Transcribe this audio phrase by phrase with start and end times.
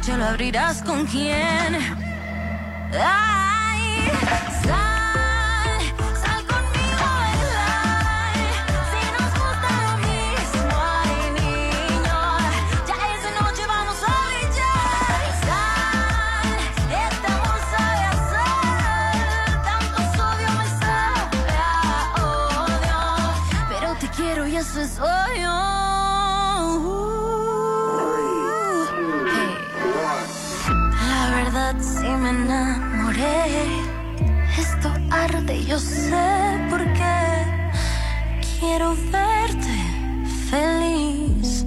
[0.00, 1.76] noche lo abrirás con quién.
[2.94, 4.10] Ay,
[4.64, 5.80] sal,
[6.22, 8.34] sal conmigo a bailar.
[8.90, 10.72] Si nos gusta lo mismo,
[11.02, 12.20] ay niño.
[12.88, 15.20] Ya esa noche vamos a brillar.
[15.46, 16.48] Sal,
[17.32, 19.18] amor sabe a sal.
[19.68, 21.70] Tanto sodio me sabe a
[22.24, 23.00] odio.
[23.68, 25.89] Pero te quiero y eso es obvio.
[32.32, 33.82] Me enamoré.
[34.58, 37.20] Esto arde, yo sé por qué.
[38.58, 39.76] Quiero verte
[40.50, 41.64] feliz,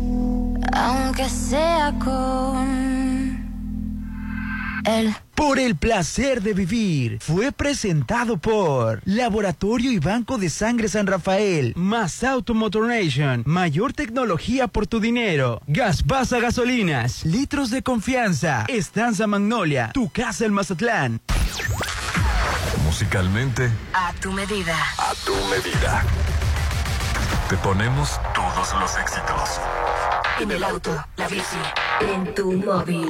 [0.74, 3.48] aunque sea con
[4.86, 5.16] él.
[5.64, 12.22] El placer de vivir fue presentado por Laboratorio y Banco de Sangre San Rafael, más
[12.26, 20.10] Automotor Nation, mayor tecnología por tu dinero, Gaspasa Gasolinas, litros de confianza, Estanza Magnolia, tu
[20.10, 21.22] casa en Mazatlán.
[22.84, 24.76] Musicalmente, A tu medida.
[24.98, 26.04] a tu medida.
[27.48, 29.62] Te ponemos todos los éxitos.
[30.42, 31.56] En el auto, la bici,
[32.02, 33.10] en tu móvil.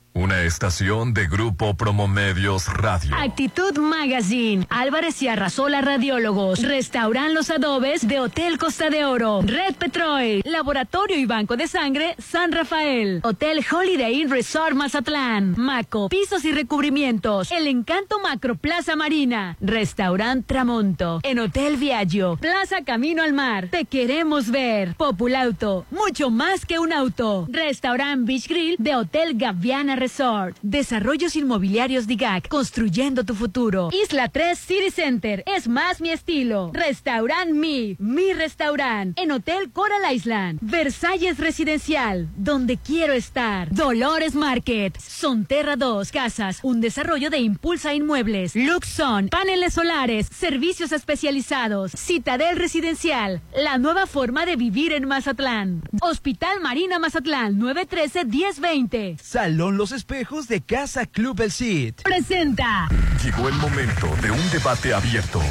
[0.13, 3.15] Una estación de Grupo Promomedios Radio.
[3.15, 9.75] Actitud Magazine, Álvarez y Arrasola Radiólogos, Restauran Los Adobes de Hotel Costa de Oro, Red
[9.75, 16.43] Petrol, Laboratorio y Banco de Sangre San Rafael, Hotel Holiday Inn Resort Mazatlán, Maco, Pisos
[16.43, 23.31] y Recubrimientos, El Encanto Macro Plaza Marina, Restaurant Tramonto, en Hotel Viaggio, Plaza Camino al
[23.31, 29.37] Mar, Te queremos ver, Populauto, mucho más que un auto, Restaurant Beach Grill de Hotel
[29.37, 33.89] Gaviana Resort, Desarrollos Inmobiliarios DIGAC, construyendo tu futuro.
[33.91, 36.71] Isla 3 City Center, es más mi estilo.
[36.73, 40.57] Restaurant Mi, mi restaurant, en Hotel Coral Island.
[40.59, 43.71] Versalles Residencial, donde quiero estar.
[43.71, 48.55] Dolores Market, Sonterra 2 Casas, un desarrollo de Impulsa Inmuebles.
[48.55, 51.91] Luxon, paneles solares, servicios especializados.
[51.91, 55.83] Citadel Residencial, la nueva forma de vivir en Mazatlán.
[56.01, 59.19] Hospital Marina Mazatlán, 913-1020.
[59.19, 61.95] Salón Los Espejos de Casa Club El Cid.
[62.03, 62.87] Presenta.
[63.23, 65.41] Llegó el momento de un debate abierto.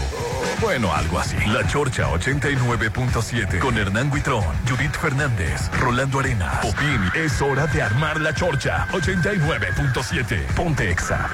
[0.61, 1.37] Bueno, algo así.
[1.47, 7.01] La Chorcha 89.7 con Hernán Guitrón, Judith Fernández, Rolando Arenas, Popín.
[7.15, 10.55] Es hora de armar la Chorcha 89.7.
[10.55, 11.29] Ponte Exa.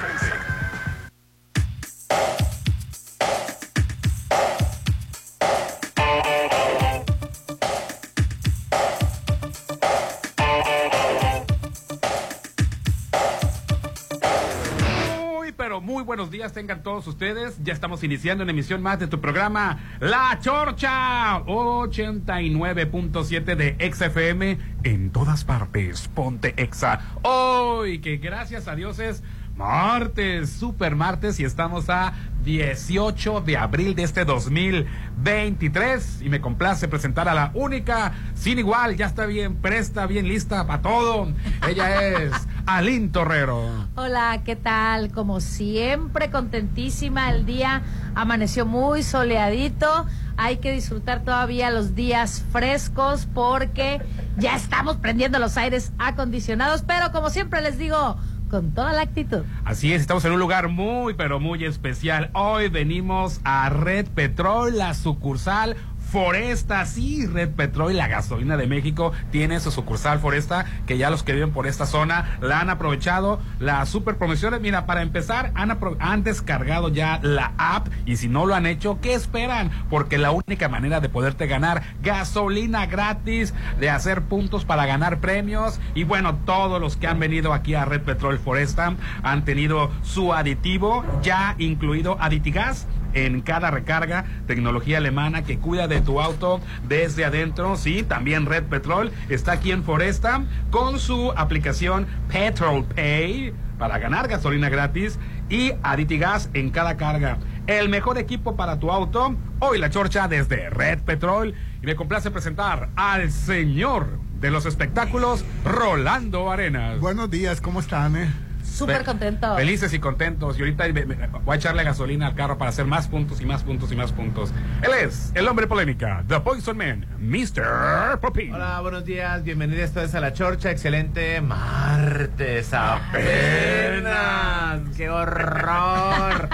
[16.07, 17.61] Buenos días tengan todos ustedes.
[17.65, 25.11] Ya estamos iniciando una emisión más de tu programa La Chorcha 89.7 de XFM en
[25.11, 26.07] todas partes.
[26.07, 27.01] Ponte Exa.
[27.23, 29.21] Hoy que gracias a Dios es
[29.57, 32.13] martes, super martes y estamos a
[32.45, 38.95] 18 de abril de este 2023 y me complace presentar a la única sin igual,
[38.95, 41.33] ya está bien presta, bien lista para todo.
[41.67, 42.31] Ella es
[42.67, 43.87] Alin Torrero.
[43.95, 45.09] Hola, ¿qué tal?
[45.13, 47.31] Como siempre, contentísima.
[47.31, 47.81] El día
[48.13, 50.05] amaneció muy soleadito.
[50.35, 54.01] Hay que disfrutar todavía los días frescos porque
[54.35, 58.17] ya estamos prendiendo los aires acondicionados, pero como siempre les digo,
[58.49, 59.43] con toda la actitud.
[59.63, 62.31] Así es, estamos en un lugar muy, pero muy especial.
[62.33, 65.77] Hoy venimos a Red Petrol, la sucursal
[66.11, 71.23] Foresta, sí, Red Petrol, la gasolina de México, tiene su sucursal Foresta, que ya los
[71.23, 73.39] que viven por esta zona la han aprovechado.
[73.59, 78.45] Las super promociones, mira, para empezar, han, han descargado ya la app y si no
[78.45, 79.69] lo han hecho, ¿qué esperan?
[79.89, 85.79] Porque la única manera de poderte ganar gasolina gratis, de hacer puntos para ganar premios
[85.93, 90.33] y bueno, todos los que han venido aquí a Red Petrol Foresta han tenido su
[90.33, 97.25] aditivo ya incluido Aditigas en cada recarga, tecnología alemana que cuida de tu auto desde
[97.25, 97.75] adentro.
[97.75, 104.27] Sí, también Red Petrol está aquí en Foresta con su aplicación Petrol Pay para ganar
[104.27, 107.37] gasolina gratis y Aditigas en cada carga.
[107.67, 109.35] El mejor equipo para tu auto.
[109.59, 111.53] Hoy la chorcha desde Red Petrol.
[111.81, 116.99] Y me complace presentar al señor de los espectáculos, Rolando Arenas.
[116.99, 118.15] Buenos días, ¿cómo están?
[118.15, 118.46] Eh?
[118.77, 119.55] Súper Fe- contento.
[119.55, 120.57] Felices y contentos.
[120.57, 123.45] Y ahorita me- me- voy a echarle gasolina al carro para hacer más puntos y
[123.45, 124.51] más puntos y más puntos.
[124.83, 128.19] Él es el hombre polémica, The Poison Man, Mr.
[128.21, 128.53] Popin.
[128.53, 136.49] Hola, buenos días, bienvenidos todos a la Chorcha, excelente martes apenas, qué horror.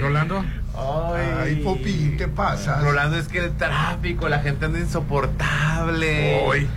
[0.00, 0.44] Rolando.
[0.76, 2.80] Ay, Popín, ¿qué pasa?
[2.80, 6.42] Rolando, es que el tráfico, la gente anda insoportable.
[6.46, 6.68] Hoy.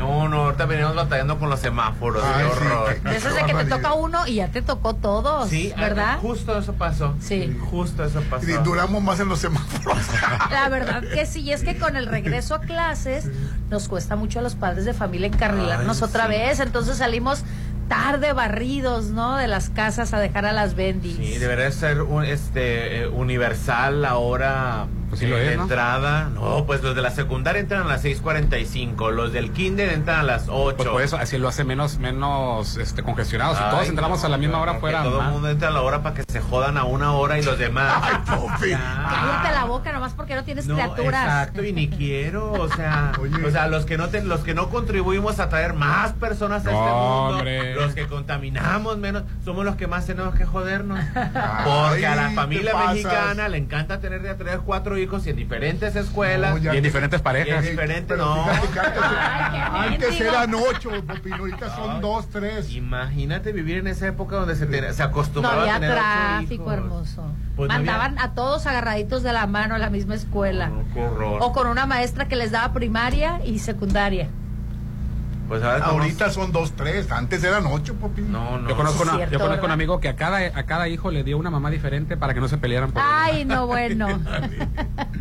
[0.00, 2.94] No, no, ahorita venimos batallando con los semáforos, Ay, qué sí, horror.
[3.04, 6.18] qué- eso es de que te toca uno y ya te tocó todos, Sí, ¿verdad?
[6.20, 7.14] Justo eso pasó.
[7.20, 7.56] Sí.
[7.70, 8.48] Justo eso pasó.
[8.48, 9.98] Y duramos más en los semáforos.
[10.50, 13.28] La verdad que sí, y es que con el regreso a clases
[13.68, 16.30] nos cuesta mucho a los padres de familia encarrilarnos Ay, otra sí.
[16.30, 17.44] vez, entonces salimos
[17.88, 19.36] tarde barridos, ¿no?
[19.36, 21.16] De las casas a dejar a las bendis.
[21.16, 25.56] Sí, debería ser un, este, eh, universal la hora Pues sí lo eh, es, de
[25.56, 25.62] ¿no?
[25.64, 26.30] entrada.
[26.32, 30.22] No, pues los de la secundaria entran a las 6.45, los del kinder entran a
[30.22, 30.76] las 8.
[30.76, 33.54] Pues por eso así lo hace menos, menos este, congestionado.
[33.54, 35.02] Si todos Ay, entramos no, a la misma hora que fuera.
[35.02, 37.42] Todo el mundo entra a la hora para que se jodan a una hora y
[37.42, 37.92] los demás.
[38.02, 38.78] Ay, Popín.
[38.78, 41.24] Cállate la boca nomás porque no tienes No, criaturas.
[41.24, 43.44] exacto, y ni quiero, o sea, Oye.
[43.44, 46.70] o sea, los que no ten- los que no contribuimos a traer más personas a
[46.70, 47.74] No, este mundo, hombre.
[47.74, 51.00] los que contaminamos menos, somos los que más tenemos que jodernos.
[51.14, 55.26] Porque a la Ay, familia te mexicana le encanta tener de a tres, cuatro hijos
[55.26, 56.52] y en diferentes escuelas.
[56.56, 57.62] No, Y en que- diferentes y en parejas.
[57.64, 58.44] diferentes, no.
[58.46, 58.98] fíjate
[59.72, 62.72] antes, Ay, eran ocho, Popín, ahorita son dos, tres.
[62.72, 66.00] Imagínate vivir en esa época donde se, te- se No acostumbraba había a tener ocho
[66.02, 66.72] tráfico, hijos.
[66.74, 67.24] hermoso.
[67.56, 70.70] Pues no había- Mandaban a todos agarraditos de la mano a la misma escuela.
[70.94, 71.38] Qué horror.
[71.42, 74.28] O con una maestra que les daba primaria y secundaria.
[75.50, 77.10] Pues ahora estamos- Ahorita son dos, tres.
[77.10, 78.30] Antes eran ocho, Popín.
[78.30, 78.68] No, no.
[78.68, 81.10] Yo conozco, Sí, una- cierto, yo conozco un amigo que a cada, a cada hijo
[81.10, 84.06] le dio una mamá diferente para que no se pelearan por Ay, no, bueno.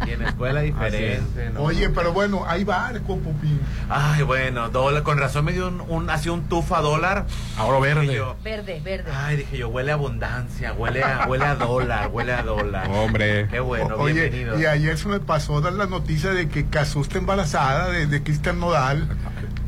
[0.05, 1.49] Y en escuela diferente.
[1.53, 1.61] ¿no?
[1.63, 3.59] Oye, pero bueno, hay barco, Popín.
[3.89, 7.25] Ay, bueno, dólar, con razón me dio un, un así un tufa dólar.
[7.57, 8.13] Ahora verde.
[8.15, 9.11] yo, Verde, verde.
[9.13, 12.87] ay, dije yo, huele a abundancia, huele a, huele a dólar, huele a dólar.
[12.89, 13.47] Hombre.
[13.49, 14.59] Qué bueno, O- Oye, bienvenido.
[14.59, 18.23] y ayer se me pasó dar la noticia de que Cazú está embarazada de, de
[18.23, 19.07] Cristian Nodal.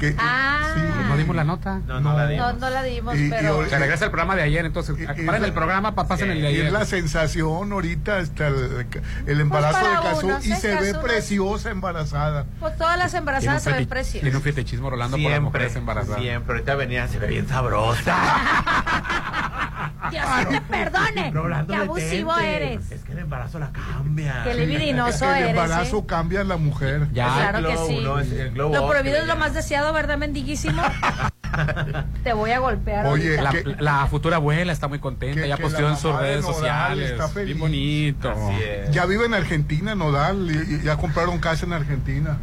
[0.01, 1.05] Que, Ah.
[1.09, 1.79] ¿No dimos la nota?
[1.85, 2.57] No, no, la No, dimos.
[2.57, 3.57] no la dimos, Y- y pero.
[3.59, 6.07] hoy- Se regresa el programa de ayer, entonces Y- y paren la- el programa, pa-
[6.07, 6.65] pasen el de Y ayer.
[6.65, 8.87] es la sensación ahorita hasta el,
[9.27, 12.45] el embarazo Pues para de Cazú uno, y si se ve preciosa embarazada.
[12.59, 14.21] Pues todas las embarazadas se ven preciosas.
[14.21, 16.19] tiene un fetichismo Rolando por las Siempre, mujeres embarazadas.
[16.19, 16.53] siempre.
[16.55, 18.17] Ahorita venía, se ve bien sabrosa.
[20.11, 21.27] Dios te perdone.
[21.29, 22.91] Pero hablando Qué abusivo eres.
[22.91, 24.41] Es que el embarazo la cambia.
[24.43, 25.49] Qué libidinoso el eres.
[25.51, 26.03] embarazo ¿eh?
[26.07, 27.07] cambia a la mujer.
[27.13, 27.33] Ya.
[27.33, 27.99] Claro el que glow, sí.
[28.03, 28.19] ¿no?
[28.19, 30.81] Es el glow Lo prohibido que es lo más deseado, ¿verdad, mendiguísimo?
[32.23, 33.05] Te voy a golpear.
[33.07, 33.41] Oye.
[33.41, 36.45] La, que- la futura abuela está muy contenta, que- ya que posteó en sus redes
[36.45, 37.11] sociales.
[37.11, 37.47] está feliz.
[37.47, 38.31] Bien bonito.
[38.31, 38.91] Así es.
[38.91, 42.37] Ya vive en Argentina, Nodal, y, y ya compraron casa en Argentina.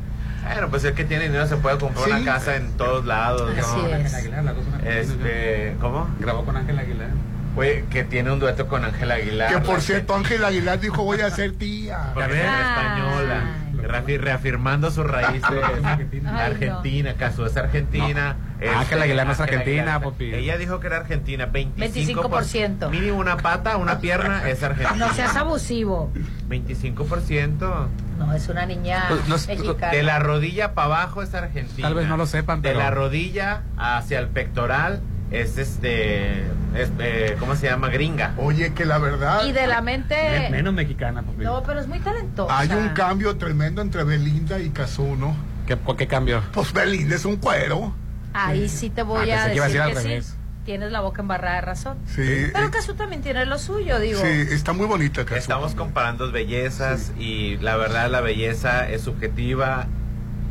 [0.52, 2.10] Bueno, pues el que tiene dinero se puede comprar Sí.
[2.12, 3.54] una casa en todos lados.
[3.54, 3.60] ¿no?
[3.62, 4.14] Así es.
[4.14, 6.08] Aguilar, Este, ¿cómo?
[6.18, 7.08] Grabó con Ángel Aguilar.
[7.56, 9.52] Oye, que tiene un dueto con Ángel Aguilar.
[9.52, 12.10] Que por cierto, Ángel Aguilar dijo voy a ser tía.
[12.14, 12.60] Porque es Ay.
[13.00, 13.42] española.
[13.78, 15.44] Reafi- reafirmando sus raíces.
[15.44, 16.32] Argentina.
[16.36, 18.36] Ay, Argentina, Caso es Argentina.
[18.60, 20.02] Este, Ángela Aguilar no es argentina, Aguilar.
[20.12, 20.34] papi.
[20.34, 21.46] Ella dijo que era argentina.
[21.46, 21.74] 25%.
[21.76, 22.90] 25%.
[22.90, 25.06] Mínimo una pata, una pierna es argentina.
[25.06, 26.12] No seas abusivo.
[26.48, 27.88] 25%.
[28.18, 29.92] No, es una niña Pues, no es- mexicana.
[29.92, 31.86] De la rodilla para abajo es argentina.
[31.88, 36.42] Tal vez no lo sepan, De pero- la rodilla hacia el pectoral es este.
[36.74, 37.88] Es, eh, ¿Cómo se llama?
[37.88, 38.34] Gringa.
[38.36, 40.48] Oye, que la verdad Y de la Men- mente...
[40.50, 41.44] Menos mexicana, papi.
[41.44, 42.58] No, pero es muy talentosa.
[42.58, 45.34] hay un cambio tremendo entre Belinda y Cazú, ¿no?
[45.66, 46.42] ¿Qué, ¿Por qué cambio?
[46.52, 47.94] Pues Belinda es un cuero.
[48.34, 50.32] Ahí sí te voy Ah, a pensé que iba a decir decir que al sí.
[50.68, 51.96] Tienes la boca embarrada de razón.
[52.14, 52.50] Sí.
[52.52, 54.20] Pero eh, Casu también tiene lo suyo, digo.
[54.20, 55.38] sí, está muy bonita Cazú.
[55.38, 59.86] Estamos comparando bellezas y la verdad la belleza es subjetiva.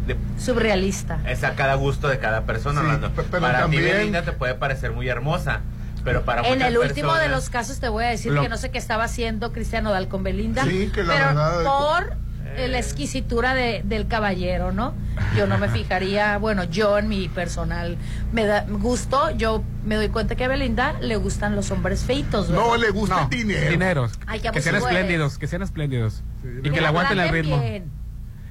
[0.07, 1.19] de- Surrealista.
[1.27, 2.79] es a cada gusto de cada persona.
[2.81, 3.11] Sí, Orlando.
[3.15, 5.59] pero para también- ti Belinda te puede parecer muy hermosa,
[6.03, 8.57] pero para En el último de los casos te voy a decir Lo- que no
[8.57, 10.63] sé qué estaba haciendo Cristiano Dal con Belinda.
[10.63, 12.13] Sí, que la pero verdad- por
[12.55, 14.93] eh, la exquisitura de- del caballero, ¿no?
[15.35, 17.97] Yo no me fijaría, bueno, yo en mi personal
[18.31, 22.49] me da gusto, yo me doy cuenta que a Belinda le gustan los hombres feitos,
[22.49, 22.63] ¿verdad?
[22.65, 23.69] No le gusta No, el dinero.
[23.71, 24.11] dineros.
[24.27, 24.87] Ay, que sean eres.
[24.87, 26.23] espléndidos, que sean espléndidos.
[26.63, 27.59] y Que le aguanten el ritmo.
[27.59, 27.91] bien.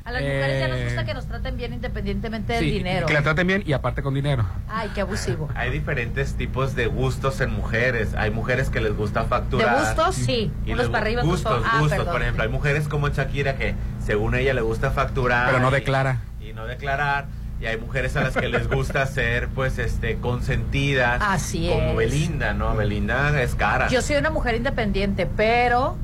[0.06, 3.06] A las mujeres ya nos Eh, gusta que nos traten bien independientemente del Sí, dinero.
[3.06, 4.46] Que la traten bien y aparte con dinero.
[4.68, 5.48] Ay, qué abusivo.
[5.56, 8.14] Hay diferentes tipos de gustos en mujeres.
[8.14, 9.80] Hay mujeres que les gusta De facturar.
[9.80, 10.52] gustos, sí.
[10.64, 11.98] Y Unos para arriba, otros gustos, para Ah, gustos.
[11.98, 12.12] perdón.
[12.12, 15.46] Por ejemplo, hay mujeres como Shakira que según ella le gusta facturar.
[15.48, 16.20] Pero no y- declara.
[16.40, 17.26] Y no declarar.
[17.60, 21.20] Y hay mujeres a las que les gusta ser, pues, este, consentidas.
[21.20, 22.10] Así como es.
[22.12, 22.76] Belinda, ¿no?
[22.76, 23.88] Belinda es cara.
[23.88, 25.96] Yo soy una mujer independiente, pero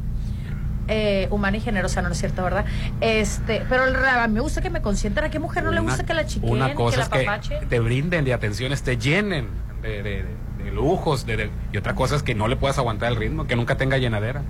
[0.89, 2.65] eh, humana y generosa, no es cierto, ¿verdad?
[3.01, 5.25] Este, pero a mí me gusta que me consientan.
[5.25, 7.81] ¿A qué mujer no le gusta que la chiquen, Una que cosa es que te
[7.81, 9.49] brinden de atenciones, te llenen
[9.83, 10.25] de, de-
[10.65, 11.27] de lujos.
[11.27, 13.77] de- de- y otra cosa es que no le puedas aguantar el ritmo, que nunca
[13.77, 14.43] tenga llenadera.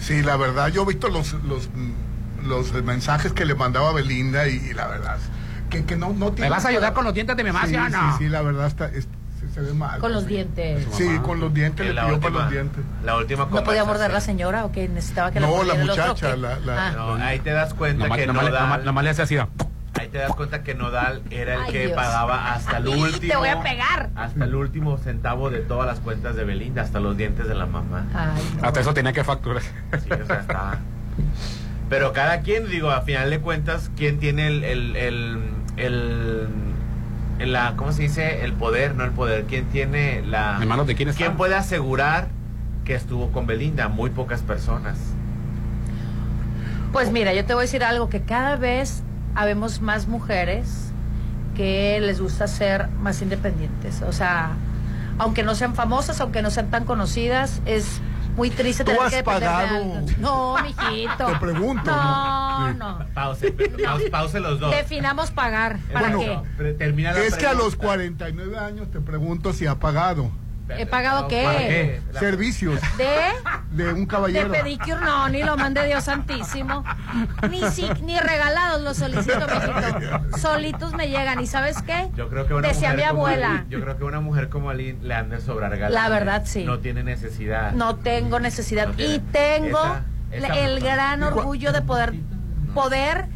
[0.00, 1.68] Sí, la verdad, yo he visto los, los,
[2.44, 5.18] los mensajes que le mandaba Belinda y, y la verdad,
[5.70, 6.48] que, que no, no tiene...
[6.48, 8.12] ¿Me vas a ayudar con los dientes de mi mamá, sí, sí no?
[8.18, 9.08] sí, sí, la verdad está, es-
[9.54, 10.00] se, se ve mal.
[10.00, 10.86] Con los dientes.
[10.92, 12.84] Sí, con los dientes, le la para última- los dientes.
[13.04, 15.90] La última ¿No podía morder la señora o que necesitaba que la No, la el
[15.90, 16.92] otro, muchacha, la- la- Ah.
[16.96, 19.36] No, ahí te das cuenta Nomás, que nomás le- Nodal, nomás- le hace así.
[19.36, 19.48] ¿no?
[19.96, 21.92] ahí te das cuenta que Nodal era el Ay, que Dios.
[21.92, 23.30] pagaba hasta el último.
[23.32, 24.10] te voy a pegar.
[24.16, 27.66] Hasta el último centavo de todas las cuentas de Belinda, hasta los dientes de la
[27.66, 28.04] mamá.
[28.12, 28.66] Ay, no.
[28.66, 29.62] Hasta eso tenía que facturar.
[29.62, 30.78] Sí, o sea, está.
[31.88, 35.38] Pero cada quien, digo, a final de cuentas, ¿quién tiene el, el, el,
[35.76, 36.48] el- el-
[37.38, 38.44] la, ¿cómo se dice?
[38.44, 39.44] El poder, no el poder.
[39.44, 40.58] ¿Quién tiene la...
[40.60, 41.18] ¿En manos de quién está?
[41.24, 42.28] ¿Quién puede asegurar
[42.84, 43.88] que estuvo con Belinda?
[43.88, 44.98] Muy pocas personas.
[46.92, 49.02] Pues mira, yo te voy a decir algo, que cada vez
[49.34, 50.92] habemos más mujeres
[51.56, 54.02] que les gusta ser más independientes.
[54.02, 54.52] O sea,
[55.18, 58.00] aunque no sean famosas, aunque no sean tan conocidas, es
[58.36, 59.84] muy triste ¿Tú tener has que de pagado?
[60.18, 61.26] No, mijito.
[61.32, 62.98] Te pregunto, No, ¿no?
[62.98, 63.06] no.
[63.14, 63.52] Pause,
[63.84, 64.70] pause, pause los dos.
[64.70, 65.78] Definamos pagar.
[65.92, 66.72] ¿Para Bueno, qué?
[66.74, 67.86] Termina la Es que a los pregunta.
[67.86, 70.30] 49 años te pregunto si ha pagado
[70.68, 71.42] ¿He pagado qué?
[71.44, 72.00] ¿Para qué?
[72.18, 73.06] Servicios ¿De?
[73.70, 74.50] de un De caballero.
[74.50, 76.84] pedicure no, ni lo mande Dios santísimo.
[77.50, 80.38] Ni si, ni regalados los solicito, mijito.
[80.38, 81.40] Solitos me llegan.
[81.40, 82.08] ¿Y sabes qué?
[82.16, 83.64] Yo creo que una Decía mujer mi abuela.
[83.68, 85.94] Yo creo que una mujer como Ali le han de sobrar galanes.
[85.94, 86.64] La verdad, sí.
[86.64, 87.72] No tiene necesidad.
[87.72, 88.88] No tengo necesidad.
[88.88, 89.78] No y tengo
[90.30, 92.14] Esa- la- esa- el gran orgullo de poder
[92.72, 93.26] poder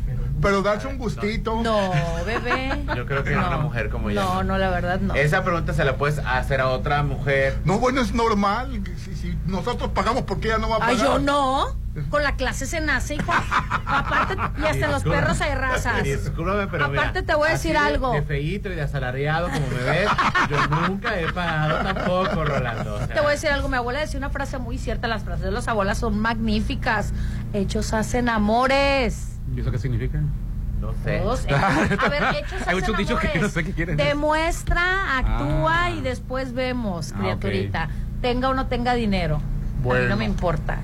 [0.41, 1.63] Pero darse un gustito.
[1.63, 1.91] no
[2.27, 4.43] bebé Yo creo que una mujer como ella, no no.
[4.45, 7.59] no la verdad no Esa pregunta se la puedes hacer a otra mujer.
[7.65, 8.83] No, bueno, es normal.
[9.05, 10.95] Si, si nosotros pagamos, ¿por qué ella no va a pagar?
[10.97, 11.77] ay yo no
[12.11, 16.69] con la clase se nace hijo aparte y hasta en los perros hay razas Discúlpame,
[16.69, 18.13] pero mira, Aparte te voy a así decir de- algo.
[18.13, 20.09] De feíto y de asalariado como me ves,
[20.49, 22.95] yo nunca he pagado tampoco, Rolando.
[22.95, 25.25] o sea, te voy a decir algo mi abuela decía una frase muy cierta las
[25.25, 27.13] frases de las abuelas son magníficas
[27.53, 30.21] hechos hacen amores ¿Y eso qué significa?
[30.81, 31.19] No sé.
[31.19, 31.59] Todos hechos-
[32.05, 34.13] a ver, hechos Hay muchos dichos que no sé qué quieren decir.
[34.13, 35.91] Demuestra, actúa Ah.
[35.91, 37.89] y después vemos, Ah, criaturita.
[38.23, 39.37] Tenga o no tenga dinero.
[39.37, 39.45] A mí
[39.83, 40.09] Bueno.
[40.11, 40.79] no me importa.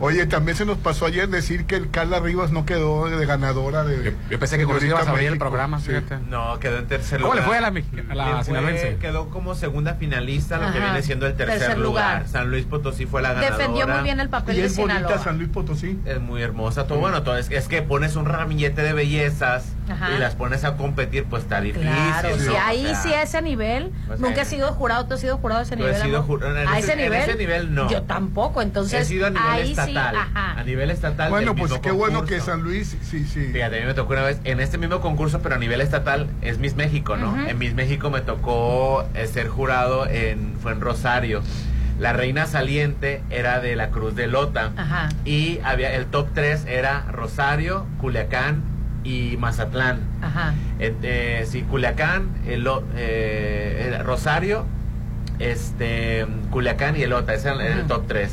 [0.00, 3.82] Oye, también se nos pasó ayer decir que el Carla Rivas no quedó de ganadora
[3.82, 4.04] de.
[4.04, 5.88] Yo, yo pensé que con eso ibas a abrir el programa, Sí.
[5.88, 6.18] fíjate.
[6.28, 7.42] No, quedó en tercer ¿Cómo lugar.
[7.44, 7.60] le fue a
[8.14, 8.96] la, a la fue-?
[9.00, 10.86] Quedó como segunda finalista, lo que Ajá.
[10.90, 12.18] viene siendo el tercer, Tercer lugar.
[12.18, 12.28] lugar.
[12.28, 13.56] San Luis Potosí fue la ganadora.
[13.58, 15.22] Defendió muy bien el papel Y de es bonita Sinaloa.
[15.24, 15.98] San Luis Potosí.
[16.04, 20.14] Es muy hermosa, todo bueno, todo es, es que pones un ramillete de bellezas Ajá.
[20.14, 21.88] y las pones a competir, pues está difícil.
[21.88, 22.42] Claro, ¿no?
[22.42, 23.90] sí, O ahí sea, sí a ese nivel.
[24.06, 24.42] pues, Nunca eh.
[24.42, 26.02] he sido jurado, ¿tú has sido jurado a ese Yo he nivel?
[26.02, 27.20] sido jurado- en a ese- ese en nivel.
[27.22, 27.90] ese nivel, no.
[27.90, 29.02] Yo tampoco, entonces.
[29.02, 30.14] He sido a nivel ahí estatal.
[30.14, 30.52] Sí, ajá.
[30.60, 31.30] A nivel estatal.
[31.30, 32.40] Bueno, pues qué bueno que.
[32.40, 33.50] San Luis, sí, sí.
[33.52, 36.28] Fíjate, a mí me tocó una vez en este mismo concurso, pero a nivel estatal,
[36.42, 37.48] es Miss México, ¿no?
[37.48, 41.42] En Miss México me tocó eh, ser jurado en, fue en Rosario.
[41.98, 44.70] La reina saliente era de la Cruz de Lota.
[44.76, 45.08] Ajá.
[45.24, 48.62] Y había el top 3 era Rosario, Culiacán
[49.04, 50.00] y Mazatlán.
[50.22, 50.54] Ajá.
[50.78, 54.64] Eh, eh, sí, Culiacán, el, eh, el Rosario,
[55.38, 57.88] este, Culiacán y Elota, ese era el Ujú.
[57.88, 58.32] top 3.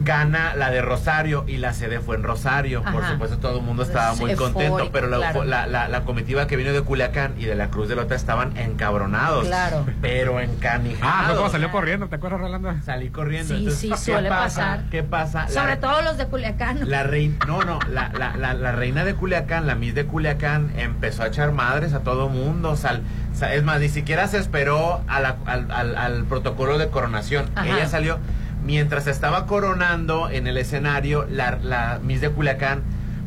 [0.00, 2.82] Gana la de Rosario y la sede fue en Rosario.
[2.82, 5.44] Por supuesto, todo el mundo estaba muy contento, pero la, claro.
[5.44, 8.56] la, la- la comitiva que vino de Culiacán y de la Cruz de Lota estaban
[8.56, 9.46] encabronados.
[9.46, 9.84] Claro.
[10.00, 11.02] Pero encanijados.
[11.14, 12.72] Ah, fue como salió corriendo, ¿te acuerdas, Rolando?
[12.84, 13.48] Salí corriendo.
[13.54, 14.42] Sí, Entonces, sí, ¿qué suele pasa?
[14.42, 14.84] pasar.
[14.90, 15.42] ¿Qué pasa?
[15.44, 16.88] La- Sobre todo los de Culiacán.
[16.90, 20.72] la reina, no, no, la, la, la, la reina de Culiacán, la Miss de Culiacán,
[20.76, 22.76] empezó a echar madres a todo mundo.
[22.76, 27.50] Sea, es más, ni siquiera se esperó a la- al, al- al protocolo de coronación.
[27.54, 27.66] Ajá.
[27.68, 28.18] Ella salió
[28.64, 32.82] mientras estaba coronando en el escenario, la, la Miss de Culiacán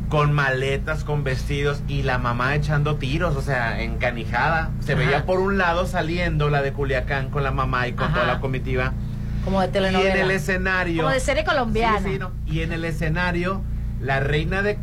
[0.08, 4.70] con maletas, con vestidos y la mamá echando tiros, o sea, encanijada.
[4.80, 5.00] Se Ajá.
[5.00, 8.14] veía por un lado saliendo la de Culiacán con la mamá y con Ajá.
[8.14, 8.92] toda la comitiva.
[9.44, 10.14] Como de Y telenovela.
[10.14, 11.02] en el escenario.
[11.02, 11.98] Como de serie colombiana.
[12.00, 12.30] Sí, sí, no.
[12.46, 13.62] Y en el escenario,
[14.00, 14.78] la reina de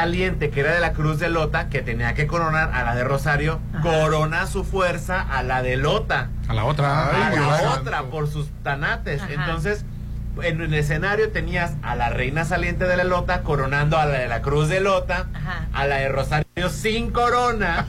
[0.00, 3.04] saliente, que era de la Cruz de Lota, que tenía que coronar a la de
[3.04, 3.82] Rosario, Ajá.
[3.82, 6.28] corona su fuerza a la de Lota.
[6.48, 7.10] A la otra.
[7.28, 9.22] Ay, a la otra, por sus tanates.
[9.22, 9.32] Ajá.
[9.32, 9.84] Entonces,
[10.42, 14.28] en el escenario tenías a la reina saliente de la Lota coronando a la de
[14.28, 15.66] la Cruz de Lota, Ajá.
[15.72, 17.86] a la de Rosario sin corona.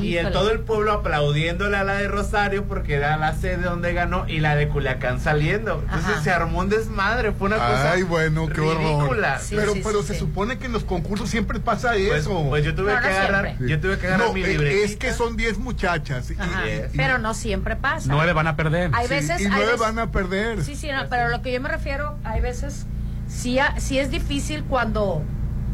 [0.00, 3.92] Y en todo el pueblo aplaudiéndole a la de Rosario porque era la sede donde
[3.92, 5.80] ganó y la de Culiacán saliendo.
[5.84, 6.22] Entonces Ajá.
[6.22, 9.38] se armó un desmadre, fue una cosa Ay, bueno, qué ridícula.
[9.40, 10.20] Sí, pero sí, pero sí, se sí.
[10.20, 12.46] supone que en los concursos siempre pasa Pues, eso.
[12.48, 13.68] pues yo tuve No, que no agarrar, siempre.
[13.68, 14.84] yo tuve que agarrar no, mi eh, libretita.
[14.86, 16.30] es que son 10 muchachas.
[16.30, 16.36] y-
[16.96, 18.06] Pero no siempre pasa.
[18.08, 18.90] Nueve van a perder.
[18.94, 19.40] Hay sí, veces.
[19.40, 20.64] y hay nueve veces- van a perder.
[20.64, 22.86] Sí, sí, no, pero lo que yo me refiero, hay veces
[23.28, 25.22] sí, a- sí es difícil cuando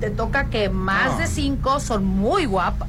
[0.01, 1.19] te toca que más No.
[1.19, 2.89] de cinco son muy guapas.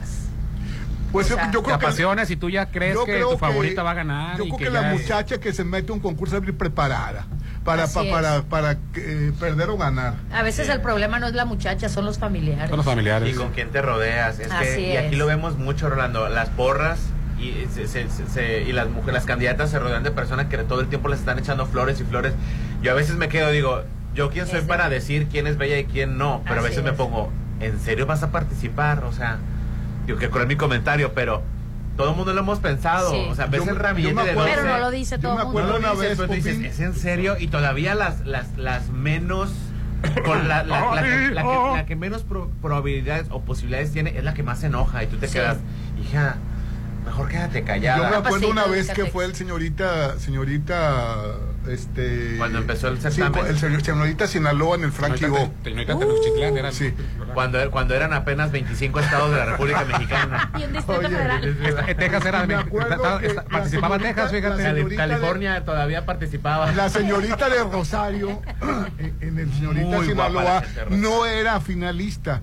[1.11, 1.85] Pues o yo, sea, yo Te creo que
[2.31, 4.37] y tú ya crees yo que creo tu favorita va a ganar.
[4.37, 6.47] Yo y creo que, que la ya- muchacha que se mete a un concurso debe
[6.47, 7.25] ir preparada
[7.63, 8.11] para, pa- es.
[8.11, 10.15] para, para, eh, perder o ganar.
[10.33, 12.67] A veces el problema no es la muchacha, son los familiares.
[12.69, 13.29] Son los familiares.
[13.33, 14.39] Y con quién te rodeas.
[14.39, 15.17] Es Así que, y aquí es.
[15.17, 16.27] lo vemos mucho, Rolando.
[16.27, 16.99] Las porras
[17.39, 20.57] y, se- se- se- se- y las mujeres, las candidatas se rodean de personas que
[20.57, 22.33] todo el tiempo les están echando flores y flores.
[22.81, 23.81] Yo a veces me quedo, digo,
[24.17, 26.41] yo quién soy para decir quién es bella y quién no.
[26.45, 29.03] Pero a veces me pongo, ¿en serio vas a participar?
[29.05, 29.37] O sea,
[30.05, 31.41] digo que con mi comentario, pero
[31.95, 33.11] todo el mundo lo hemos pensado.
[33.11, 33.27] Sí.
[33.29, 35.35] O sea, ves Yo- el ramillete me de acuerdo- Pero 12, no lo dice todo
[35.35, 35.87] me el acuerdo mundo.
[35.87, 36.65] lo una dices, vez, pues dices.
[36.73, 37.37] ¿es en serio?
[37.39, 39.51] Y todavía las, las, las menos.
[40.25, 44.15] Con la, la- la que, la que- la que menos pro- probabilidades o posibilidades tiene
[44.15, 45.03] es la que más se enoja.
[45.03, 45.33] Y tú te Sí.
[45.33, 45.57] quedas,
[45.99, 46.35] hija,
[47.03, 48.07] mejor quédate Yo me callada.
[48.09, 51.15] Una acuerdo una pasita, vez que fue el señorita, señorita,
[51.67, 52.35] este...
[52.37, 53.45] Cuando empezó el Sí, certamen.
[53.47, 55.27] el señor- señorita Sinaloa en el Frankie
[55.63, 56.93] Tenochtitlán era- Sí.
[57.33, 60.51] Cuando, cuando eran apenas 25 estados de la República Mexicana.
[60.57, 61.43] Y un distrito Oye, federal.
[61.89, 64.95] Eh, Texas era Me que Participaba señorita- Texas, fíjate.
[64.95, 66.71] California todavía participaba.
[66.71, 68.41] La señorita de Rosario,
[69.21, 72.41] en, el señorita Sinaloa, no era finalista,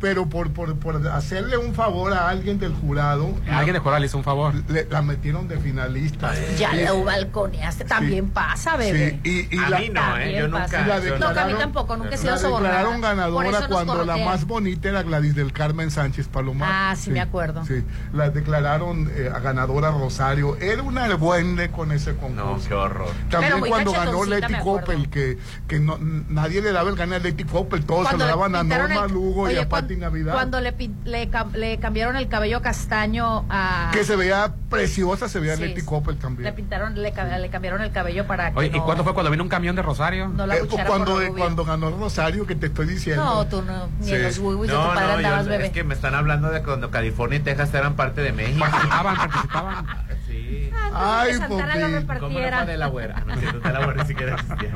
[0.00, 4.18] pero por, por, por hacerle un favor a alguien del jurado, Alguien de Coral hizo
[4.18, 4.52] un favor.
[4.68, 6.32] le- la metieron de finalista.
[6.58, 7.84] Ya Y- lo balconeaste.
[7.84, 9.20] También pasa, bebé.
[9.24, 10.36] Sí, y, y a la, mí no, ¿eh?
[10.38, 10.86] Yo nunca.
[10.86, 12.74] La declararon- No, que a mí tampoco, nunca he sido la sobornada.
[12.84, 16.68] declararon Por eso ganadora cuando la más bonita era Gladys del Carmen Sánchez Palomar.
[16.70, 17.64] Ah, sí, me acuerdo.
[17.64, 17.82] Sí,
[18.12, 20.56] la declararon eh, a ganadora Rosario.
[20.56, 22.68] Era una buende con ese No, concurso.
[22.68, 23.08] qué horror.
[23.30, 24.54] También cuando ganó Leti.
[24.62, 28.24] Coppel, que, que no, nadie le daba el gana a Leti Coppel, todos Cuando se
[28.26, 30.32] le lo daban a Norma el- Lugo y a Navidad.
[30.32, 33.90] Cuando le, pin- le, le cambiaron el cabello castaño a.
[33.92, 35.86] que se veía preciosa, se veía Sí, Leti sí.
[35.86, 36.54] Coppel Le también.
[36.56, 39.44] pintaron, le, le cambiaron el cabello para que Oye, ¿y no- cuándo fue cuando vino
[39.44, 40.26] un camión de Rosario?
[40.28, 43.22] No la Eh, buchara cuando, eh, cuando ganó Rosario, que te estoy diciendo.
[43.24, 43.88] No, tú no.
[44.00, 44.22] Ni en Sí.
[44.22, 45.66] los wiwis de No, tu padre no, andabas, yo- bebé.
[45.66, 48.58] es que me están hablando de cuando California y Texas eran parte de México.
[48.60, 49.86] Participaban, participaban.
[50.26, 50.70] Sí.
[50.74, 51.76] Antes de Ay, que Santana lo Popín.
[51.76, 52.56] ¿Cómo no repartiera.
[52.62, 53.24] fue de la güera?
[53.26, 54.70] No, cierto, de la güera ni siquiera existía.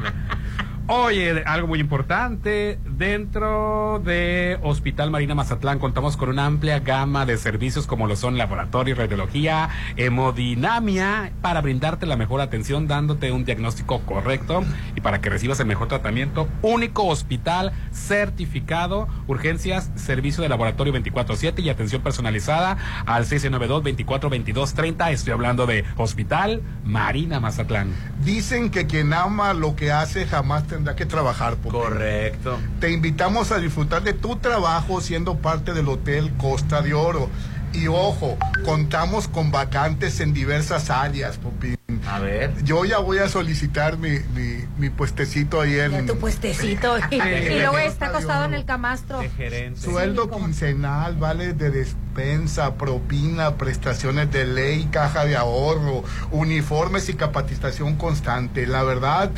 [0.92, 2.80] Oye, algo muy importante.
[2.84, 8.36] Dentro de Hospital Marina Mazatlán contamos con una amplia gama de servicios como lo son
[8.36, 14.64] laboratorio, radiología, hemodinamia, para brindarte la mejor atención, dándote un diagnóstico correcto
[14.96, 16.48] y para que recibas el mejor tratamiento.
[16.60, 25.12] Único hospital certificado, urgencias, servicio de laboratorio 24-7 y atención personalizada al 692-2422-30.
[25.12, 27.94] Estoy hablando de Hospital Marina Mazatlán.
[28.24, 31.56] Dicen que quien ama lo que hace jamás tendrá que trabajar.
[31.56, 32.58] Correcto.
[32.80, 37.28] Te invitamos a disfrutar de tu trabajo siendo parte del Hotel Costa de Oro.
[37.72, 41.76] Y ojo, contamos con vacantes en diversas áreas, Popín.
[42.08, 42.52] A ver.
[42.64, 45.92] Yo ya voy a solicitar mi, mi, mi puestecito ahí en...
[45.92, 46.96] Ya tu puestecito.
[47.10, 49.20] Y, y luego está acostado en el camastro.
[49.20, 49.80] De gerente.
[49.80, 57.14] Sueldo Sí, quincenal, vale de despensa, propina, prestaciones de ley, caja de ahorro, uniformes y
[57.14, 58.66] capacitación constante.
[58.66, 59.30] La verdad,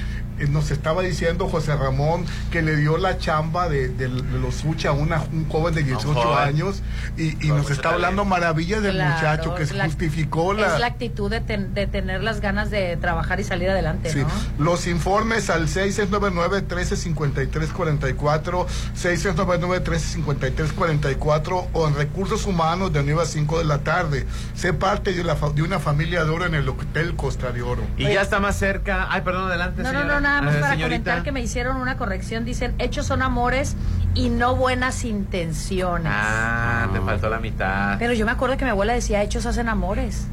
[0.49, 4.91] nos estaba diciendo José Ramón que le dio la chamba de, de- de los Ucha
[4.91, 6.39] a una- un joven de 18 joven.
[6.49, 6.83] años
[7.17, 10.87] y, nos mucho está hablando maravillas del Claro, muchacho que es la- justificó Es la
[10.87, 14.29] actitud de, ten- de tener las ganas de trabajar y salir adelante, Sí, ¿no?
[14.65, 23.79] los informes al 699-1353-44, 699-1353-44 o en recursos humanos de 9 a 5 de la
[23.79, 24.27] tarde.
[24.55, 27.63] Sé parte de, la fa- de una familia de oro en el Hotel Costa de
[27.63, 27.83] Oro.
[27.97, 29.09] Y ya está más cerca.
[29.11, 30.21] Ay, perdón, adelante, No, no, señora.
[30.21, 30.89] no, nada más para señorita.
[30.89, 32.45] comentar que me hicieron una corrección.
[32.45, 33.77] Dicen, hechos son amores
[34.15, 36.13] y no buenas intenciones.
[36.15, 37.99] Ah, te faltó la mitad.
[37.99, 40.27] Pero yo me acuerdo que mi abuela decía, hechos hacen amores.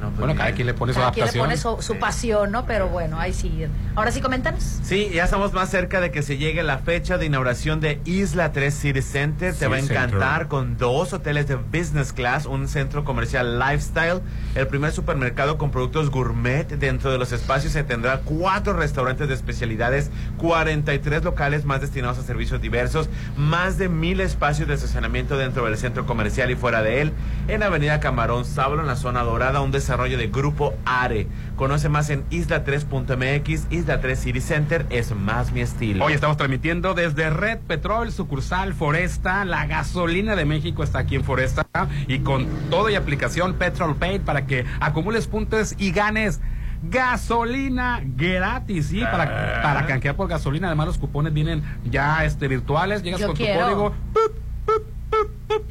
[0.00, 0.44] No, pues Bueno, mira.
[0.46, 1.66] cada quien le pone su Cada quien le adaptación.
[1.70, 2.66] pone su, su pasión, ¿no?
[2.66, 3.66] Pero bueno, ahí sí.
[3.94, 4.62] Ahora sí, coméntanos.
[4.82, 8.52] Sí, ya estamos más cerca de que se llegue la fecha de inauguración de Isla
[8.52, 9.52] 3 City Center.
[9.54, 10.48] Te Sí, va a encantar Centro.
[10.48, 14.20] con dos hoteles de business class, un centro comercial lifestyle,
[14.54, 16.66] el primer supermercado con productos gourmet.
[16.68, 22.22] Dentro de los espacios se tendrá cuatro restaurantes de especialidades, 43 locales más destinados a
[22.22, 27.02] servicios diversos, más de mil espacios de estacionamiento dentro del centro comercial y fuera de
[27.02, 27.12] él.
[27.48, 31.26] En Avenida Camarón Sábalo, en la zona dorada, un desarrollo de Grupo ARE.
[31.56, 33.66] Conoce más en isla3.mx.
[33.70, 36.04] Isla 3 City Center es más mi estilo.
[36.04, 39.44] Hoy estamos transmitiendo desde Red Petrol, sucursal Foresta.
[39.44, 41.66] La gasolina de México está aquí en Foresta.
[42.06, 46.40] Y con todo y aplicación Petrol Pay para que acumules puntos y ganes
[46.88, 48.86] gasolina gratis.
[48.86, 49.10] Sí, Ah.
[49.10, 50.68] para, para canjear por gasolina.
[50.68, 53.02] Además, los cupones vienen ya este, virtuales.
[53.02, 53.58] Llegas Yo con quiero.
[53.58, 53.90] tu código.
[54.12, 54.32] ¡pup!
[54.66, 54.82] ¡pup!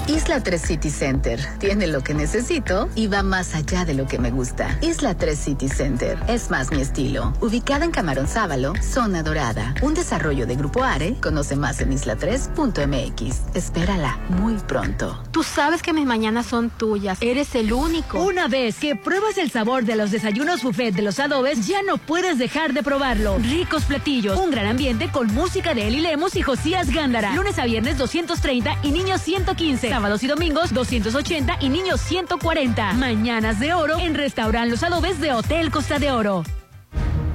[0.07, 4.18] Isla 3 City Center tiene lo que necesito y va más allá de lo que
[4.18, 4.79] me gusta.
[4.81, 7.33] Isla 3 City Center es más mi estilo.
[7.40, 9.74] Ubicada en Camarón Sábalo, zona dorada.
[9.83, 11.14] Un desarrollo de Grupo Are.
[11.20, 13.57] Conoce más en isla3.mx.
[13.57, 15.22] Espérala muy pronto.
[15.31, 17.18] Tú sabes que mis mañanas son tuyas.
[17.20, 18.22] Eres el único.
[18.22, 21.98] Una vez que pruebas el sabor de los desayunos buffet de los adobes, ya no
[21.98, 23.38] puedes dejar de probarlo.
[23.38, 27.35] Ricos platillos, un gran ambiente con música de Eli Lemos y Josías Gándara.
[27.35, 29.77] Lunes a viernes 230 y niños 115.
[29.80, 32.94] Sábados y domingos 280 y niños 140.
[32.94, 36.42] Mañanas de oro en Restaurant Los Adobes de Hotel Costa de Oro.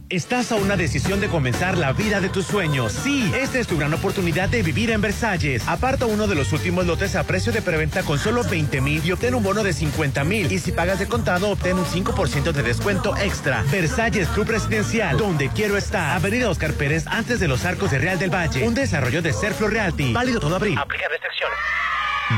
[0.11, 2.91] Estás a una decisión de comenzar la vida de tus sueños.
[2.91, 5.65] Sí, esta es tu gran oportunidad de vivir en Versalles.
[5.69, 9.13] Aparta uno de los últimos lotes a precio de preventa con solo 20 mil y
[9.13, 10.51] obtén un bono de 50 mil.
[10.51, 13.63] Y si pagas de contado, obtén un 5% de descuento extra.
[13.71, 16.17] Versalles Club Residencial, donde quiero estar.
[16.17, 18.67] Avenida Oscar Pérez, antes de los arcos de Real del Valle.
[18.67, 20.11] Un desarrollo de Serflo Realty.
[20.11, 20.77] Válido todo abril.
[20.77, 21.57] Aplica restricciones.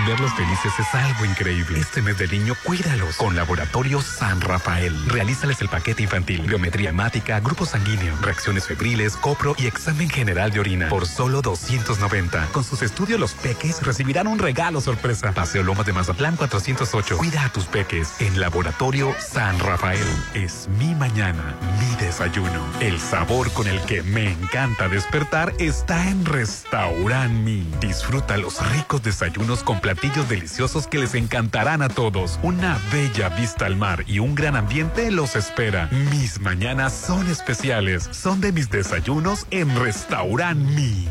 [0.07, 1.79] Verlos felices es algo increíble.
[1.79, 4.93] Este mes de niño, cuídalos con Laboratorio San Rafael.
[5.07, 10.59] Realízales el paquete infantil, biometría hemática, grupo sanguíneo, reacciones febriles, copro y examen general de
[10.59, 12.47] orina por solo 290.
[12.47, 15.31] Con sus estudios, los peques recibirán un regalo sorpresa.
[15.31, 17.17] Paseo Lomas de Mazatlán 408.
[17.17, 20.05] Cuida a tus peques en Laboratorio San Rafael.
[20.33, 22.65] Es mi mañana, mi desayuno.
[22.79, 27.33] El sabor con el que me encanta despertar está en Restaurant.
[27.79, 32.39] Disfruta los ricos desayunos con platillos deliciosos que les encantarán a todos.
[32.43, 35.89] Una bella vista al mar y un gran ambiente los espera.
[36.11, 38.09] Mis mañanas son especiales.
[38.11, 41.07] Son de mis desayunos en Restaurant Mi.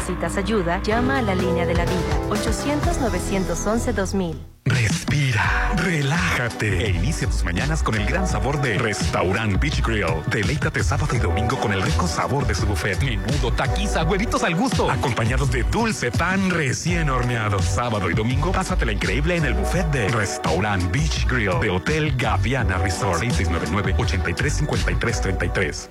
[0.00, 4.34] Si necesitas ayuda, llama a la línea de la vida 800-911-2000.
[4.64, 10.06] Respira, relájate e inicia tus mañanas con el gran sabor de Restaurant Beach Grill.
[10.28, 12.98] Deleítate sábado y domingo con el rico sabor de su buffet.
[13.02, 17.58] Menudo, taquiza, huevitos al gusto, acompañados de dulce pan recién horneado.
[17.60, 22.78] Sábado y domingo, pásatela increíble en el buffet de Restaurant Beach Grill de Hotel Gaviana
[22.78, 25.90] Resort 6699-835333.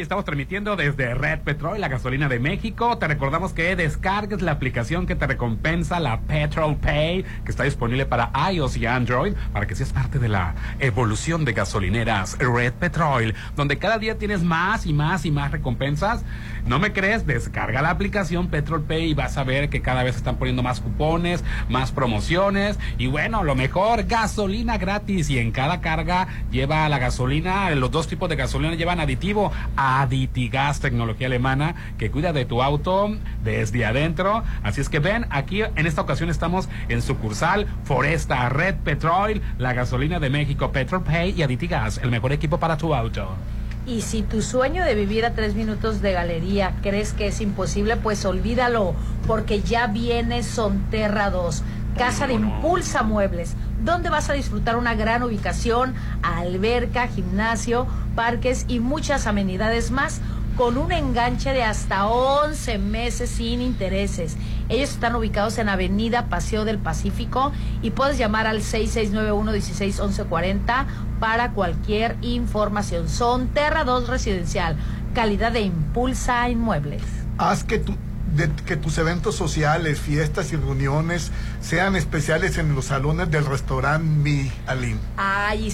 [0.00, 2.96] Estamos transmitiendo desde Red Petrol, la gasolina de México.
[2.96, 8.06] Te recordamos que descargues la aplicación que te recompensa, la Petrol Pay, que está disponible
[8.06, 13.34] para iOS y Android, para que seas parte de la evolución de gasolineras Red Petrol,
[13.56, 16.24] donde cada día tienes más y más y más recompensas.
[16.70, 17.26] ¿No me crees?
[17.26, 20.80] Descarga la aplicación Petrol Pay y vas a ver que cada vez están poniendo más
[20.80, 27.00] cupones, más promociones y bueno, lo mejor, gasolina gratis y en cada carga lleva la
[27.00, 32.62] gasolina, los dos tipos de gasolina llevan aditivo, Aditigas, tecnología alemana que cuida de tu
[32.62, 34.44] auto desde adentro.
[34.62, 39.72] Así es que ven, aquí en esta ocasión estamos en sucursal Foresta Red Petrol, la
[39.72, 43.36] gasolina de México, Petrol Pay y Aditigas, el mejor equipo para tu auto.
[43.86, 47.96] Y si tu sueño de vivir a tres minutos de galería crees que es imposible,
[47.96, 48.94] pues olvídalo,
[49.26, 51.62] porque ya viene Sonterra 2,
[51.96, 58.80] casa de Impulsa Muebles, donde vas a disfrutar una gran ubicación, alberca, gimnasio, parques y
[58.80, 60.20] muchas amenidades más
[60.56, 64.36] con un enganche de hasta 11 meses sin intereses.
[64.70, 67.52] Ellos están ubicados en Avenida Paseo del Pacífico
[67.82, 70.86] y puedes llamar al 6691-161140
[71.18, 73.08] para cualquier información.
[73.08, 74.76] Son Terra 2 Residencial,
[75.14, 77.02] calidad de Impulsa Inmuebles.
[77.38, 77.96] Haz que tu-
[78.34, 84.06] de- que tus eventos sociales, fiestas y reuniones sean especiales en los salones del restaurante
[84.06, 85.00] Mi Aline.
[85.16, 85.72] Ay,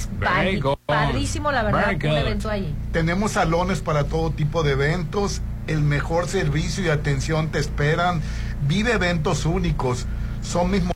[0.60, 0.76] good.
[0.86, 2.74] padrísimo, la verdad, un evento ahí.
[2.92, 8.20] Tenemos salones para todo tipo de eventos, el mejor servicio y atención te esperan.
[8.66, 10.06] Vive eventos únicos.
[10.42, 10.92] Son mis mo-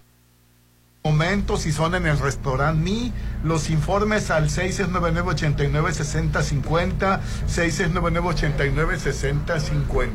[1.05, 3.13] momentos y son en el restaurante Mi.
[3.43, 10.09] Los informes al 6699-896050, 6699-896050.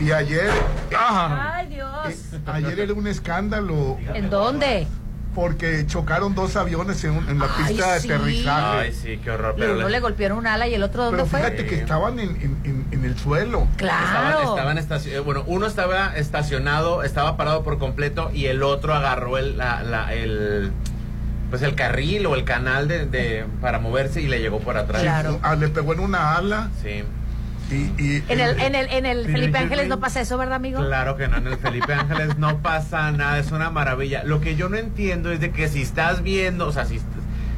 [0.00, 0.48] Y ayer,
[0.96, 1.88] Ay, Dios.
[2.46, 3.98] ayer era un escándalo.
[4.14, 4.86] ¿En dónde?
[5.34, 8.08] Porque chocaron dos aviones en, un- en la Ay, pista sí.
[8.08, 8.78] de aterrizaje.
[8.78, 9.54] Ay, sí, qué horror.
[9.56, 11.40] Y Pero uno le- le golpearon un ala y el otro dónde Pero fue?
[11.40, 13.66] fíjate que estaban en, en- en- en el suelo.
[13.76, 14.40] Claro.
[14.50, 19.38] Estaban, estaban eh, bueno, uno estaba estacionado, estaba parado por completo y el otro agarró
[19.38, 20.72] el, la- la- el
[21.50, 25.00] pues el carril o el canal de, de- para moverse y le llegó por atrás.
[25.02, 25.38] Claro.
[25.42, 26.68] Ah, le pegó en una ala.
[26.82, 27.02] Sí.
[27.70, 30.84] Y, y- En el, en el, en el Felipe Ángeles no pasa eso, ¿verdad, amigo?
[30.84, 34.24] Claro que no, en el Felipe Ángeles no pasa nada, es una maravilla.
[34.24, 37.00] Lo que yo no entiendo es de que si estás viendo, o sea, si,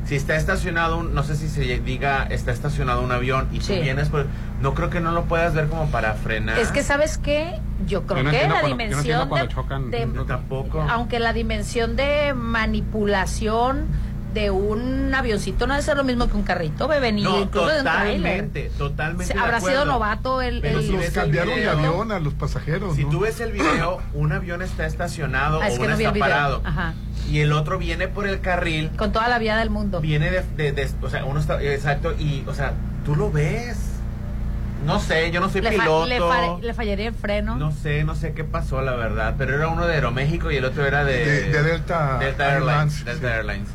[0.05, 3.75] si está estacionado, un- no sé si se diga, está estacionado un avión y Sí.
[3.77, 4.27] tú vienes, por,
[4.61, 6.59] no creo que no lo puedas ver como para frenar.
[6.59, 7.59] Es que, ¿sabes qué?
[7.87, 10.09] Yo creo Yo no que la cuando- yo no entiendo dimensión cuando de, chocan, de-
[10.15, 10.83] yo tampoco.
[10.89, 13.87] aunque la dimensión de manipulación
[14.35, 17.67] de un avioncito no debe ser lo mismo que un carrito, bebé, ni No, incluso
[17.67, 18.17] de un trailer.
[18.21, 19.35] totalmente, totalmente.
[19.35, 20.61] De Habrá sido novato el...
[20.61, 22.95] Pero el- si los cambiaron de avión a los pasajeros.
[22.95, 23.11] Si ¿no?
[23.11, 26.13] tú ves el video, un avión está estacionado Ah, es o que uno no está
[26.17, 26.61] parado.
[26.65, 26.95] Ajá.
[27.29, 28.91] Y el otro viene por el carril.
[28.97, 30.01] Con toda la vía del mundo.
[30.01, 33.90] Viene de, de- de- o sea, uno está, exacto, y, o sea, tú lo ves.
[34.85, 36.07] No sé, yo no soy le, fa- piloto.
[36.07, 37.57] le fa- le fallaría el freno.
[37.57, 39.35] No sé, no sé qué pasó, la verdad.
[39.37, 42.75] Pero era uno de Aeroméxico y el otro era de, De- de Delta Delta Airlines.
[43.01, 43.69] Airlines, Delta Airlines.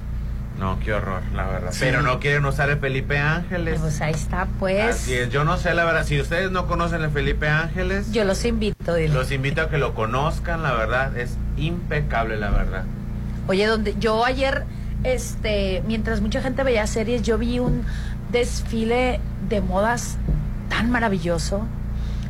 [0.60, 1.72] No, qué horror, la verdad.
[1.74, 1.80] Sí.
[1.82, 3.80] Pero no quieren usar el Felipe Ángeles.
[3.82, 4.96] Pues ahí está, pues.
[4.96, 6.06] Así es, yo no sé, la verdad.
[6.06, 9.14] Si ustedes no conocen el Felipe Ángeles, Yo los invito, dile.
[9.14, 11.16] los invito a que lo conozcan, la verdad.
[11.18, 12.86] Es impecable, la verdad.
[13.48, 14.64] Oye, donde yo ayer,
[15.04, 17.84] este, mientras mucha gente veía series, yo vi un
[18.32, 20.18] desfile de modas
[20.70, 21.62] tan maravilloso,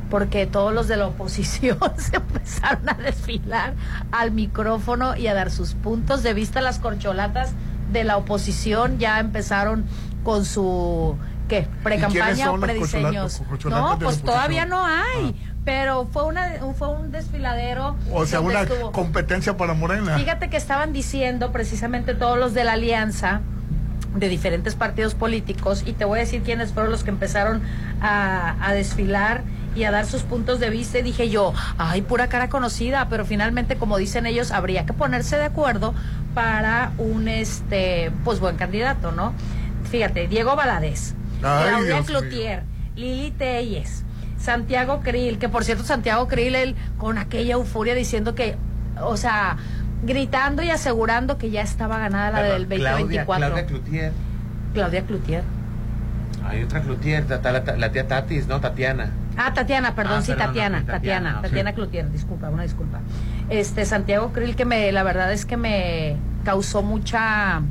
[0.09, 3.73] porque todos los de la oposición se empezaron a desfilar
[4.11, 6.61] al micrófono y a dar sus puntos de vista.
[6.61, 7.51] Las corcholatas
[7.91, 9.85] de la oposición ya empezaron
[10.23, 11.17] con su
[11.47, 11.67] ¿qué?
[11.83, 13.41] pre-campaña o prediseños.
[13.65, 15.35] No, pues todavía no hay.
[15.63, 17.95] Pero fue una fue un desfiladero.
[18.13, 20.15] O sea, una estuvo- competencia para Morena.
[20.15, 23.41] Fíjate que estaban diciendo precisamente todos los de la alianza
[24.15, 27.61] de diferentes partidos políticos y te voy a decir quiénes fueron los que empezaron
[28.01, 29.43] a, a desfilar
[29.75, 33.25] y a dar sus puntos de vista y dije yo, ay, pura cara conocida, pero
[33.25, 35.93] finalmente como dicen ellos, habría que ponerse de acuerdo
[36.33, 39.33] para un este pues buen candidato, ¿no?
[39.91, 42.63] Fíjate, Diego Valadez, Claudia Dios Cloutier,
[42.95, 44.03] Lili Telles,
[44.39, 48.55] Santiago Krill, que por cierto Santiago Krill él con aquella euforia diciendo que,
[49.01, 49.57] o sea,
[50.05, 52.91] gritando y asegurando que ya estaba ganada la del Claudia,
[53.25, 53.45] 2024.
[53.47, 54.11] Claudia Cloutier.
[54.73, 55.43] Claudia Cloutier.
[56.47, 58.59] Hay otra Cloutier, ta- la, la tía Tatis, ¿no?
[58.61, 59.09] Tatiana.
[59.37, 61.75] Ah, Tatiana, perdón, Ah, sí, perdón, Tatiana, Tatiana, Tatiana, Tatiana, ok.
[61.75, 62.99] Cloutier, disculpa, una disculpa.
[63.49, 67.61] Este, Santiago Krill, que me, la verdad es que me causó mucha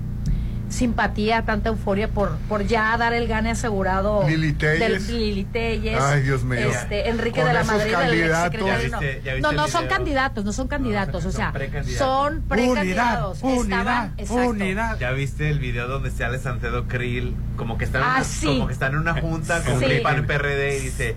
[0.75, 5.07] simpatía, tanta euforia por, por ya dar el gane asegurado Lili Telles.
[5.09, 6.69] del Lili Telles, Ay, Dios mío.
[6.71, 8.61] este, Enrique Con de la Madrid, candidatos.
[8.61, 8.79] ¿Ya no.
[9.01, 11.99] viste- ya viste no, no son candidatos, no son candidatos, o sea, precandidatos.
[11.99, 14.99] son precandidatos, estaban, exacto.
[15.01, 17.35] ¿Ya viste el video donde sale Santedo Krill?
[17.57, 18.47] Como que están, en Ah, una- sí.
[18.47, 19.85] como que están en una junta con Sí.
[19.87, 21.17] el PAN PRD y dice,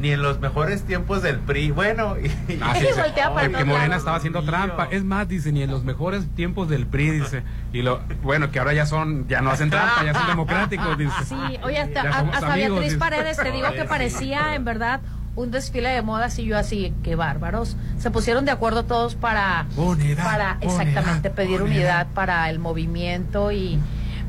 [0.00, 2.28] ni en los mejores tiempos del PRI, bueno, y,
[2.62, 3.00] Ah, sí, Y sí.
[3.00, 3.98] voltea para que, Morena lados.
[3.98, 4.88] estaba haciendo trampa.
[4.90, 7.42] Es más, dice, ni en los mejores tiempos del PRI, dice.
[7.72, 11.24] Y lo, bueno, que ahora ya son, ya no hacen trampa, ya son democráticos, dice.
[11.26, 12.98] Sí, oye, hasta, Ya somos hasta amigos, Beatriz dice.
[12.98, 15.00] Paredes, te digo que parecía en verdad
[15.34, 17.76] un desfile de modas y yo así, qué bárbaros.
[17.98, 22.06] Se pusieron de acuerdo todos para, Unidad, para exactamente pedir unidad.
[22.14, 23.78] para el movimiento y...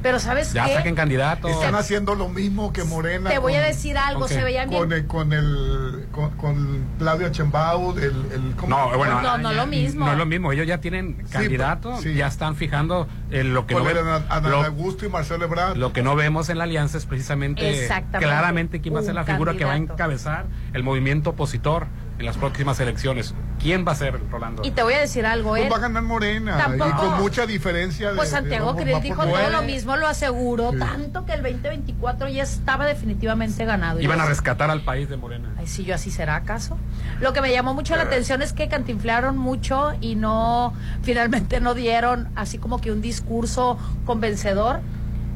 [0.04, 0.74] Pero ¿sabes Ya qué?
[0.76, 1.50] saquen candidatos.
[1.50, 3.30] Están haciendo lo mismo que Morena.
[3.30, 4.36] Te voy a con- decir algo, ¿Con qué?
[4.36, 4.82] se veían bien...
[4.82, 8.68] Con el, con el con, con Claudia Chembaud, el, el ¿cómo?
[8.78, 10.06] No, bueno, No, no lo mismo.
[10.06, 12.14] No es lo mismo, ellos ya tienen candidato, sí.
[12.14, 15.78] ya están fijando en lo que no Ana, Ana lo- Augusto y Marcelo Ebrard.
[15.78, 17.88] Lo que no vemos en la alianza es precisamente
[18.20, 21.88] claramente quién va a ser la figura que va a encabezar el movimiento opositor
[22.20, 23.34] en las próximas elecciones.
[23.60, 24.62] ¿Quién va a ser, Rolando?
[24.66, 25.70] Y te voy a decir algo, Pues ¿eh?
[25.70, 28.10] va a ganar Morena Tampoco- y con mucha diferencia.
[28.12, 30.80] de- Pues Santiago va dijo todo lo mismo, lo aseguró, Sí.
[30.80, 34.00] tanto que el 2024 ya estaba definitivamente ganado.
[34.02, 35.50] Iban a rescatar al país de Morena.
[35.58, 36.78] Ay, sí, yo así será acaso.
[37.20, 41.74] Lo que me llamó mucho la atención es que cantinflaron mucho y no, finalmente no
[41.74, 44.82] dieron así como que un discurso convencedor.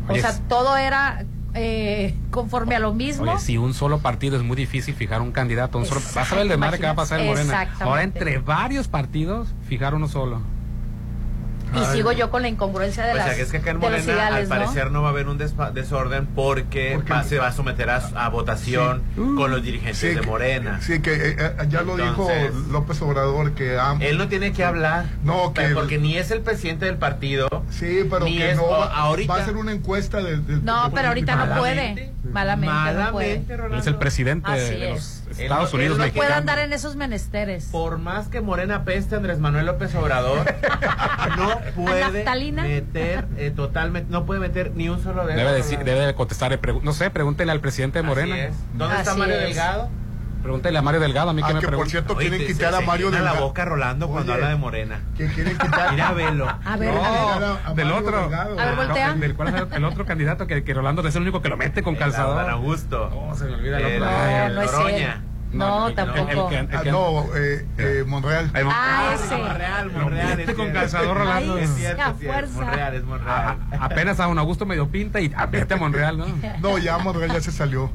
[0.09, 3.32] O sea, todo era eh, conforme a lo mismo.
[3.32, 6.36] Oye, si un solo partido es muy difícil fijar un candidato, un solo, vas a
[6.36, 7.70] ver el de madre que va a pasar en Morena.
[7.80, 10.41] Ahora entre varios partidos fijar uno solo.
[11.76, 13.78] Y sigo yo con la incongruencia de, o las, sea, que es que acá en
[13.80, 15.01] Morena al parecer ¿no?
[15.01, 19.03] va a haber un despa- desorden porque, va- se va a someter a, a votación
[19.15, 20.80] con los dirigentes Sí, de que- Morena.
[20.82, 22.30] Sí, que eh, eh, ya lo dijo
[22.72, 25.05] López Obrador que am- Él no tiene que hablar.
[25.24, 27.47] No, que porque ni es el presidente del partido.
[27.70, 30.38] Sí, pero ni que es- no o- va, ahorita va a hacer una encuesta de,
[30.38, 31.93] de- No, de- pero ahorita no Malamente.
[31.93, 32.32] puede.
[32.32, 33.39] Malamente, no puede.
[33.47, 33.78] Malamente.
[33.80, 35.24] Es el presidente Así de es.
[35.40, 37.66] Estados Él Unidos él no No puede andar en esos menesteres.
[37.72, 40.46] Por más que Morena peste Andrés Manuel López Obrador,
[41.38, 42.24] no puede
[42.64, 45.38] meter eh, totalmente, no puede meter ni un solo dedo.
[45.38, 48.36] Debe, decir, debe de contestar, no sé, pregúntele al presidente de Morena.
[48.36, 48.54] Así es.
[48.74, 49.42] ¿Dónde está Así Mario es.
[49.42, 49.90] Delgado?
[50.42, 51.90] Pregúntele a Mario Delgado, a mí Ah, que me que por pregunta.
[51.92, 53.48] cierto Oye, quieren te- quitar se- a Mario llena la Delgado.
[53.48, 54.42] boca Rolando cuando Oye.
[54.42, 55.00] habla de Morena.
[55.18, 56.48] Que quieren quitar Mira, velo.
[56.64, 57.58] A ver, No, a ver.
[57.66, 58.22] a del otro.
[58.22, 58.60] Delgado.
[58.60, 59.14] A ver, voltea.
[59.16, 61.58] No, del cual es el otro candidato que, que Rolando es el único que lo
[61.58, 62.38] mete con calzador.
[62.38, 63.10] Dan Augusto.
[63.14, 64.16] Oh, se me olvida el El- otro.
[64.26, 65.22] el no es Oroña.
[65.54, 66.50] No, el- tampoco.
[66.52, 68.52] el- el el Ah, no, eh, eh, Monreal.
[68.54, 69.38] el- Ah, ese.
[69.38, 70.38] Monreal, Monreal.
[70.38, 71.58] mete es con calzador Rolando.
[71.58, 72.62] Es cierto, a fuerza.
[72.62, 73.58] Monreal, es a- Monreal.
[73.80, 76.26] apenas a un Augusto medio pinta y vete a Monreal, ¿no?
[76.62, 77.90] No, ya Monreal ya se salió.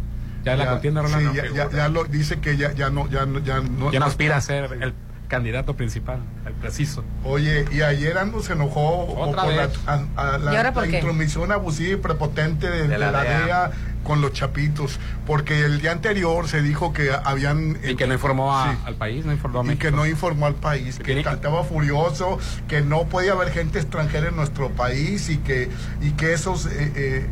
[0.45, 1.31] Ya la contienda, Rolando.
[1.33, 3.93] Sí, ya, ya, ya lo dice que ya, ya no, ya no, ya no.
[3.93, 4.93] Ya no aspira a ser el
[5.29, 7.05] candidato principal, el preciso.
[7.25, 9.79] Oye, y ayer Ando se enojó Otra por la, vez.
[9.87, 10.97] a- a la- ¿Y ahora por la qué?
[10.99, 13.45] intromisión abusiva y prepotente de, De la de la DEA.
[13.47, 13.71] DEA
[14.05, 18.55] con los chapitos, porque el día anterior se dijo que habían Y que no informó
[18.55, 18.79] a- Sí.
[18.85, 19.83] al país, no informó a y México.
[19.87, 22.39] que no informó al país, que que- estaba furioso,
[22.69, 25.71] que no podía haber gente extranjera en nuestro país y que
[26.03, 27.27] y que esos eh, eh,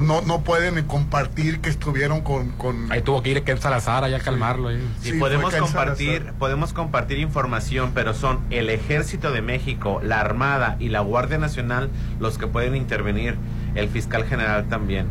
[0.00, 4.18] no, no pueden compartir que estuvieron con, con Ahí tuvo que ir Ken Salazar allá
[4.18, 4.72] a calmarlo.
[4.72, 6.34] Y Sí, podemos compartir, Salazar.
[6.38, 11.90] podemos compartir información, pero son el Ejército de México, la Armada y la Guardia Nacional
[12.20, 13.36] los que pueden intervenir,
[13.74, 15.06] el fiscal general también.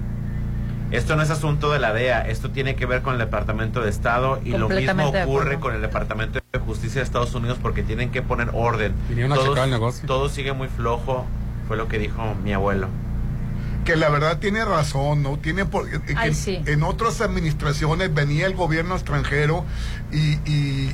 [0.92, 3.90] Esto no es asunto de la DEA, esto tiene que ver con el Departamento de
[3.90, 8.12] Estado y lo mismo ocurre con el Departamento de Justicia de Estados Unidos porque tienen
[8.12, 8.94] que poner orden.
[9.10, 10.08] Vinieron a checar el negocio.
[10.08, 11.26] todo sigue muy flojo,
[11.68, 12.88] fue lo que dijo mi abuelo.
[13.86, 15.38] Que la verdad tiene razón, ¿no?
[15.38, 16.62] Tiene por, eh, que Ay, sí.
[16.66, 19.64] en otras administraciones venía el gobierno extranjero
[20.12, 20.92] y, y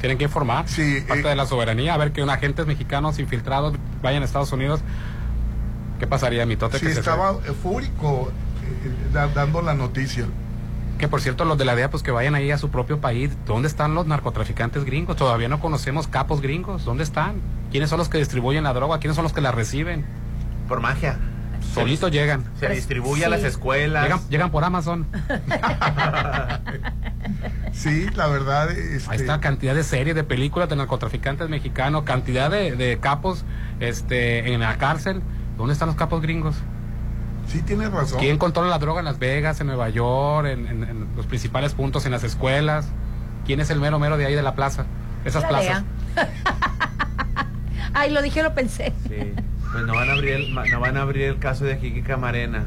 [0.00, 0.68] Tienen que informar.
[0.68, 1.94] Sí, Parte eh, de la soberanía.
[1.94, 4.80] A ver que un agentes mexicanos infiltrados vayan a Estados Unidos.
[5.98, 6.78] ¿Qué pasaría, mi tote?
[6.78, 8.30] sí que se estaba eufórico
[8.62, 10.26] eh, da- dando la noticia.
[10.98, 13.30] Que por cierto, los de la DEA, pues que vayan ahí a su propio país.
[13.46, 15.16] ¿Dónde están los narcotraficantes gringos?
[15.16, 16.84] Todavía no conocemos capos gringos.
[16.84, 17.34] ¿Dónde están?
[17.70, 18.98] ¿Quiénes son los que distribuyen la droga?
[19.00, 20.04] ¿Quiénes son los que la reciben?
[20.68, 21.18] Por magia.
[21.72, 22.44] Solitos llegan.
[22.60, 24.04] Se distribuye a las escuelas.
[24.04, 25.06] Llegan, llegan por Amazon.
[27.72, 28.70] Sí, la verdad.
[28.70, 33.44] Este, Ahí está cantidad de series, de películas de narcotraficantes mexicanos, cantidad de, de capos
[33.80, 35.22] este, en la cárcel.
[35.56, 36.54] ¿Dónde están los capos gringos?
[37.48, 38.20] Sí, tienes razón.
[38.20, 41.74] ¿Quién controla la droga en Las Vegas, en Nueva York, en, en- en los principales
[41.74, 42.86] puntos, en las escuelas?
[43.44, 44.86] ¿Quién es el mero mero de ahí de la plaza?
[45.24, 45.82] Esas La plazas.
[47.92, 48.92] Ay, lo dije, lo pensé.
[49.08, 49.34] Sí.
[49.74, 52.64] Pues no van a abrir el, no van a abrir el caso de Kiki Camarena.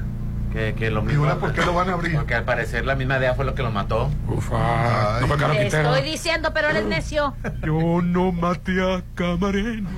[0.52, 1.24] Que, que lo mismo.
[1.24, 2.16] ahora por qué lo van a abrir?
[2.16, 4.10] Porque al parecer la misma DEA fue lo que lo mató.
[4.28, 5.20] Ufa.
[5.22, 5.94] No fue Caro Te Quintero.
[5.96, 7.34] estoy diciendo, pero eres necio.
[7.66, 9.90] Yo no maté a Camarena.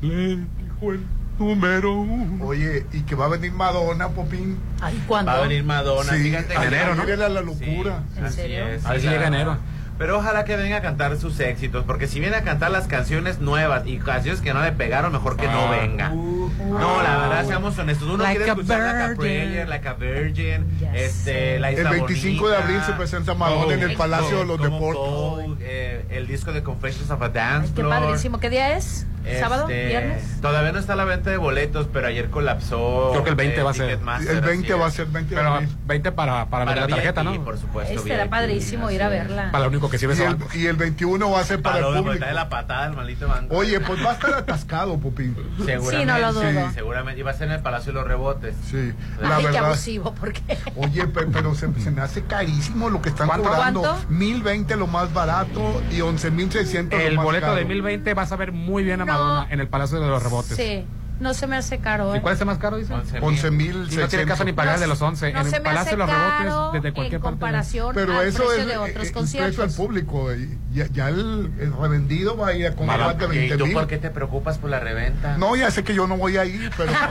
[0.00, 1.04] Le dijo el
[1.38, 2.44] número uno.
[2.46, 4.58] Oye, y que va a venir Madonna, Popín.
[4.80, 5.32] Ay, ¿cuándo?
[5.32, 6.54] Va a venir Madonna, Sí, fíjate.
[6.54, 7.04] en enero, ¿no?
[7.04, 8.02] Mírala la locura.
[8.14, 8.66] Sí, ¿En así serio?
[8.68, 9.56] es, A ver sí, si la- llega enero.
[9.98, 13.40] Pero ojalá que venga a cantar sus éxitos, porque si viene a cantar las canciones
[13.40, 15.70] nuevas y canciones que no le pegaron, mejor que no Ah.
[15.72, 16.08] venga.
[16.10, 18.06] No, la verdad, seamos honestos.
[18.08, 19.16] Uno Like quiere escuchar like a virgin.
[19.18, 23.34] prayer, like a virgin, Ya este, la El Isla 25 de Bonita, abril se presenta
[23.34, 25.56] Madonna en el Palacio de los Deportes.
[25.60, 28.00] Eh, el disco de Confessions of a Dance Ay, qué Floor.
[28.00, 28.38] padrísimo.
[28.40, 29.06] ¿Qué día es?
[29.40, 29.64] ¿Sábado?
[29.68, 30.40] Este, ¿Viernes?
[30.40, 33.08] Todavía no está la venta de boletos, pero ayer colapsó.
[33.10, 33.90] Creo que el 20 eh, va a ser.
[33.90, 35.68] El 20 así va a ser 20 de Pero abril.
[35.86, 37.44] 20 para, para, Para la tarjeta, VIP, ¿no?
[37.44, 37.92] por supuesto.
[37.92, 39.50] Este era VIP, padrísimo ir a verla.
[39.52, 42.02] Para lo único Y el, y el 21 va a ser para Para el la
[42.02, 42.24] público.
[42.26, 43.56] de la patada del maldito banco.
[43.56, 45.34] Oye, pues va a estar atascado, Popín.
[45.64, 45.88] seguramente.
[45.98, 46.42] Sí, no lo dudo.
[46.68, 47.20] sí, seguramente.
[47.20, 48.54] Y va a ser en el Palacio de los Rebotes.
[48.70, 49.66] Sí, la Ay, qué verdad.
[49.66, 50.58] abusivo, ¿por qué?
[50.76, 53.48] Oye, pe- pero se, se me hace carísimo lo que están ¿Cuánto?
[53.48, 53.80] cobrando.
[53.80, 54.08] ¿Cuánto?
[54.10, 57.56] 1020 lo más barato y 11600 El lo más boleto caro.
[57.58, 59.12] de 1020 vas a ver muy bien a No.
[59.12, 60.56] Madonna en el Palacio de los Rebotes.
[60.56, 60.84] Sí,
[61.20, 62.14] no se me hace caro.
[62.14, 62.22] ¿Y ¿eh?
[62.22, 62.92] cuál es el más caro, dice?
[62.92, 63.92] 11,600.
[63.92, 65.32] Y no tiene caso ni pagar el de los 11.
[65.32, 67.30] No en se el me Palacio hace de los caro Rebotes, desde en cualquier parte.
[67.32, 69.74] comparación Pero al eso precio es de eh, otros eh, precio al conciertos.
[69.76, 70.34] público.
[70.34, 73.56] y Ya, ya el, el revendido va a ir a Mala- más de ¿Y 20
[73.58, 73.74] tú mil.
[73.74, 75.36] por qué te preocupas por la reventa?
[75.36, 76.92] No, ya sé que yo no voy a ir, pero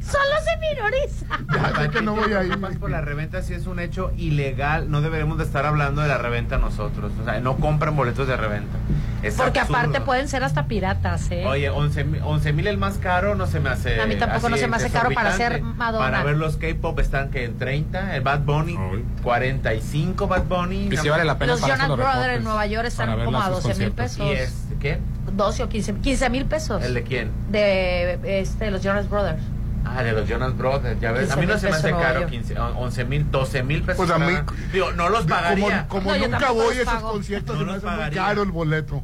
[0.00, 1.26] Solo se minoriza.
[1.54, 2.58] ya sé que no voy a ir.
[2.58, 6.08] Más por la reventa si es un hecho ilegal, no deberemos de estar hablando de
[6.08, 7.12] la reventa nosotros.
[7.20, 8.76] O sea, no compren boletos de reventa.
[9.22, 9.78] Es Porque absurdo.
[9.78, 11.44] aparte pueden ser hasta piratas, ¿eh?
[11.46, 13.98] Oye, 11 mil el más caro no se me hace.
[14.00, 16.04] A mí tampoco no se me hace caro para ser Madonna.
[16.04, 18.76] Para ver los K-pop están que en 30, el Bad Bunny,
[19.22, 20.88] 45 Bad Bunny.
[20.92, 23.24] Y si vale la pena Los Jonas de los Brothers Rebotes en Nueva York están
[23.24, 24.26] como a sus 12 mil pesos.
[24.26, 24.98] ¿Y es qué?
[25.32, 26.82] 12 o 15, 15 mil pesos.
[26.82, 27.30] ¿El de quién?
[27.50, 29.42] De este, los Jonas Brothers.
[29.86, 31.30] Ah, de los Jonas Brothers, ya ves.
[31.30, 33.96] A 15 mí no se me hace caro, Nueva 15, 11 mil, 12 mil pesos.
[34.06, 34.34] Pues a mí-
[34.72, 35.86] Digo, no los Como, pagaría.
[35.88, 38.42] como No, yo nunca voy a esos conciertos, No se me los hace muy caro
[38.42, 39.02] el boleto.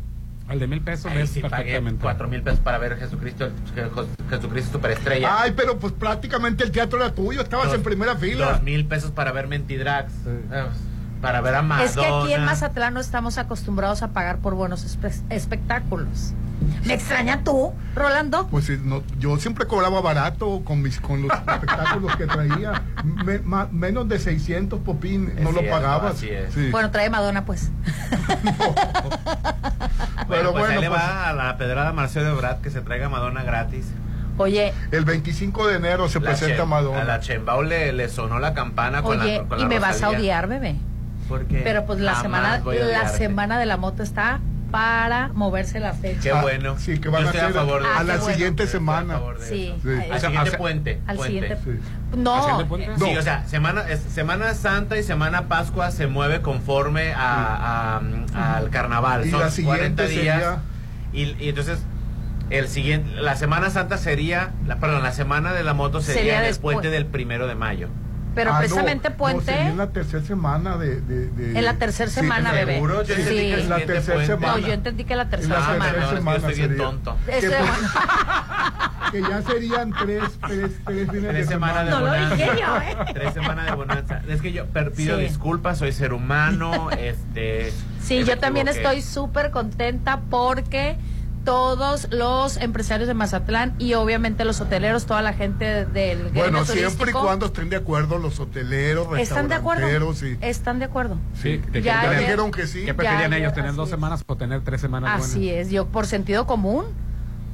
[0.49, 2.03] El de mil pesos Ahí sí pagué perfectamente.
[2.03, 3.51] 4 mil pesos para ver Jesucristo,
[4.29, 5.43] Jesucristo Superestrella.
[5.43, 8.53] Ay, pero pues prácticamente el teatro era tuyo, estabas Dos- en primera fila.
[8.53, 10.13] Dos mil pesos para ver Mentidrags.
[10.27, 10.65] Eh,
[11.21, 11.85] Para ver a Madonna.
[11.89, 16.33] Es que aquí en Mazatlán no estamos acostumbrados a pagar por buenos espe- espectáculos.
[16.85, 18.47] ¿Me extraña tú, Rolando?
[18.49, 22.83] Pues sí, no, yo siempre cobraba barato con mis con los espectáculos que traía.
[23.25, 26.15] Me- ma- menos de 600 popín, Es no lo cierto, pagabas.
[26.17, 26.53] así es.
[26.55, 26.71] Sí.
[26.71, 27.71] Bueno, trae Madonna, pues.
[30.27, 32.81] Bueno, Pero pues ahí bueno, le pues- va a la pedrada Marcelo Brad que se
[32.83, 33.87] traiga a Madonna gratis.
[34.39, 37.03] Oye, El 25 de enero se presenta Chen- Madonna.
[37.03, 39.79] A la Chembao le, le sonó la campana con oye, la con y la me
[39.81, 40.19] vas a Rosalía.
[40.19, 40.77] odiar, bebé.
[41.31, 41.61] ¿Por qué?
[41.65, 46.21] Pero pues la semana la semana de la moto está para moverse la fecha.
[46.21, 46.79] Qué Ah, bueno.
[46.79, 48.25] Sí, que van a a de Ah, a la bueno.
[48.35, 49.19] siguiente semana.
[49.49, 49.75] Sí.
[49.83, 49.89] Sí.
[49.89, 51.01] Al O sea, siguiente puente.
[51.07, 51.41] Al puente.
[51.41, 51.59] siguiente.
[51.65, 52.17] Sí.
[52.17, 52.87] No, ¿Haciendo puente?
[52.93, 58.01] eh, Sí, o sea, semana, es- semana Santa y Semana Pascua se mueve conforme a,
[58.35, 59.27] a- al carnaval.
[59.27, 60.37] Y Son la siguiente 40 días.
[60.37, 60.59] sería-
[61.13, 61.81] Y, y entonces,
[62.51, 66.35] el siguiente, la Semana Santa sería, la, perdón, la Semana de la moto sería, Sería
[66.39, 66.75] en el después.
[66.75, 67.89] puente del primero de mayo.
[68.35, 71.01] Pero Ah, precisamente no, puente en la tercera semana de.
[71.01, 72.75] de- de- en la tercera Sí, semana, bebé.
[72.75, 73.03] ¿Seguro?
[73.03, 73.21] Yo Sí.
[73.23, 74.53] entendí que el la tercera puente- semana.
[74.53, 75.85] No, yo entendí que la En tercera Ah, semana.
[75.85, 76.85] tercera perdón, es que yo semana estoy bien sería.
[76.85, 77.17] tonto.
[77.27, 82.01] Que, Este- pues, que ya serían tres, tres, tres fines de Tres semanas de No
[82.01, 82.35] lo bonanza.
[82.37, 82.97] dije yo, ¿eh?
[83.15, 84.23] Tres semanas de bonanza.
[84.29, 85.23] Es que yo pido Sí.
[85.25, 87.73] disculpas, soy ser humano, este...
[88.01, 90.97] Sí, yo también estoy súper contenta porque
[91.45, 97.11] todos los empresarios de Mazatlán y obviamente los hoteleros, toda la gente del Bueno, siempre
[97.11, 99.89] y cuando estén de acuerdo los hoteleros, están de acuerdo.
[100.23, 101.17] y Están de acuerdo.
[101.41, 102.85] Sí, ¿de Ya dijeron que sí.
[102.85, 103.91] ¿Qué preferían Ya, ellos, tener dos es.
[103.91, 105.31] semanas o tener tres semanas buenas?
[105.31, 106.85] Así es, yo por sentido común.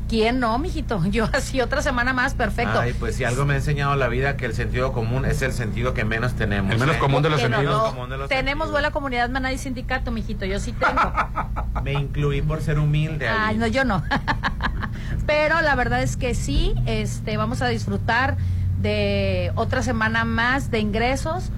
[0.08, 1.04] ¿Quién no, mijito?
[1.10, 2.78] Yo así otra semana más, perfecto.
[2.78, 5.52] Ay, pues si algo me ha enseñado la vida, que el sentido común es el
[5.52, 6.72] sentido que menos tenemos.
[6.72, 6.98] El menos ¿eh?
[6.98, 7.82] común de los no, sentidos.
[7.82, 7.90] no.
[7.90, 10.44] Común de los Tenemos buena comunidad maná y sindicato, mijito.
[10.44, 11.12] Yo sí tengo.
[11.82, 13.28] Me incluí por ser humilde.
[13.28, 14.02] Ay, no, yo no.
[15.26, 18.36] Pero la verdad es que sí, este, vamos a disfrutar
[18.80, 21.50] de otra semana más de ingresos.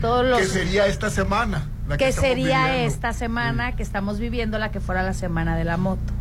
[0.00, 1.68] Todos los Que sería esta semana.
[1.88, 2.94] la que sería viviendo.
[2.94, 6.12] esta semana que estamos viviendo, la que fuera la semana de la moto.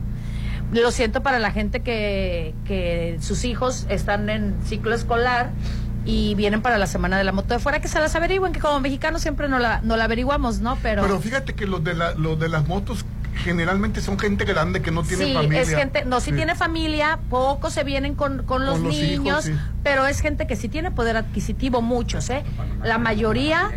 [0.74, 5.52] Lo siento para la gente que, que sus hijos están en ciclo escolar
[6.06, 8.60] y vienen para la semana de la moto de fuera, que se las averigüen, que
[8.60, 10.78] como mexicanos siempre no la, no la averiguamos, ¿no?
[10.84, 13.06] Pero, Pero fíjate que los de, la, los de las motos
[13.44, 15.62] generalmente son gente grande que no tiene sí, familia.
[15.62, 16.36] es gente, no, si Sí.
[16.36, 19.54] tiene familia, pocos se vienen con, con los Con los hijos, niños, sí.
[19.84, 22.44] pero es gente que sí tiene poder adquisitivo, muchos, ¿eh?
[22.84, 23.72] La mayoría,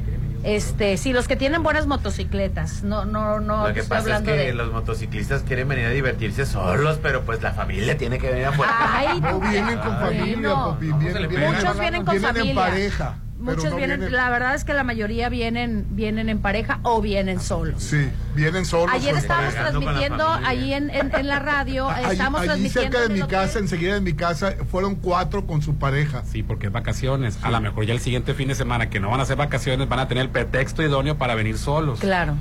[0.45, 4.33] este, sí, los que tienen buenas motocicletas, no, no, no, Lo que pasa es que
[4.33, 4.55] de...
[4.55, 8.73] los motociclistas quieren venir a divertirse solos, pero pues la familia tiene que venir afuera.
[8.79, 10.73] Ay, No vienen con familia, bueno.
[10.75, 12.51] papi, vienen, vienen- Muchos vienen con vienen familia.
[12.51, 13.15] en pareja.
[13.39, 17.41] Muchos no vienen, la verdad es que la mayoría vienen, vienen en pareja o vienen
[17.41, 17.83] solos.
[17.83, 18.93] Sí, vienen solos.
[18.95, 23.21] Ayer estábamos transmitiendo ahí en, en, en la radio, Allí- estábamos allí transmitiendo cerca de
[23.23, 26.25] mi casa, enseguida de mi casa, fueron cuatro con su pareja.
[26.25, 27.39] Sí, porque es vacaciones.
[27.43, 29.89] A lo mejor ya el siguiente fin de semana, que no van a ser vacaciones,
[29.89, 32.01] van a tener el pretexto idóneo para venir solos.
[32.01, 32.35] Claro.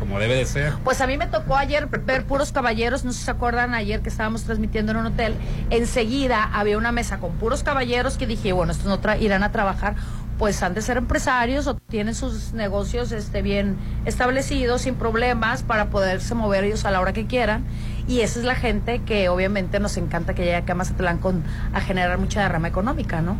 [0.00, 0.72] Como debe de ser.
[0.82, 4.00] Pues a mí me tocó ayer ver puros caballeros, no sé si se acuerdan ayer
[4.00, 5.34] que estábamos transmitiendo en un hotel,
[5.68, 9.52] enseguida había una mesa con puros caballeros que dije, bueno, estos no tra- irán a
[9.52, 9.96] trabajar,
[10.40, 13.76] pues han de ser empresarios o tienen sus negocios este, bien
[14.06, 17.66] establecidos, sin problemas, para poderse mover ellos a la hora que quieran.
[18.08, 21.44] Y esa es la gente que obviamente nos encanta que llegue acá a Mazatlán con,
[21.74, 23.36] a generar mucha derrama económica, ¿no?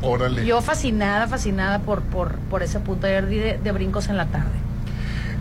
[0.00, 0.46] Órale.
[0.46, 4.56] Yo fascinada, fascinada por, por, por ese punto ayer de, de brincos en la tarde.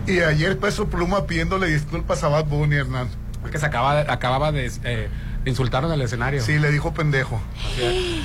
[0.05, 3.07] Y ayer Peso Pluma pidiéndole disculpas a Bad Bunny, Hernán.
[3.49, 5.07] Que se acaba, acababa de eh,
[5.45, 6.41] insultarnos en el escenario.
[6.41, 7.41] Sí, le dijo pendejo.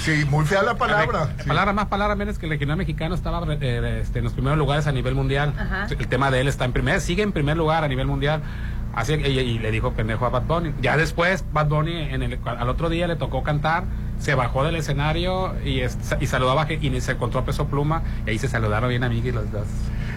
[0.02, 1.28] Sí, muy fea la palabra.
[1.38, 4.58] La palabra más, palabra menos que el regional mexicano estaba eh, este, en los primeros
[4.58, 5.54] lugares a nivel mundial.
[5.56, 5.86] Ajá.
[5.96, 8.42] El tema de él está en primer, sigue en primer lugar a nivel mundial.
[8.94, 10.74] Así y, y le dijo pendejo a Bad Bunny.
[10.82, 13.84] Ya después Bad Bunny en el, al otro día le tocó cantar,
[14.18, 18.30] se bajó del escenario y, es- y saludaba y se encontró a Peso Pluma y
[18.30, 19.66] ahí se saludaron bien amigos los dos.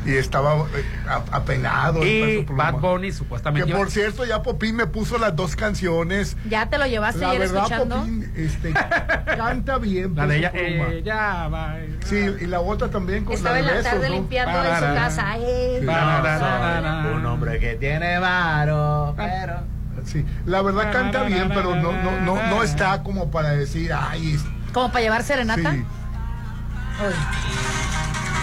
[0.05, 2.05] Y estaba eh, a- apenado.
[2.05, 2.45] Y.
[2.49, 6.37] Bad Bunny supuestamente Que por cierto, ya Popín me puso las dos canciones.
[6.49, 7.95] ¿Ya te lo llevaste La ayer verdad, escuchando?
[7.99, 8.73] Popín este,
[9.37, 10.15] canta bien.
[10.15, 11.75] La de ella, eh, ya va.
[12.05, 14.15] Sí, y la otra también con Estaba la en la besos, tarde ¿no?
[14.15, 15.37] limpiando en su casa.
[15.39, 15.85] Eh, Sí.
[15.85, 19.75] No un hombre que tiene varo, pero...
[20.05, 24.37] Sí, la verdad canta bien, pero no, no, no, no está como para decir, ay,
[24.71, 25.71] ¿Como para llevar serenata?
[25.71, 25.83] Sí.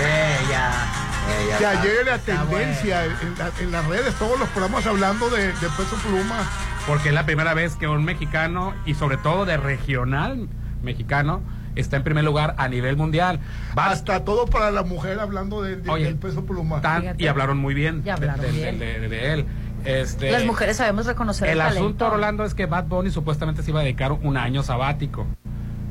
[0.01, 0.70] Ella,
[1.45, 5.49] ella que ayer era tendencia en, la- en las redes, todos los programas hablando de,
[5.49, 6.49] de Peso Pluma.
[6.86, 10.49] Porque es la primera vez que un mexicano, y sobre todo de regional
[10.82, 11.40] mexicano,
[11.76, 13.38] está en primer lugar a nivel mundial.
[13.76, 16.80] Hasta todo para la mujer hablando de- de- Oye, del Peso Pluma.
[16.80, 18.78] Tan- y hablaron muy bien, de- hablaron de, bien.
[18.78, 19.47] de- de- de él.
[19.84, 22.09] Este, Las mujeres sabemos reconocer el, el asunto.
[22.09, 25.26] Rolando, es que Bad Bunny supuestamente se iba a dedicar un año sabático.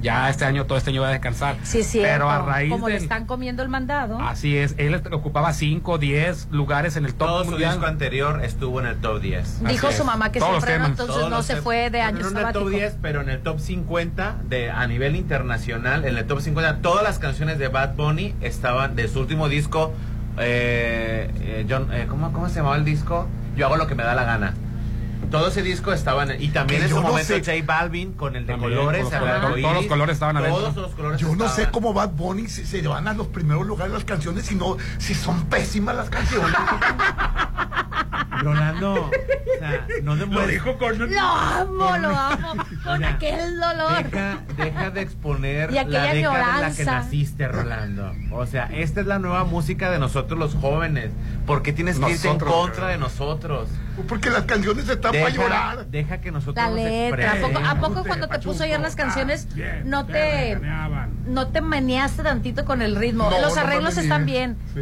[0.02, 1.56] Ya este año, todo este año va a descansar.
[1.64, 2.12] Sí, cierto.
[2.12, 4.20] Pero a raíz Como le del- están comiendo el mandado.
[4.20, 7.74] Así es, él ocupaba 5, 10 lugares en el top Todo su mundial.
[7.74, 9.60] disco anterior estuvo en el top 10.
[9.68, 10.06] Dijo Así su es.
[10.08, 10.90] mamá que Todos no, temas.
[10.90, 13.22] entonces Todos no se tem- fue de Bueno, año no en el top 10, pero
[13.22, 17.60] en el top 50 de a nivel internacional, en el top 50 todas las canciones
[17.60, 19.94] de Bad Bunny estaban de su último disco
[20.38, 23.28] eh, eh, John, eh, ¿cómo, ¿cómo se llamaba el disco?
[23.56, 24.54] Yo hago lo que me da la gana.
[25.32, 27.66] Todo ese disco estaba en, y también Que en yo su no momento sé- J
[27.66, 30.60] Balvin con el de También, colores, con los colores, arcoíris, todos los colores estaban adentro.
[30.62, 31.72] Todos los colores Yo no sé estaban.
[31.72, 35.16] cómo Bad Bunny se, se van a los primeros lugares las canciones si no, si
[35.16, 36.52] son pésimas las canciones.
[38.42, 39.10] Rolando, o
[39.60, 42.54] sea, no Lo dijo con Lo amo, lo amo.
[42.84, 44.04] Con aquel dolor.
[44.04, 48.12] Deja, deja de exponer Y aquella la década en la que naciste, Rolando.
[48.32, 51.12] O sea, esta es la nueva música de nosotros los jóvenes.
[51.46, 53.70] ¿Por qué tienes que irte en contra de nosotros?
[54.08, 55.86] Porque las canciones están para llorar.
[55.88, 57.32] deja que nosotros La nos letra.
[57.32, 57.70] ¿A poco, expresemos.
[57.70, 61.10] ¿A poco cuando te puso ayer las canciones Bien, no te regañaban.
[61.28, 63.30] no te meneaste tantito con el ritmo?
[63.30, 64.58] No, Los arreglos están bien.
[64.74, 64.82] Sí.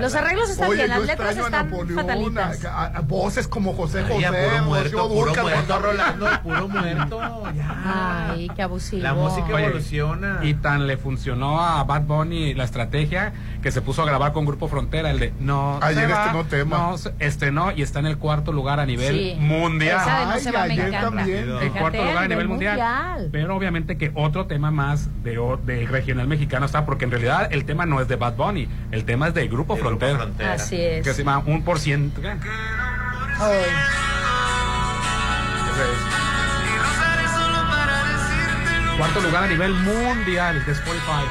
[0.00, 2.64] Los arreglos están Oye, bien, las letras están Napoleón, fatalitas.
[2.64, 7.20] a, a- a voces como José Ay, José, puro muerto, puro muerto, Rolando, puro muerto.
[7.54, 8.30] Ya.
[8.32, 9.02] Ay, qué abusivo.
[9.02, 10.38] La música Oye, evoluciona.
[10.42, 13.32] Y tan le funcionó a Bad Bunny la estrategia
[13.66, 16.44] que se puso a grabar con Grupo Frontera, el de No Ayer se va, estrenó
[16.44, 16.78] tema.
[16.78, 19.36] no se- estrenó y está en el cuarto lugar a nivel Sí.
[19.40, 20.00] mundial.
[20.02, 21.16] Esa de no Ay, se va, me ayer encanta.
[21.16, 21.38] también.
[21.50, 22.76] En Fíjate, cuarto lugar a nivel mundial.
[22.78, 23.28] mundial.
[23.32, 27.86] Pero obviamente que otro tema más de, regional mexicano está, porque en realidad el tema
[27.86, 30.16] no es de Bad Bunny, el tema es de Grupo El Grupo Frontera.
[30.16, 30.52] Frontera.
[30.52, 31.02] Así es.
[31.04, 32.20] Que se llama un por ciento.
[38.96, 41.24] Cuarto lugar a nivel mundial de Spotify.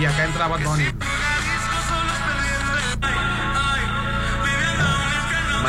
[0.00, 0.84] Y acá entra Bad Bunny.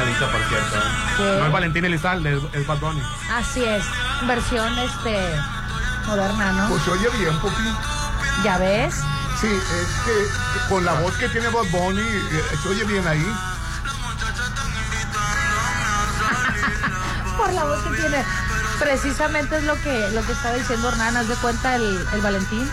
[0.04, 0.76] Por cierto.
[0.76, 0.80] ¿eh?
[1.18, 1.24] ¿Qué?
[1.40, 3.02] No es Valentín Elizalde, es, es Bad Bunny.
[3.32, 3.84] Así es.
[4.28, 5.18] Versión este
[6.08, 6.68] moderna, ¿no?
[6.70, 7.64] Pues se oye bien, Popi.
[8.44, 8.96] Ya ves.
[9.40, 10.28] Sí, es que
[10.70, 13.26] con la voz que tiene Bad Bunny, eh, se oye bien ahí.
[17.38, 18.24] Por la voz que tiene.
[18.80, 22.70] Precisamente es lo que, lo que estaba diciendo Hernán, haz de cuenta el, el Valentín.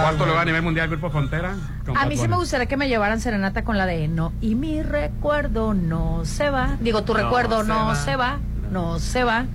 [0.00, 1.54] Cuarto lugar a nivel mundial, Grupo Frontera.
[1.96, 4.32] A mí sí me gustaría que me llevaran serenata con la de no.
[4.40, 6.76] Y mi recuerdo no se va.
[6.80, 7.94] Digo, tu No recuerdo se no va.
[7.94, 8.38] se va.
[8.70, 9.46] No se va.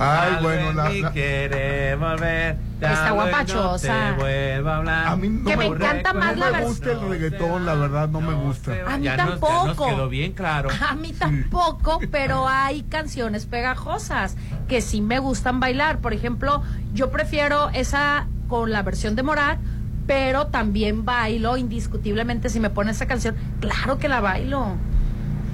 [0.00, 2.56] Ay, Tal bueno, la- la- quiere volver.
[2.80, 4.10] Está vez guapachosa.
[4.10, 5.06] No te vuelva a hablar.
[5.08, 7.74] A mí no Que me me, encanta más no la me gusta el reggaetón, la
[7.74, 8.70] verdad, no me gusta.
[8.86, 9.86] A mí Ya nos- ya nos tampoco.
[9.90, 10.68] quedó bien claro.
[10.88, 14.36] A mí tampoco, pero hay canciones pegajosas
[14.68, 15.98] que sí me gustan bailar.
[15.98, 16.62] Por ejemplo,
[16.94, 19.58] yo prefiero esa con la versión de Morat,
[20.06, 23.36] pero también bailo indiscutiblemente si me pone esa canción.
[23.60, 24.74] Claro que la bailo.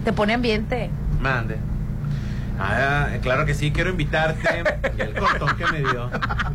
[0.05, 0.90] Te pone ambiente.
[1.20, 1.59] Mande.
[2.59, 4.64] Ah, claro que sí, quiero invitarte.
[4.96, 6.09] Y el cortón que me dio.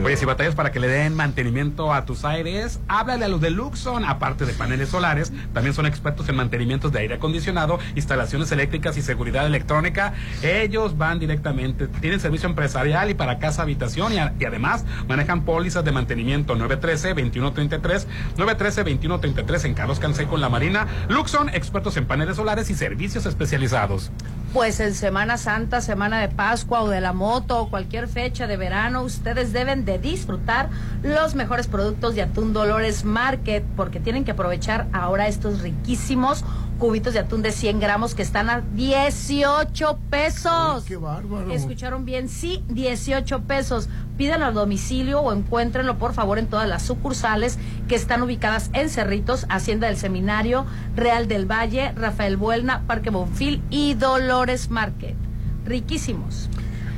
[0.04, 3.50] Oye, si batallas para que le den mantenimiento a tus aires, háblale a los de
[3.50, 8.98] Luxon, aparte de paneles solares, también son expertos en mantenimientos de aire acondicionado, instalaciones eléctricas
[8.98, 10.14] y seguridad electrónica.
[10.44, 15.84] Ellos van directamente, tienen servicio empresarial y para casa, habitación y, y además manejan pólizas
[15.84, 18.06] de mantenimiento 913-2133,
[18.38, 20.88] 913-2133 en Carlos Canseco en La Marina.
[21.10, 24.12] Luxon, expertos en paneles solares y servicios especializados.
[24.56, 28.56] Pues en Semana Santa, Semana de Pascua o de la moto o cualquier fecha de
[28.56, 30.70] verano, ustedes deben de disfrutar
[31.04, 36.46] los mejores productos de Atún Dolores Market porque tienen que aprovechar ahora estos riquísimos
[36.80, 40.84] cubitos de atún de 100 gramos que están a 18 pesos.
[40.86, 41.52] qué bárbaro.
[41.52, 42.30] ¿Escucharon bien?
[42.30, 43.90] Sí, 18 pesos.
[44.18, 47.58] Pídanlo a domicilio o encuéntrenlo por favor en todas las sucursales
[47.88, 50.66] que están ubicadas en Cerritos, Hacienda del Seminario,
[50.96, 55.16] Real del Valle, Rafael Buelna, Parque Bonfil y Dolores Market.
[55.66, 56.50] Riquísimos.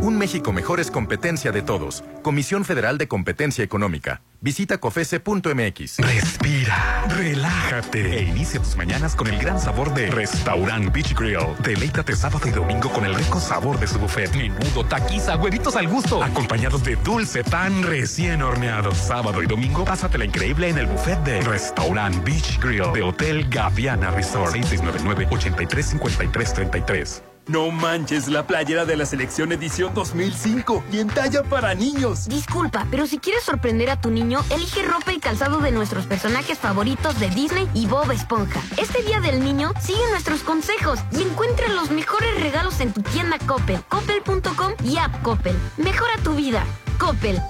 [0.00, 2.02] Un México mejor es competencia de todos.
[2.22, 4.22] Comisión Federal de Competencia Económica.
[4.40, 5.98] Visita cofese.mx.
[5.98, 11.38] Respira, relájate e inicia tus mañanas con el gran sabor de Restaurant Beach Grill.
[11.62, 14.34] Deleítate sábado y domingo con el rico sabor de su buffet.
[14.34, 18.94] Menudo, taquiza, huevitos al gusto, acompañados de dulce pan recién horneado.
[18.94, 24.10] Sábado y domingo, pásatela increíble en el buffet de Restaurant Beach Grill de Hotel Gaviana
[24.10, 24.54] Resort.
[24.54, 27.33] 6699-835333.
[27.46, 32.26] No manches la playera de la selección edición 2005 y en talla para niños.
[32.26, 36.58] Disculpa, pero si quieres sorprender a tu niño, elige ropa y calzado de nuestros personajes
[36.58, 38.60] favoritos de Disney y Bob Esponja.
[38.78, 43.38] Este día del niño, sigue nuestros consejos y encuentra los mejores regalos en tu tienda
[43.38, 45.56] Coppel, coppel.com y app Coppel.
[45.76, 46.64] Mejora tu vida.
[46.98, 47.40] Coppel.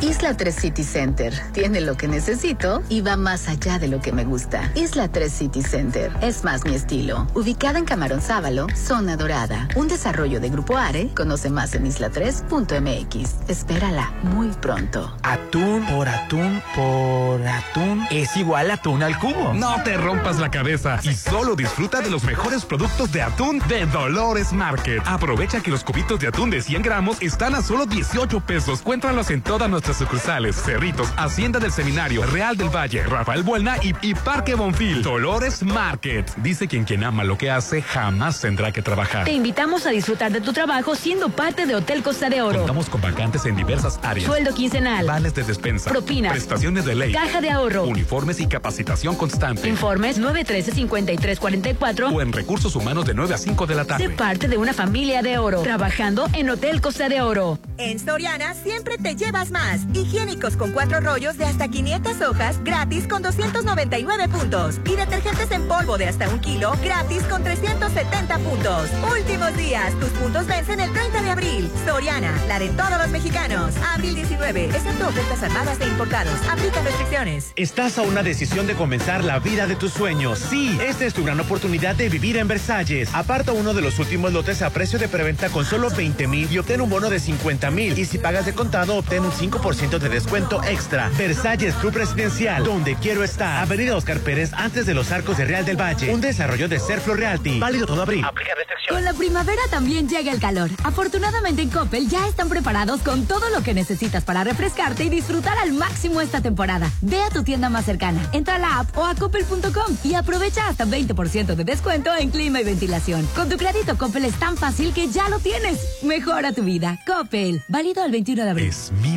[0.00, 4.12] Isla 3 City Center tiene lo que necesito y va más allá de lo que
[4.12, 4.70] me gusta.
[4.74, 7.26] Isla 3 City Center es más mi estilo.
[7.34, 9.68] Ubicada en Camarón Sábalo, zona dorada.
[9.76, 11.08] Un desarrollo de Grupo Are.
[11.14, 13.48] Conoce más en isla3.mx.
[13.48, 15.16] Espérala muy pronto.
[15.22, 19.54] Atún por atún por atún es igual a atún al cubo.
[19.54, 23.86] No te rompas la cabeza y solo disfruta de los mejores productos de atún de
[23.86, 25.02] Dolores Market.
[25.06, 28.82] Aprovecha que los cubitos de atún de 100 gramos están a solo 18 pesos.
[28.82, 33.94] Cuéntralos en todas nuestras sucursales, Cerritos, Hacienda del Seminario, Real del Valle, Rafael Buelna y,
[34.02, 35.02] y Parque Bonfil.
[35.02, 36.30] Dolores Market.
[36.36, 39.24] Dice quien quien ama lo que hace jamás tendrá que trabajar.
[39.24, 42.58] Te invitamos a disfrutar de tu trabajo siendo parte de Hotel Costa de Oro.
[42.58, 44.26] Contamos con vacantes en diversas áreas.
[44.26, 45.06] Sueldo quincenal.
[45.06, 45.88] Vales de despensa.
[45.88, 46.32] Propinas.
[46.32, 47.12] Prestaciones de ley.
[47.14, 47.84] Caja de ahorro.
[47.84, 49.66] Uniformes y capacitación constante.
[49.66, 54.08] Informes 913-5344 o en recursos humanos de 9 a 5 de la tarde.
[54.08, 55.62] Sé parte de una familia de oro.
[55.62, 57.58] Trabajando en Hotel Costa de Oro.
[57.78, 59.80] En Soriana siempre te llevas más.
[59.94, 64.80] Higiénicos con cuatro rollos de hasta 500 hojas gratis con 299 puntos.
[64.84, 68.90] Y detergentes en polvo de hasta un kilo gratis con 370 puntos.
[69.10, 71.70] Últimos días, tus puntos vencen el 30 de abril.
[71.86, 73.74] Soriana, la de todos los mexicanos.
[73.94, 76.34] Abril 19, excepto ofertas armadas e importados.
[76.50, 77.52] Aplica restricciones.
[77.56, 80.40] Estás a una decisión de comenzar la vida de tus sueños.
[80.50, 83.08] Sí, esta es tu gran oportunidad de vivir en Versalles.
[83.14, 86.58] Aparta uno de los últimos lotes a precio de preventa con solo 20 mil y
[86.58, 87.96] obtén un bono de 50 mil.
[87.96, 91.10] Y si pagas de contado, obtén un 5% 25% de descuento extra.
[91.16, 93.62] Versalles Club Residencial, donde quiero estar.
[93.62, 96.12] Avenida Oscar Pérez, antes de los arcos de Real del Valle.
[96.12, 97.58] Un desarrollo de Serflo Realty.
[97.58, 98.24] Válido todo abril.
[98.24, 98.96] Aplica restricción.
[98.96, 100.70] Con la primavera también llega el calor.
[100.82, 105.58] Afortunadamente en Coppel ya están preparados con todo lo que necesitas para refrescarte y disfrutar
[105.58, 106.90] al máximo esta temporada.
[107.00, 110.68] Ve a tu tienda más cercana, entra a la app o a coppel.com y aprovecha
[110.68, 113.26] hasta 20% de descuento en clima y ventilación.
[113.34, 116.02] Con tu crédito Coppel es tan fácil que ya lo tienes.
[116.02, 117.00] Mejora tu vida.
[117.06, 117.62] Coppel.
[117.68, 118.68] Válido al 21 de abril.
[118.68, 119.16] Es mi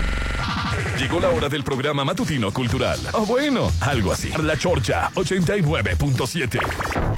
[0.99, 2.99] Llegó la hora del programa matutino cultural.
[3.13, 4.29] O bueno, algo así.
[4.43, 7.10] La Chorcha 89.7.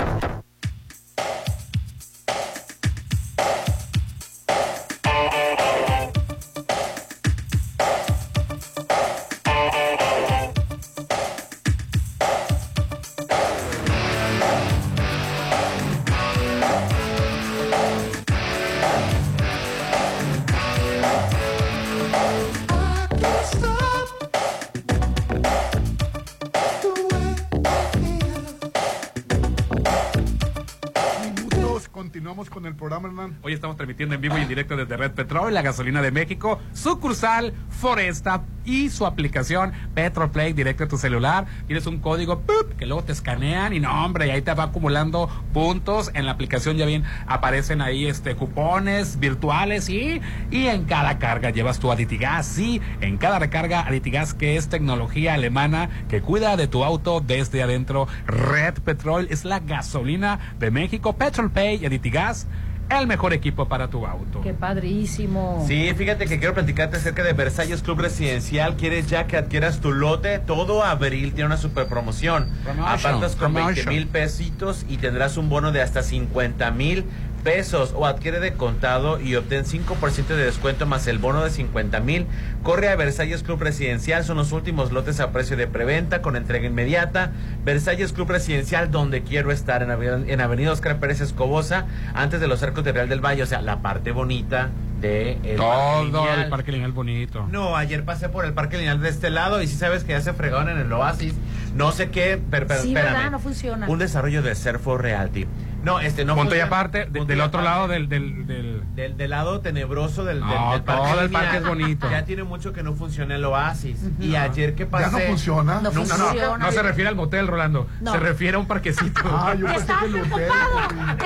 [33.93, 38.43] transmitiendo en vivo y en directo desde Red Petrol, la gasolina de México, sucursal Foresta
[38.65, 41.45] y su aplicación Petroplay directo a tu celular.
[41.67, 42.41] Tienes un código
[42.77, 46.11] que luego te escanean y no, hombre, y ahí te va acumulando puntos.
[46.13, 51.49] En la aplicación ya bien aparecen ahí este cupones virtuales y, y en cada carga
[51.49, 52.45] llevas tu Aditigas.
[52.45, 57.61] Sí, en cada recarga Aditigas, que es tecnología alemana que cuida de tu auto desde
[57.61, 58.07] adentro.
[58.25, 61.13] Red Petrol es la gasolina de México.
[61.17, 62.47] Petrol Pay y Aditigas,
[62.89, 64.41] el mejor equipo para tu auto.
[64.41, 65.63] Qué padrísimo.
[65.67, 68.75] Sí, fíjate que quiero platicarte acerca de Versalles Club Residencial.
[68.75, 70.39] ¿Quieres ya que adquieras tu lote?
[70.39, 72.47] Todo abril tiene una super promoción.
[72.85, 73.89] Apartas con 20 promotion.
[73.93, 77.05] mil pesitos y tendrás un bono de hasta 50 mil
[77.43, 81.99] pesos o adquiere de contado y obtén 5% de descuento más el bono de 50
[81.99, 82.25] mil.
[82.63, 86.65] Corre a Versalles Club Residencial, son los últimos lotes a precio de preventa con entrega
[86.67, 87.31] inmediata.
[87.65, 92.47] Versalles Club Residencial, donde quiero estar, en, Avenida- en Avenida Oscar Pérez Escobosa, antes de
[92.47, 94.69] los arcos de Real del Valle, o sea, la parte bonita
[95.01, 96.43] de el Parque Todo Lineal.
[96.43, 97.45] el parque lineal bonito.
[97.51, 100.21] No, ayer pasé por el Parque Lineal de este lado y sí sabes que ya
[100.21, 101.33] se fregaron en el Oasis.
[101.75, 103.13] No sé qué, pero, pero sí, espérame.
[103.13, 103.31] ¿verdad?
[103.31, 103.87] No funciona.
[103.89, 105.45] Un desarrollo de Serfo Realty.
[105.83, 106.65] No, este no Punto y funciona.
[106.65, 110.71] aparte, de- del otro lado del, del, del- Del, del lado tenebroso del, del- No,
[110.73, 111.03] del parque.
[111.11, 112.09] todo el parque es bonito.
[112.11, 113.97] Ya tiene mucho que no funciona el oasis.
[114.19, 115.11] Y ayer que pasé.
[115.11, 115.81] no funciona?
[115.81, 117.87] No, No, no, no, no se refiere al motel, Rolando.
[118.01, 118.11] No.
[118.13, 119.21] Se refiere a un parquecito.
[119.25, 120.79] Ah, yo pensé Está que preocupado.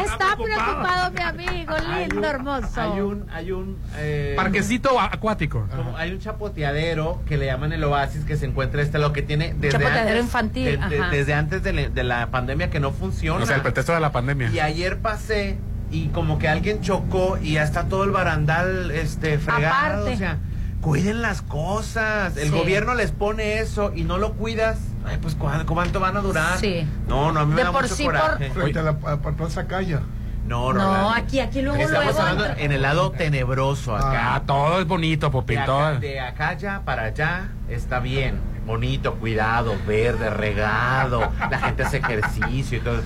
[0.05, 2.81] Está preocupado mi amigo, lindo, hermoso.
[2.81, 5.67] Hay un, hay un eh, Parquecito acuático.
[5.75, 9.21] como hay un chapoteadero que le llaman el oasis que se encuentra este lo que
[9.21, 13.43] tiene desde Chapoteadero antes, infantil, de- desde antes de la pandemia que no funciona.
[13.43, 14.46] O sea, el pretexto de la pandemia.
[14.53, 15.57] Y ayer pasé
[15.91, 20.13] y como que alguien chocó y ya está todo el barandal este fregado, Aparte.
[20.13, 20.37] o sea,
[20.81, 22.35] cuiden las cosas.
[22.37, 22.57] El Sí.
[22.57, 24.79] gobierno les pone eso y no lo cuidas.
[25.05, 26.57] Ay, pues ¿cuánto, van a durar?
[26.59, 26.85] Sí.
[27.07, 28.49] No, no, a mí me da por mucho sí, por- coraje.
[28.51, 30.01] Frente a la a- Plaza Calla.
[30.45, 31.09] No, No, Rolando.
[31.09, 32.19] aquí, aquí luego, Estamos luego.
[32.21, 34.35] hablando entra- en el lado tenebroso acá.
[34.35, 35.57] Ah, todo es bonito, De Popín.
[35.57, 35.99] acá, todo.
[35.99, 42.77] de acá ya para allá está bien, bonito, cuidado, verde, regado, la gente hace ejercicio
[42.77, 43.01] y todo.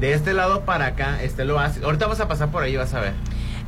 [0.00, 1.82] De este lado para acá, este lo hace.
[1.84, 3.14] Ahorita vamos a pasar por ahí, vas a ver.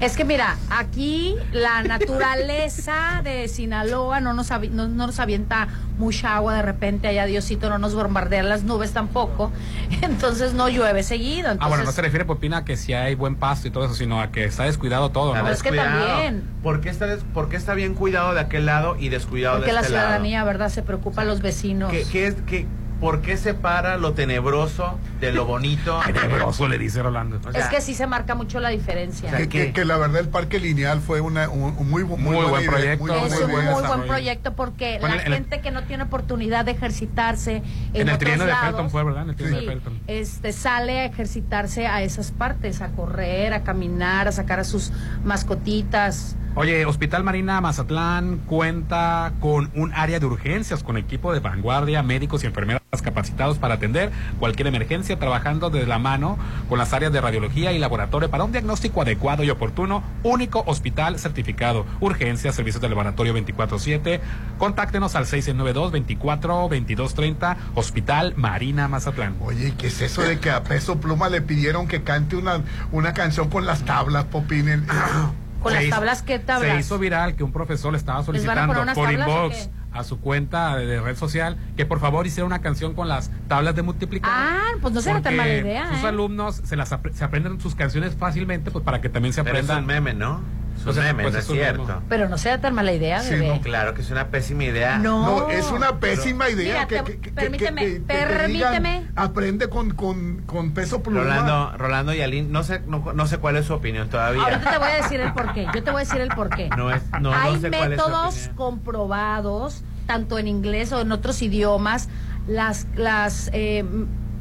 [0.01, 5.67] Es que mira, aquí la naturaleza de Sinaloa no nos, no, no nos avienta
[5.99, 9.51] mucha agua de repente, allá Diosito no nos bombardea las nubes tampoco,
[10.03, 11.57] entonces no llueve seguido.
[11.59, 13.95] Ah, bueno, no se refiere, Popín, a que si hay buen pasto y todo eso,
[13.95, 15.49] sino a que está descuidado todo, ¿no?
[15.49, 16.45] es que también.
[16.63, 19.71] ¿Por qué, está des- por qué está bien cuidado de aquel lado y descuidado Porque
[19.71, 20.07] de la este lado?
[20.07, 20.69] ciudadanía, ¿verdad?
[20.69, 21.91] Se preocupa a los vecinos.
[21.91, 22.67] ¿Qué, qué es, qué,
[23.01, 26.01] ¿Por qué separa lo tenebroso de lo bonito?
[26.07, 27.39] Tenebroso, le dice Rolando.
[27.47, 29.31] O sea, es que sí se marca mucho la diferencia.
[29.37, 32.49] Que, que- que la verdad el parque lineal fue una, un, un muy, Muy buena
[32.49, 35.61] buen idea, proyecto, muy es un muy buen proyecto porque Bueno, la en el- gente
[35.61, 37.63] que no tiene oportunidad de ejercitarse
[37.95, 39.23] en, En el trienio de Felton fue, ¿verdad?
[39.23, 40.01] En el trienio sí, de Felton.
[40.09, 44.91] este, sale a ejercitarse a esas partes, a correr, a caminar, a sacar a sus
[45.25, 46.35] mascotitas.
[46.61, 52.43] Oye, Hospital Marina Mazatlán cuenta con un área de urgencias con equipo de vanguardia, médicos
[52.43, 56.37] y enfermeras capacitados para atender cualquier emergencia, trabajando de la mano
[56.69, 60.03] con las áreas de radiología y laboratorio para un diagnóstico adecuado y oportuno.
[60.25, 61.87] Único hospital certificado.
[62.01, 64.19] Urgencias, servicios de laboratorio 24-7.
[64.59, 69.37] Contáctenos al 692-24-2230, Hospital Marina Mazatlán.
[69.43, 72.63] Oye, ¿y ¿qué es eso de que a Peso Pluma le pidieron que cante una,
[72.91, 74.69] una canción con las tablas, Popín?
[75.63, 76.79] Con Se las hizo- tablas, ¿qué Se tablas?
[76.81, 80.21] hizo viral que un profesor le estaba ¿Les van a solicitando por inbox a su
[80.21, 83.83] cuenta de, de red social que por favor hiciera una canción con las tablas de
[83.83, 84.31] multiplicar.
[84.33, 86.07] Ah, pues no será tan Porque mala idea, Sus ¿eh?
[86.09, 89.57] alumnos se las apre- se aprenden sus canciones fácilmente pues para que también se Pero
[89.59, 89.81] es aprendan.
[89.85, 90.41] un meme, ¿no?
[90.89, 92.03] Un Pues meme, pues no es cierto.
[92.09, 93.49] Pero no será tan mala idea, Sí, bebé.
[93.49, 94.99] no, Claro que es una pésima idea.
[94.99, 95.41] No.
[95.41, 96.73] No, es una pésima idea.
[96.75, 98.91] Mira, que, te- que- que- permíteme, que- que- que te permíteme.
[99.01, 101.21] digan, aprende con, con, con Peso Pluma.
[101.23, 104.43] Rolando, Rolando y Aline, no sé, no, no sé cuál es su opinión todavía.
[104.43, 105.67] Ahorita te voy a decir el porqué.
[105.75, 106.71] Yo te voy a decir el porqué.
[106.77, 111.13] No es, no, no Hay sé cuál es métodos comprobados, tanto en inglés o en
[111.13, 112.09] otros idiomas.
[112.47, 113.85] Las, las, eh,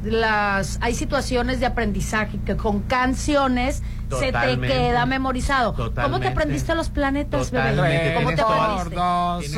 [0.04, 5.74] las, hay situaciones de aprendizaje que con canciones se te queda memorizado.
[5.74, 7.82] ¿Cómo te aprendiste los planetas, Totalmente.
[7.82, 8.15] bebé?
[8.15, 9.56] ¿Cómo te aprendiste?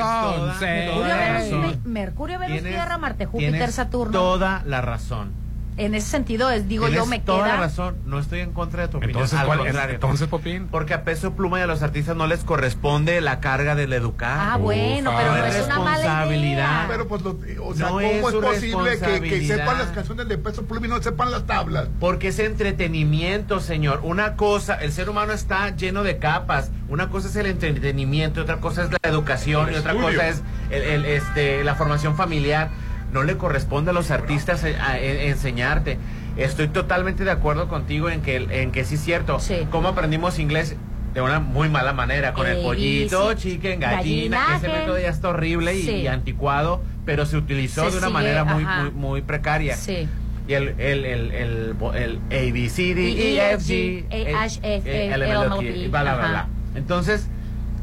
[1.85, 2.39] Mercurio, Venus.
[2.39, 4.11] Mercurio, Tierra, Marte, Júpiter, Saturno.
[4.11, 5.38] Toda la razón.
[5.79, 7.55] En ese sentido, es, digo Tienes yo, me toda queda.
[7.55, 7.95] la razón.
[8.05, 9.15] No estoy en contra de tu opinión.
[9.17, 9.65] Entonces, al ¿cuál es?
[9.65, 9.95] contrario.
[9.95, 10.67] Entonces, Popín.
[10.69, 14.37] Porque a Peso Pluma y a los artistas no les corresponde la carga del educar.
[14.39, 16.41] Ah, bueno, pero no es una mala responsabilidad.
[16.51, 16.85] idea.
[16.89, 20.65] Pero pues, lo- o sea, No ¿cómo es posible que, sepan las canciones de Peso
[20.65, 21.87] Pluma y no sepan las tablas?
[21.99, 24.01] Porque es entretenimiento, señor.
[24.03, 26.71] Una cosa, el ser humano está lleno de capas.
[26.89, 30.11] Una cosa es el entretenimiento, otra cosa es la educación El y otra estudio.
[30.17, 30.41] cosa es
[30.71, 32.69] el, el, este, la formación familiar.
[33.11, 35.97] No le corresponde a los artistas eh, a- enseñarte.
[36.37, 39.39] Estoy totalmente de acuerdo contigo en que, en que sí es cierto.
[39.39, 39.67] Sí.
[39.71, 40.75] ¿Cómo aprendimos inglés?
[41.13, 43.37] De una muy mala manera, con el Eh, pollito, sí.
[43.53, 44.79] chicken, gallina, que ese Gallinaje.
[44.81, 45.91] método ya está horrible y, Sí.
[45.91, 49.75] y anticuado, pero se utilizó Se de una sigue, manera muy, muy, muy precaria.
[49.75, 50.07] Sí.
[50.47, 55.13] Y el, el, el, el, el A, B, C, D, E, F, G, H, F,
[55.13, 56.43] L, M.
[56.75, 57.27] Entonces,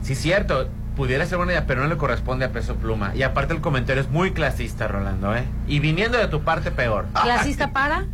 [0.03, 3.12] sí es cierto, pudiera ser buena idea, pero no le corresponde a Peso Pluma.
[3.14, 5.44] Y aparte el comentario es muy clasista, Rolando, ¿eh?
[5.68, 7.06] Y viniendo de tu parte, peor.
[7.23, 8.06] ¿Clasista para?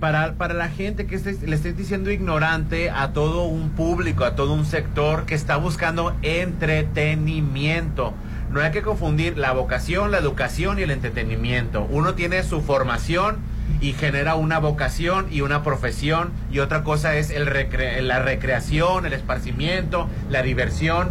[0.00, 4.34] Para, para la gente que estés- le estés diciendo ignorante a todo un público, a
[4.36, 8.14] todo un sector que está buscando entretenimiento.
[8.50, 11.86] No hay que confundir la vocación, la educación y el entretenimiento.
[11.90, 13.38] Uno tiene su formación
[13.80, 19.06] y genera una vocación y una profesión y otra cosa es el recre- la recreación,
[19.06, 21.08] el esparcimiento, la diversión,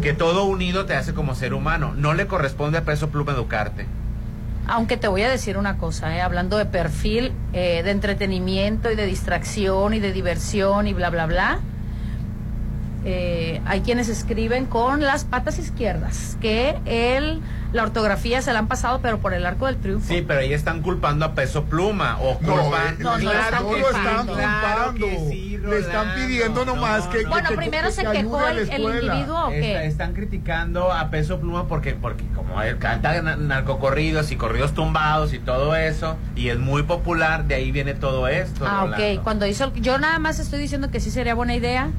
[0.00, 1.94] que todo unido te hace como ser humano.
[1.94, 3.86] No le corresponde a peso pluma educarte.
[4.66, 6.20] Aunque te voy a decir una cosa, ¿eh?
[6.20, 11.26] hablando de perfil, eh, de entretenimiento y de distracción y de diversión y bla, bla,
[11.26, 11.60] bla.
[13.04, 17.40] Eh, hay quienes escriben con las patas izquierdas, que él,
[17.72, 20.08] la ortografía se la han pasado, pero por el arco del triunfo.
[20.08, 22.94] Sí, pero ahí están culpando a Peso Pluma o No, culpan.
[22.94, 25.06] eh, no, no, Claro no que lo sí, están claro culpando.
[25.06, 28.46] que sí, Le están pidiendo nomás que, que- Bueno, que- primero que se ayude quejó
[28.48, 29.46] el- el individuo.
[29.46, 29.58] ¿o qué?
[29.72, 34.72] Está- están criticando a Peso Pluma porque, porque como él canta na- narcocorridos y corridos
[34.74, 38.64] tumbados y todo eso, y es muy popular, de ahí viene todo esto.
[38.66, 39.04] Ah, Rolando.
[39.16, 39.22] ok.
[39.22, 41.90] Cuando hizo, el- yo nada más estoy diciendo que sí sería buena idea,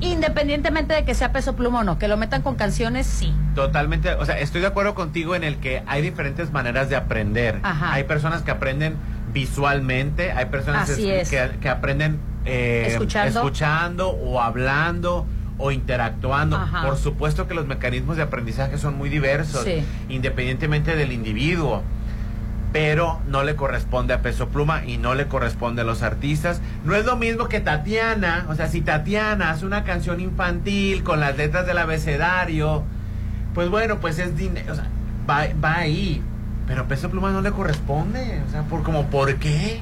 [0.00, 3.32] independientemente de que sea peso pluma o no, que lo metan con canciones, sí.
[3.54, 7.58] Totalmente, o sea, estoy de acuerdo contigo en el que hay diferentes maneras de aprender.
[7.62, 7.92] Ajá.
[7.94, 8.96] Hay personas que aprenden
[9.32, 11.50] visualmente, hay personas Así es- es.
[11.52, 13.40] que, que aprenden eh, Escuchando.
[13.40, 15.26] escuchando o hablando
[15.58, 16.56] o interactuando.
[16.56, 16.82] Ajá.
[16.82, 19.82] Por supuesto que los mecanismos de aprendizaje son muy diversos, Sí.
[20.08, 21.82] independientemente del individuo.
[22.76, 26.60] Pero no le corresponde a Peso Pluma y no le corresponde a los artistas.
[26.84, 28.44] No es lo mismo que Tatiana.
[28.50, 32.84] O sea, si Tatiana hace una canción infantil con las letras del abecedario,
[33.54, 34.74] pues bueno, pues es dinero.
[34.74, 34.88] O sea,
[35.26, 36.22] va, va ahí.
[36.66, 38.42] Pero Peso Pluma no le corresponde.
[38.46, 39.80] O sea, por como, ¿por qué?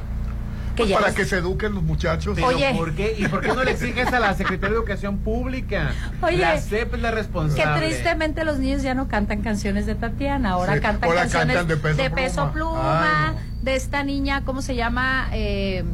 [0.76, 2.34] Pues para que se eduquen los muchachos.
[2.36, 3.14] Pero ¿por qué?
[3.18, 5.92] ¿Y por qué no le exiges a la Secretaría de Educación Pública?
[6.22, 7.86] Oye, la CEP es la Que responsable.
[7.86, 11.96] tristemente los niños ya no cantan canciones de Tatiana, ahora Sí, cantan ahora canciones cantan
[11.96, 12.72] de Peso Pluma.
[12.72, 15.28] Pluma, Ay, de esta niña, ¿cómo se llama?
[15.32, 15.84] Eh,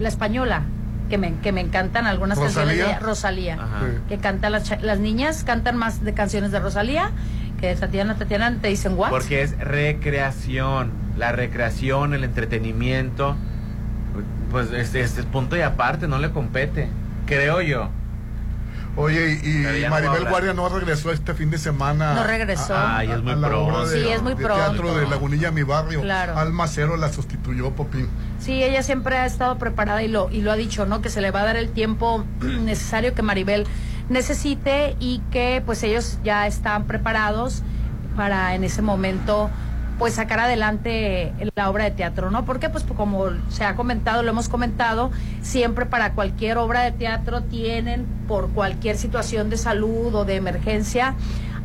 [0.00, 0.62] la española.
[1.08, 2.98] Que me, que me encantan algunas canciones ¿Rosalía?
[2.98, 3.00] de.
[3.02, 3.54] Rosalía.
[3.54, 3.80] Ajá.
[4.10, 7.12] Que cantan las, cha- las niñas, cantan más de canciones de Rosalía
[7.58, 8.16] que de Tatiana.
[8.16, 9.08] Tatiana te dicen, ¿what?
[9.08, 10.92] Porque es recreación.
[11.16, 13.36] La recreación, el entretenimiento,
[14.50, 16.88] pues es, es, es punto y aparte, no le compete.
[17.26, 17.90] Creo yo.
[18.96, 19.48] Oye, y,
[19.78, 20.24] y no Maribel.
[20.28, 22.14] Guardia no regresó este fin de semana.
[22.14, 22.74] No regresó.
[22.74, 23.86] a- a- Ay, es muy pronto.
[23.86, 24.56] Sí, es muy de pronto.
[24.64, 26.00] Teatro de Lagunilla, mi barrio.
[26.00, 26.36] Claro.
[26.36, 28.08] Alma Cero la sustituyó, Popín.
[28.40, 31.00] Sí, ella siempre ha estado preparada y lo, y lo ha dicho, ¿no?
[31.00, 33.66] Que se le va a dar el tiempo necesario que Maribel
[34.08, 37.62] necesite y que pues ellos ya están preparados
[38.16, 39.48] para en ese momento
[39.98, 42.44] pues sacar adelante la obra de teatro, ¿no?
[42.44, 45.10] Porque pues como se ha comentado, lo hemos comentado,
[45.42, 51.14] siempre para cualquier obra de teatro tienen por cualquier situación de salud o de emergencia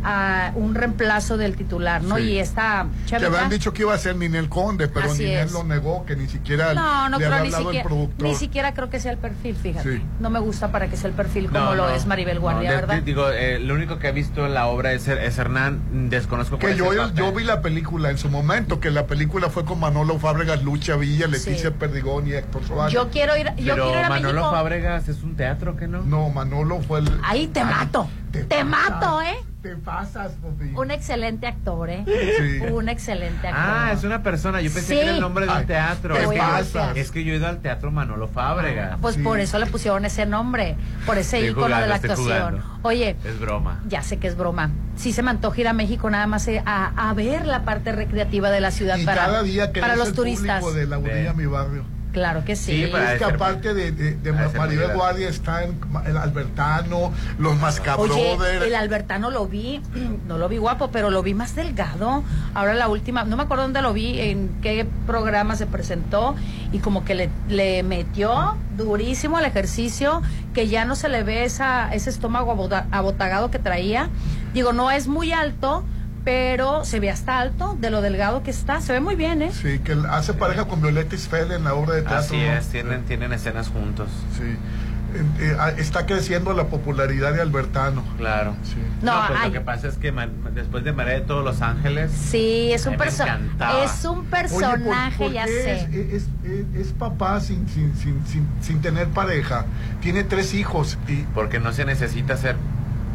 [0.04, 2.18] a un reemplazo del titular, ¿no?
[2.18, 2.24] Sí.
[2.24, 5.46] Y esta Que chavita habían dicho que iba a ser Ninel Conde, pero Así Ninel
[5.48, 5.52] es.
[5.52, 8.28] lo negó, que ni siquiera No, no le creo había el productor.
[8.28, 9.98] ni siquiera creo que sea el perfil, fíjate.
[9.98, 10.04] Sí.
[10.20, 11.96] No me gusta para que sea el perfil como No, lo no.
[11.96, 13.02] es Maribel Guardia, No, de- ¿verdad?
[13.04, 16.10] digo, eh, lo único que he visto en la obra es, es Hernán.
[16.10, 19.80] Desconozco Que yo, yo vi la película en su momento, que la película fue con
[19.80, 21.76] Manolo Fábregas, Lucha Villa, Leticia Sí.
[21.80, 22.94] Perdigón y Héctor Suárez.
[22.94, 24.52] Yo quiero ir, yo Pero quiero ir a Manolo México.
[24.52, 26.02] Fábregas es un teatro, ¿que no?
[26.04, 27.10] No, Manolo fue el...
[27.24, 29.36] Ahí te mato, te, mato, ¿eh?
[29.64, 30.76] Te pasas, Popín.
[30.78, 32.04] Un excelente actor, ¿eh?
[32.06, 32.60] Sí.
[32.70, 33.64] Un excelente actor.
[33.66, 34.60] Ah, es una persona.
[34.60, 34.94] Yo pensé Sí.
[34.96, 36.16] que era el nombre de un Ay, teatro.
[36.16, 36.82] te Es que, yo, decir.
[36.96, 38.98] es que yo he ido al teatro Manolo Fábregas.
[39.02, 40.76] Pues por eso le pusieron ese nombre,
[41.06, 42.26] por ese Estoy ícono de la actuación.
[42.60, 42.80] jugando.
[42.82, 43.82] Oye, Es broma.
[43.88, 44.70] ya sé que es broma.
[44.98, 47.94] Sí se me antoja ir a México nada más eh, a, a ver la parte
[47.94, 50.74] recreativa de la ciudad Y para, cada día que para los el turistas.
[50.76, 51.86] de Lagunilla, mi barrio.
[52.14, 52.84] Claro que sí.
[52.84, 55.76] es que aparte de, de, de Maribel Guardia está en
[56.06, 58.66] el Albertano, los Oye, Mascabrothers.
[58.66, 59.82] el Albertano lo vi,
[60.28, 62.24] no lo vi guapo, pero lo vi más delgado.
[62.54, 66.36] Ahora la última, no me acuerdo dónde lo vi, en qué programa se presentó,
[66.72, 70.22] y como que le, le metió durísimo al ejercicio,
[70.54, 74.10] que ya no se le ve esa, ese estómago abota- abotagado que traía.
[74.54, 75.84] Digo, no es muy alto,
[76.24, 78.82] pero se ve hasta alto de lo delgado que está.
[78.82, 79.52] Se ve muy bien, ¿eh?
[79.52, 82.18] Sí, que hace pareja con Violeta Isfel en la obra de teatro.
[82.20, 82.54] Así ¿no?
[82.54, 84.10] es, tienen, tienen escenas juntos.
[84.38, 84.44] Sí.
[85.16, 88.04] Eh, eh, ah, está creciendo la popularidad de Albertano.
[88.18, 88.56] Claro.
[89.04, 89.48] No, No, pues ay.
[89.50, 90.12] lo que pasa es que
[90.56, 92.10] después de María de todos los ángeles.
[92.12, 93.84] Sí, es un, A mí me perso- encantaba.
[93.84, 95.72] es un Oye, ¿por- personaje, por ya qué sé.
[95.74, 99.66] Es, es- es- es papá sin, sin, sin, sin, sin tener pareja.
[100.02, 100.98] Tiene tres hijos.
[101.08, 102.56] Y Porque no se necesita ser,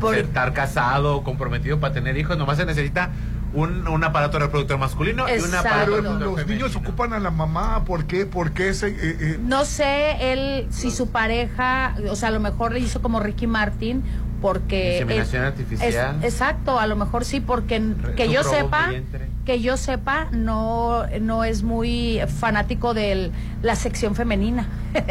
[0.01, 3.11] Por- estar casado o comprometido para tener hijos, nomás se necesita
[3.55, 6.66] un, un aparato reproductor masculino y un aparato Pero reproductor los femenino.
[6.66, 7.85] niños ocupan a la mamá.
[7.85, 8.27] ¿Por qué?
[8.27, 12.41] ¿Por qué ese, eh, eh, No sé él si su pareja, o sea, a lo
[12.41, 14.03] mejor le hizo como Ricky Martin,
[14.40, 16.16] porque Inseminación artificial.
[16.23, 17.82] es- exacto, a lo mejor sí, porque
[18.16, 19.28] que yo sepa, vientre.
[19.44, 23.31] que yo sepa, no no es muy fanático de
[23.62, 24.66] la sección femenina.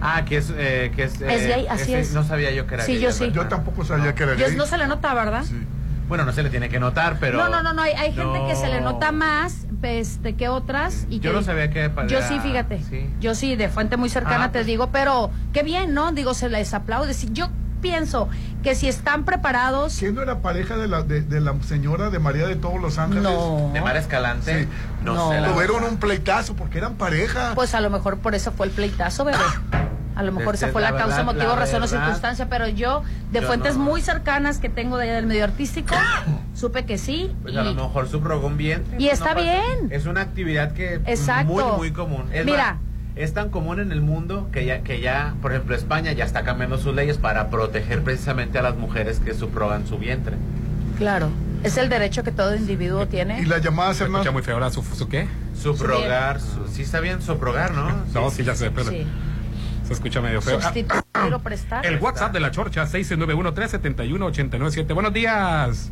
[0.00, 2.12] Ah, que es, eh, que es, Es eh, gay, así ese- es.
[2.12, 3.32] No sabía yo que era Sí, gay, yo sí.
[3.48, 4.56] tampoco sabía que era Yo- gay.
[4.56, 5.44] no se le nota, ¿verdad?
[6.06, 7.36] Bueno, no se le tiene que notar, pero.
[7.38, 8.92] no, no, no, no, hay, hay gente que se le No.
[8.92, 11.06] nota más este, que otras.
[11.10, 12.80] Y Yo que- no sabía que para- Yo sí, fíjate.
[13.20, 14.66] Yo sí, de fuente muy cercana Ah, te pues.
[14.66, 16.12] digo, pero qué bien, ¿no?
[16.12, 17.12] Digo, se les aplaude.
[17.14, 17.48] Si yo
[17.80, 18.28] pienso
[18.62, 19.96] que si están preparados.
[19.98, 22.98] ¿Quién no era pareja de la, de, de la señora de María de todos los
[22.98, 23.22] Ángeles?
[23.22, 23.70] No.
[23.72, 24.62] De Mara Escalante.
[24.64, 24.68] Sí.
[25.04, 25.30] No, No.
[25.30, 25.40] sé.
[25.40, 27.52] la Tuvieron un pleitazo porque eran pareja.
[27.54, 29.38] Pues a lo mejor por eso fue el pleitazo, bebé.
[30.16, 32.48] A lo mejor Este, esa fue la, la causa, verdad, motivo, la razón o circunstancia,
[32.48, 33.84] pero yo, de yo fuentes no.
[33.84, 35.94] muy cercanas que tengo de allá del medio artístico,
[36.54, 37.32] supe que sí.
[37.42, 38.96] Pues y- a lo mejor subrogó un vientre.
[38.98, 39.88] Y pues, está bien.
[39.90, 41.52] Es una actividad que Exacto.
[41.52, 42.24] muy, muy común.
[42.32, 42.78] Es Mira.
[43.18, 46.44] Es tan común en el mundo que ya, que ya, por ejemplo, España ya está
[46.44, 50.36] cambiando sus leyes para proteger precisamente a las mujeres que subrogan su vientre.
[50.96, 51.28] Claro,
[51.64, 53.40] es el derecho que todo individuo tiene.
[53.40, 55.26] Y la llamada se escucha muy feo ahora su, su qué?
[55.60, 57.90] Subrogar, su- sí está bien subrogar, ¿no?
[58.14, 59.04] No, sí, ya sé, pero Sí.
[59.86, 60.60] se escucha medio feo.
[61.14, 61.84] Ah, o prestar.
[61.84, 64.94] El WhatsApp de la Chorcha, 691-371-897.
[64.94, 65.90] Buenos días.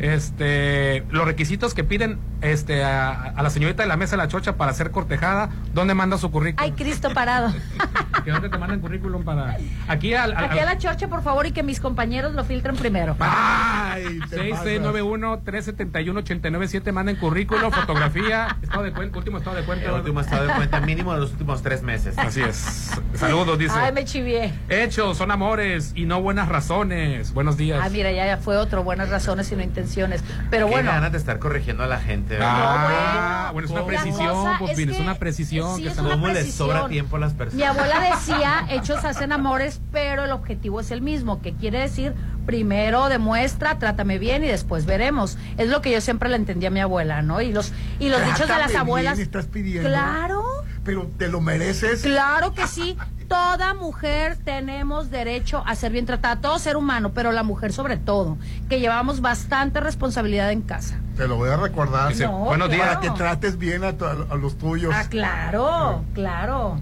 [0.00, 4.28] Este, los requisitos que piden este, a, a la señorita de la mesa de la
[4.28, 6.64] Chorcha para ser cortejada, ¿dónde manda su currículum?
[6.64, 7.52] Ay, Cristo parado.
[8.24, 9.56] ¿Que ¿Dónde te mandan currículum para...?
[9.88, 10.34] Aquí al...
[10.36, 13.14] al- Aquí a la chorcha, por favor, y que mis compañeros lo filtren primero.
[13.20, 14.66] Ay, te pasas.
[14.66, 19.86] 6691-379-7, manden currículum, fotografía, estado de cuenta, último estado de cuenta.
[19.88, 22.16] El último estado de cuenta mínimo de los últimos tres meses.
[22.18, 22.90] Así es.
[23.14, 23.74] Saludos, dice.
[23.78, 24.52] Ay, me chivié.
[24.68, 27.32] Hechos son amores y no buenas razones.
[27.32, 27.80] Buenos días.
[27.82, 29.89] Ah, mira, ya, ya fue otro, buenas razones y no intenciones.
[30.50, 32.34] Pero Qué bueno, ganas de estar corrigiendo a la gente.
[32.34, 32.48] ¿verdad?
[32.50, 35.76] Ah, bueno, es una precisión, pues, es es una precisión.
[35.76, 37.54] sí, que es una ¿Cómo les sobra tiempo a las personas?
[37.54, 42.14] mi abuela decía, hechos hacen amores, pero el objetivo es el mismo, que quiere decir,
[42.46, 45.38] primero demuestra, trátame bien y después veremos.
[45.56, 47.40] Es lo que yo siempre le entendí a mi abuela, ¿no?
[47.40, 49.18] Y los, y los dichos de las bien, abuelas.
[49.18, 49.88] estás pidiendo.
[49.88, 50.44] Claro.
[50.84, 52.02] Pero te lo mereces.
[52.02, 52.96] Claro que sí.
[53.30, 57.96] Toda mujer tenemos derecho a ser bien tratada, todo ser humano, pero la mujer sobre
[57.96, 58.36] todo,
[58.68, 60.98] que llevamos bastante responsabilidad en casa.
[61.16, 62.08] Te lo voy a recordar.
[62.08, 62.88] Dice, No, buenos días.
[62.88, 64.92] Para que trates bien a, tu- a los tuyos.
[64.92, 66.80] Ah, claro, claro.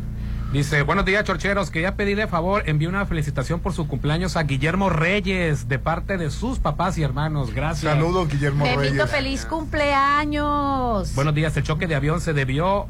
[0.50, 1.70] Dice, buenos días, chorcheros.
[1.70, 6.30] Quería pedirle favor, envíe una felicitación por su cumpleaños a Guillermo Reyes, de parte de
[6.30, 7.52] sus papás y hermanos.
[7.52, 7.92] Gracias.
[7.92, 11.14] Saludos, Guillermo Bebito, feliz cumpleaños.
[11.14, 12.86] Buenos días, el choque de avión se debió,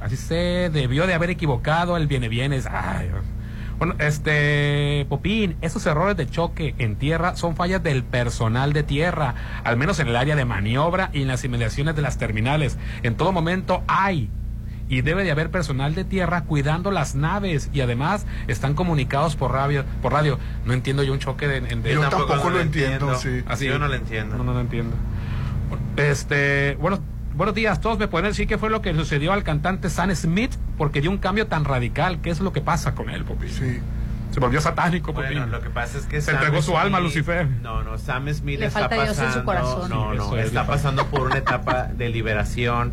[0.00, 2.66] así se debió de haber equivocado el viene bienes.
[2.70, 3.10] Ay,
[3.78, 9.34] bueno, este, Popín, esos errores de choque en tierra son fallas del personal de tierra,
[9.64, 12.76] al menos en el área de maniobra y en las inmediaciones de las terminales.
[13.02, 14.28] En todo momento hay
[14.90, 19.52] y debe de haber personal de tierra cuidando las naves y además están comunicados por
[19.52, 19.84] radio.
[20.02, 20.38] Por radio.
[20.66, 23.42] No entiendo yo un choque de, de- Yo tampoco lo entiendo, sí.
[23.46, 24.36] Así, Yo no lo entiendo.
[24.36, 24.94] No, no lo entiendo.
[25.96, 26.98] Este, bueno,
[27.34, 27.80] buenos días.
[27.80, 31.10] Todos me pueden decir qué fue lo que sucedió al cantante Sam Smith porque dio
[31.10, 32.20] un cambio tan radical.
[32.20, 33.50] ¿Qué es lo que pasa con él, Popín?
[33.50, 33.78] Sí.
[34.30, 35.30] Se volvió satánico, Popín.
[35.32, 37.48] Bueno, lo que pasa es que Se Sam entregó su alma a Lucifer.
[37.62, 39.38] No, no, Sam Smith Le está falta Dios en pasando.
[39.40, 39.90] su corazón.
[39.90, 42.92] No, Sí, no, es, está pasando por una etapa de liberación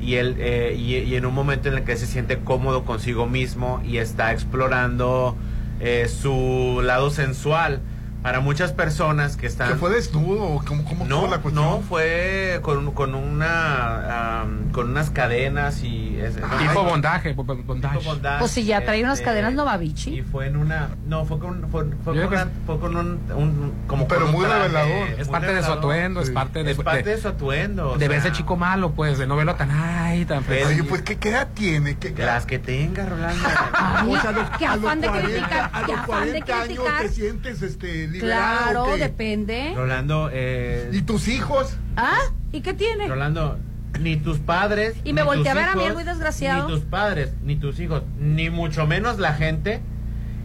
[0.00, 3.26] y él eh, y, y en un momento en el que se siente cómodo consigo
[3.26, 5.36] mismo y está explorando
[5.80, 7.80] eh, su lado sensual.
[8.24, 10.44] Para muchas personas que están ¿Que fue desnudo?
[10.44, 11.64] o ¿Cómo, cómo no, fue la cuestión?
[11.66, 17.98] no, fue con, con una am, con unas cadenas y es- Tipo bondaje, bo- bondage.
[17.98, 20.10] tipo bondage, Pues si ya trae unas este, cadenas Novavici.
[20.20, 23.72] y fue en una no fue con fue, fue con, una- fue con un, un-
[23.86, 25.08] como Pero con un muy traje, revelador.
[25.20, 25.78] Es muy parte de su revelador.
[25.78, 26.32] atuendo, es Sí.
[26.32, 29.54] parte de, es parte de su atuendo de verse chico malo, pues, de no verlo
[29.56, 31.98] tan, ay, tan Pero- Oye, pues, ¿qué, qué edad tiene?
[31.98, 35.00] ¿Qué, qué- las que tenga Rolando Ay, O sea, a los- qué a los afán
[35.02, 38.70] de 40 criticar, A los afán de 40 años te sientes este, liberado.
[38.70, 38.98] Claro, ¿qué?
[38.98, 39.72] depende.
[39.74, 41.76] Rolando eh, ¿Y tus hijos?
[41.96, 42.18] ¿Ah?
[42.52, 43.08] ¿Y qué tiene?
[43.08, 43.58] Rolando
[44.00, 46.68] ni tus padres Y me volteé a ver a mi hijos, algo y desgraciado.
[46.68, 49.80] ni tus padres ni tus hijos ni mucho menos la gente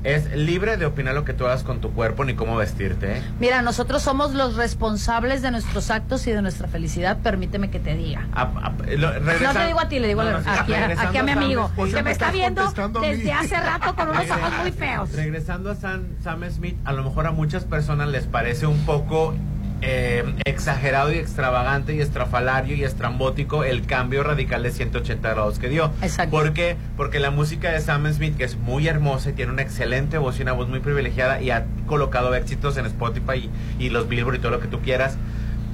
[0.04, 3.22] es libre de opinar lo que tú hagas con tu cuerpo ni cómo vestirte ¿eh?
[3.40, 7.96] Mira, nosotros somos los responsables de nuestros actos y de nuestra felicidad, permite que te
[7.96, 8.26] diga.
[8.34, 10.74] A- a- lo- No te digo a ti, le digo No, a- no, sí, aquí,
[10.74, 12.72] a, regresando aquí a mi amigo, que me está viendo
[13.02, 15.12] desde hace rato con unos ojos muy feos.
[15.14, 19.34] Regresando a Sam, Sam Smith, a lo mejor a muchas personas les parece un poco
[19.82, 25.70] eh, exagerado y extravagante y estrafalario y estrambótico el cambio radical de 180 grados que
[25.70, 25.92] dio.
[26.02, 26.32] Exacto.
[26.32, 26.76] ¿Por qué?
[26.98, 30.40] Porque la música de Sam Smith, que es muy hermosa y tiene una excelente voz
[30.40, 33.50] y una voz muy privilegiada y ha colocado éxitos en Spotify
[33.80, 35.18] y, y los Billboard y todo lo que tú quieras,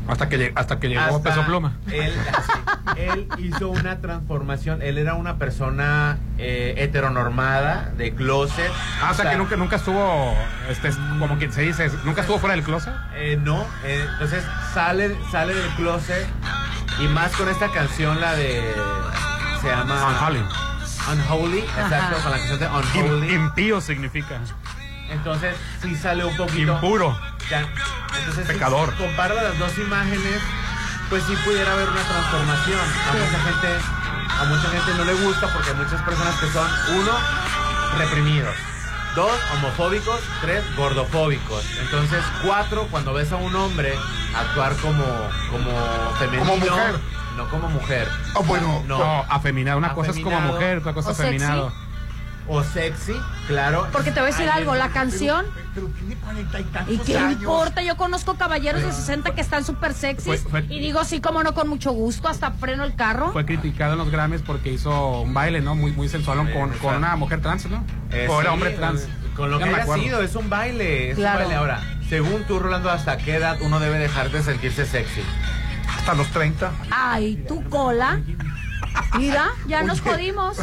[0.07, 1.73] Hasta que, hasta que llegó hasta Peso Pluma.
[1.91, 2.51] Él, así,
[2.97, 4.81] él hizo una transformación.
[4.81, 8.71] Él era una persona eh, heteronormada, de closet.
[9.01, 10.35] Ah, o sea que nunca, nunca estuvo,
[10.69, 12.93] este, como quien se dice, nunca estuvo fuera del closet.
[13.15, 16.27] Eh, no, eh, entonces sale, sale del closet
[16.99, 18.73] y más con esta canción, la de.
[19.61, 20.07] Se llama.
[20.09, 20.43] Unholy.
[21.11, 23.33] Unholy, exacto, con la canción de Unholy.
[23.33, 24.39] impío significa.
[25.09, 26.73] Entonces sí sale un poquito.
[26.73, 27.17] Impuro.
[27.49, 27.67] Ya,
[28.17, 28.91] Entonces, Pecador.
[28.91, 30.41] Si comparo las dos imágenes,
[31.09, 32.79] pues sí pudiera haber una transformación.
[32.79, 33.67] A mucha gente,
[34.29, 36.67] a mucha gente no le gusta porque hay muchas personas que son,
[36.99, 37.11] uno,
[37.97, 38.55] reprimidos.
[39.15, 40.19] Dos, homofóbicos.
[40.41, 41.65] Tres, gordofóbicos.
[41.79, 43.93] Entonces, cuatro, cuando ves a un hombre
[44.35, 45.05] actuar como,
[45.51, 45.71] como
[46.19, 46.49] femenino.
[46.49, 46.99] Como mujer.
[47.37, 48.09] No como mujer.
[48.33, 48.83] Ah, bueno.
[48.87, 48.97] No.
[48.97, 49.77] No, afeminado.
[49.77, 51.71] Una cosa es como mujer, otra cosa afeminado.
[52.47, 53.13] O sexy,
[53.47, 53.87] claro.
[53.91, 55.45] Porque te voy a decir Ay, algo, la pero- canción...
[55.73, 57.33] Pero tiene cuarenta y tantos ¿Y qué años.
[57.41, 57.81] importa?
[57.83, 60.25] Yo conozco caballeros de 60 que están súper sexys.
[60.25, 63.31] Fue- fue- Y digo, sí, como no, con mucho gusto, hasta freno el carro.
[63.33, 65.75] Fue criticado en los Grammys porque hizo un baile, ¿no?
[65.75, 67.83] Muy, muy sensual con, con una mujer trans, ¿no?
[68.11, 69.07] Eh, o era sí, hombre trans.
[69.35, 70.01] Con lo Ya que acuerdo.
[70.03, 71.09] sido, es un baile.
[71.11, 71.39] Es Claro.
[71.39, 71.55] un baile.
[71.57, 75.21] Ahora, según tú, Rolando, ¿hasta qué edad uno debe dejar de sentirse sexy?
[75.97, 76.71] Hasta los 30.
[76.89, 78.21] Ay, tu cola.
[79.17, 80.57] Mira, ya nos jodimos.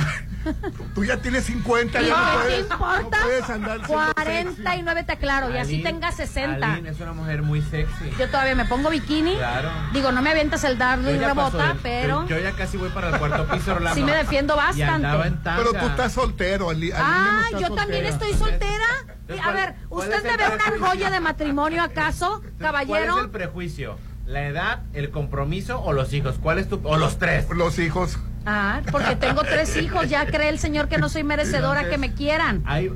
[0.94, 2.00] Tú ya tienes 50.
[2.02, 3.16] ¿Y ya no te puedes- importa?
[3.18, 6.72] no puedes andar siendo 49 te aclaro, y así Aline- tenga 60.
[6.72, 8.10] Aline es una mujer muy sexy.
[8.18, 9.36] Yo todavía me pongo bikini.
[9.36, 9.70] Claro.
[9.92, 13.08] Digo, no me avientas el dardo y rebota, pero Yo, yo ya casi voy para
[13.10, 13.94] el cuarto piso, Rolando.
[13.94, 15.08] sí me defiendo bastante.
[15.56, 16.92] Pero tú estás soltero, Ali.
[16.92, 18.84] Aline no Ah, está yo también estoy soltera.
[19.30, 23.16] A ¿cuál- ver, cuál ¿usted me ve una argolla de matrimonio acaso, ¿Cuál caballero?
[23.18, 23.98] es el prejuicio?
[24.26, 26.38] ¿La edad, el compromiso o los hijos?
[26.40, 26.80] ¿Cuál es tu...?
[26.84, 27.48] O los tres.
[27.50, 28.18] Los hijos.
[28.46, 32.12] Ah, porque tengo tres hijos, ya cree el señor que no soy merecedora que me
[32.12, 32.62] quieran.
[32.64, 32.92] Hay,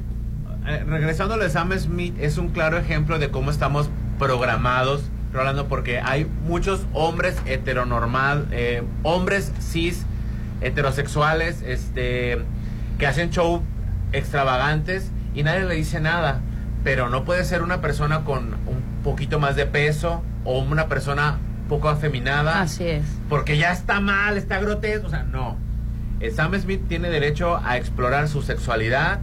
[0.67, 5.99] eh, regresando al Sam Smith, es un claro ejemplo de cómo estamos programados, Rolando, porque
[5.99, 10.07] hay muchos hombres heteronormal, eh, hombres cis,
[10.61, 12.39] heterosexuales, este,
[12.99, 13.63] que hacen show
[14.13, 16.41] extravagantes y nadie le dice nada.
[16.85, 21.39] Pero no puede ser una persona con un poquito más de peso o una persona
[21.69, 22.61] poco afeminada.
[22.61, 23.05] Así es.
[23.29, 25.07] Porque ya está mal, está grotesco.
[25.07, 25.57] O sea, no.
[26.21, 29.21] Eh, Sam Smith tiene derecho a explorar su sexualidad,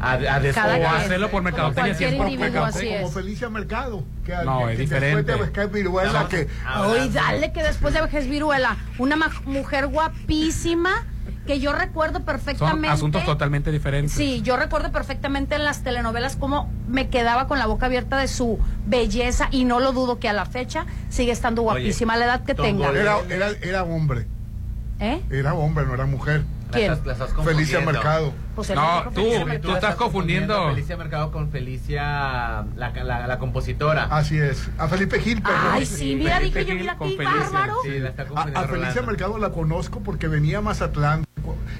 [0.00, 0.18] a, a
[0.54, 0.78] Cada.
[0.78, 2.90] O hacerlo por mercadotecnia, si es por individuo, mercadotecnia.
[2.92, 3.14] así Como es.
[3.14, 4.04] Felicia Mercado.
[4.24, 5.32] Que, No, que- es que diferente.
[5.32, 6.48] Después de Viruela, que
[6.86, 11.04] Oye, dale que después de vejez viruela, una ma- mujer guapísima
[11.50, 12.88] que yo recuerdo Son perfectamente.
[12.90, 14.12] asuntos totalmente diferentes.
[14.12, 18.28] Sí, yo recuerdo perfectamente en las telenovelas cómo me quedaba con la boca abierta de
[18.28, 22.24] su belleza y no lo dudo que a la fecha sigue estando guapísima a la
[22.26, 22.90] edad que tenga.
[22.90, 24.28] era, era, era hombre.
[25.00, 25.20] ¿Eh?
[25.30, 26.44] Era hombre, no era mujer.
[26.70, 26.96] ¿Quién?
[27.44, 27.80] Felicia.
[27.80, 28.32] Mercado.
[28.54, 29.74] Pues No, tú, Felicia tú Mercado.
[29.74, 30.68] estás confundiendo.
[30.68, 32.02] Felicia Mercado con Felicia,
[32.76, 34.04] la, la, la compositora.
[34.04, 34.68] Así es.
[34.78, 35.58] A Felipe Gil, perdón.
[35.72, 37.74] Ay, sí, mira, Felipe dije yo, mira qué bárbaro.
[37.82, 39.06] Sí, la está A, confundiendo a Felicia Rolando.
[39.10, 41.24] Mercado la conozco porque venía a Mazatlán,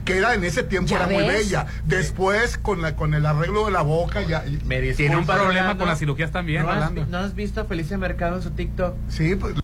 [0.04, 1.26] que era en ese tiempo ¿Ya era muy ves?
[1.28, 1.66] bella.
[1.84, 4.44] Después, con la con el arreglo de la boca, ya.
[4.46, 5.78] y- Me Tiene un problema Rolando.
[5.78, 8.94] con las cirugías también, ¿No has, ¿No has visto a Felicia Mercado en su TikTok?
[9.08, 9.54] Sí, pues.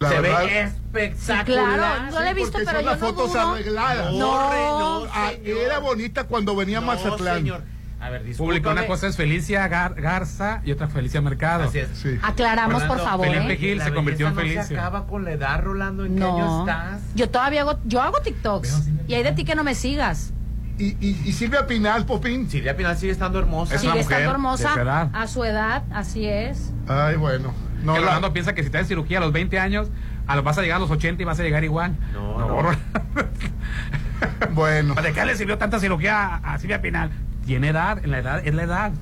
[0.00, 1.74] La Se verdad, ve espectacular.
[1.74, 3.40] Claro, no la he visto, pero yo las no fotos dudo.
[3.54, 4.12] arregladas.
[4.12, 5.58] No, no, Ah, señor.
[5.58, 7.36] era bonita cuando venía a No, Mazatlán.
[7.38, 7.62] señor.
[8.00, 8.80] A ver, Público, discúlpame.
[8.80, 11.64] una cosa es Felicia Gar- Garza y otra Felicia Mercado.
[11.64, 11.88] Así es.
[11.94, 12.18] Sí.
[12.22, 13.26] Aclaramos, por favor.
[13.26, 13.56] Felipe ¿eh?
[13.56, 14.86] Gil se convirtió en belleza No se Felicia.
[14.86, 16.04] acaba con la edad, Rolando.
[16.04, 17.00] ¿En qué año No, estás?
[17.16, 20.32] yo todavía hago, yo hago TikToks y hay de ti que no me sigas.
[20.78, 22.48] Y, y, y Silvia Pinal, Popín.
[22.48, 23.74] Silvia Pinal sigue estando hermosa.
[23.74, 26.72] Es una Sigue mujer estando hermosa a su edad, así es.
[26.86, 27.52] Ay, bueno.
[27.82, 29.88] No, que la- Rolando piensa que si te haces cirugía a los 20 años,
[30.28, 31.96] a los, vas a llegar a los 80 y vas a llegar igual.
[32.12, 32.70] No, no.
[34.52, 34.94] bueno.
[34.94, 37.10] ¿De qué le sirvió tanta cirugía a a Silvia Pinal?
[37.48, 38.92] Tiene edad, en la edad, es la edad.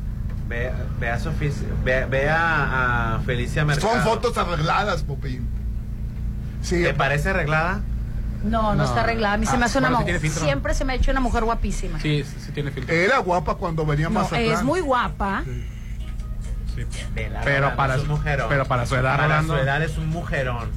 [0.48, 0.70] Ve,
[1.00, 1.50] ve a Sofía,
[1.84, 3.92] ve, ve a, a Felicia Mercado.
[3.92, 5.48] Son fotos arregladas, Popín.
[6.62, 7.80] Sí, ¿Te parece arreglada?
[8.44, 8.84] No, no, No.
[8.84, 9.34] está arreglada.
[9.34, 10.20] A mí se Ah, me hace una mujer.
[10.30, 11.98] Siempre se me ha hecho una mujer guapísima.
[11.98, 12.94] Sí, sí, sí tiene filtro.
[12.94, 14.44] era guapa cuando venía a No, Mazatlán.
[14.52, 15.42] es muy guapa.
[17.44, 18.46] Pero para su- mujerón.
[18.48, 19.54] pero para su edad, Para Rolando.
[19.56, 20.70] su edad es un mujerón.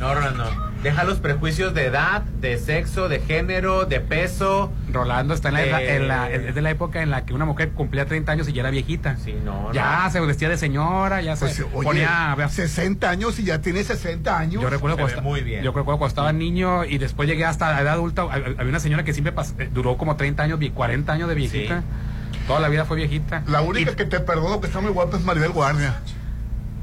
[0.00, 0.73] No, Rolando.
[0.84, 4.70] Deja los prejuicios de edad, de sexo, de género, de peso.
[4.92, 7.70] Rolando está en la, en la- es de la época en la que una mujer
[7.70, 9.16] cumplía 30 años y ya era viejita.
[9.16, 10.10] Sí, no, Ya no.
[10.10, 12.36] se vestía de señora, ya Pues, se oye, ponía...
[12.48, 14.62] 60 años y ya tiene 60 años.
[14.62, 15.64] Yo recuerdo cuando, muy bien.
[15.64, 18.22] yo recuerdo cuando estaba niño y después llegué hasta la edad adulta.
[18.24, 21.34] hab- Había una señora que siempre eh, duró como 30 años, vi- 40 años de
[21.34, 21.82] viejita.
[22.46, 23.42] Toda la vida fue viejita.
[23.46, 25.94] La única Y- que te perdono que está muy guapa es Maribel Guardia.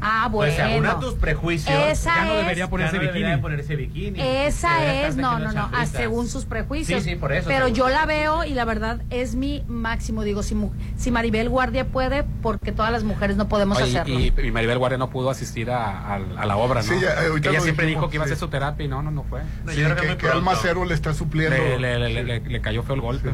[0.02, 0.69] Ah, Pues bueno.
[0.69, 3.41] según a tus prejuicios, Esa ya no es- debería ponerse no debería bikini.
[3.41, 4.19] ponerse bikini.
[4.19, 5.90] Esa es, no, no, no, chanclitas.
[5.90, 7.03] según sus prejuicios.
[7.03, 10.23] Sí, sí, por eso, Pero yo la veo y la verdad es mi máximo.
[10.23, 10.56] Digo, si,
[10.98, 14.19] si Maribel Guardia puede, porque todas las mujeres no podemos Oye, hacerlo.
[14.19, 16.88] y, y Maribel Guardia no pudo asistir a, a- a la obra, ¿no?
[16.88, 18.34] Sí, ya, eh, Que ella siempre dijimos, dijo que iba a sí.
[18.34, 19.41] hacer su terapia y no, no, no fue.
[19.65, 20.38] No, Sí, yo creo que que, que pronto.
[20.38, 21.56] Alma Cero le está supliendo.
[21.57, 23.30] Le, le- le- le- le cayó feo el golpe.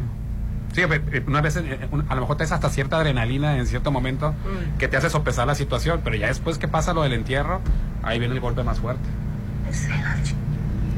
[0.77, 3.89] Sí, pe- una vez, eh, a lo mejor te das hasta cierta adrenalina en cierto
[3.91, 4.35] momento
[4.77, 7.61] que te hace sopesar la situación, pero ya después que pasa lo del entierro,
[8.03, 9.01] ahí viene el golpe más fuerte.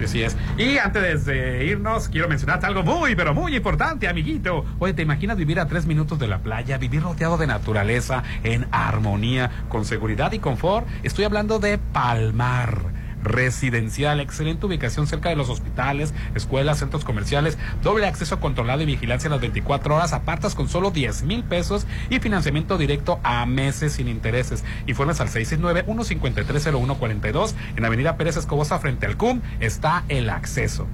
[0.04, 0.36] Así es.
[0.58, 4.66] Y antes de irnos, quiero mencionarte algo muy, pero muy importante, amiguito.
[4.80, 8.68] Oye, ¿te imaginas vivir a tres minutos de la playa, vivir rodeado de naturaleza, en
[8.74, 10.86] armonía, con seguridad y confort?
[11.04, 12.99] Estoy hablando de Palmar.
[13.24, 19.30] Residencial, excelente ubicación cerca de los hospitales, escuelas, centros comerciales, doble acceso controlado y vigilancia
[19.30, 24.08] las 24 horas, apartas con solo 10 mil pesos y financiamiento directo a meses sin
[24.08, 24.64] intereses.
[24.88, 30.88] Informes al 669-153-0142 en Avenida Pérez Escobosa frente al CUM está el acceso.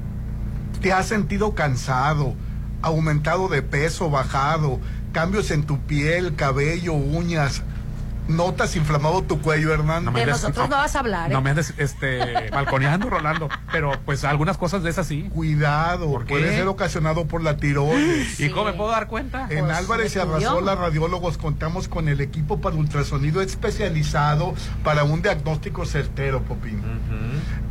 [0.82, 2.36] te has sentido cansado,
[2.82, 4.80] aumentado de peso, bajado,
[5.12, 7.64] cambios en tu piel, cabello, uñas,
[8.28, 10.12] notas inflamado tu cuello, Hernán.
[10.14, 11.30] de nosotros no vas a hablar.
[11.30, 11.34] ¿eh?
[11.34, 13.50] No me andes este, balconeando, Rolando.
[13.72, 15.30] Pero pues algunas cosas de esas sí.
[15.34, 18.40] Cuidado, puede ser ocasionado por la tiroides.
[18.40, 19.48] ¿Y cómo me puedo dar cuenta?
[19.50, 24.54] En Pues, Álvarez y me Arrasola Radiólogos contamos con el equipo para ultrasonido especializado
[24.84, 26.82] para un diagnóstico certero, Popín.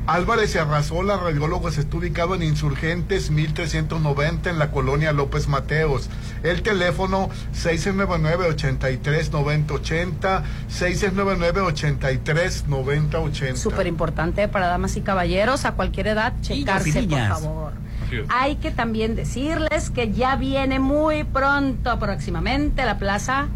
[0.06, 6.10] Álvarez y Arrasola Radiólogos está ubicado en Insurgentes 1390 en la colonia López Mateos.
[6.43, 13.56] El teléfono 699-83-9080, 699-83-9080.
[13.56, 17.72] Súper importante para damas y caballeros a cualquier edad checarse, por favor.
[18.28, 23.48] Hay que también decirles que ya viene muy pronto, próximamente, la plaza.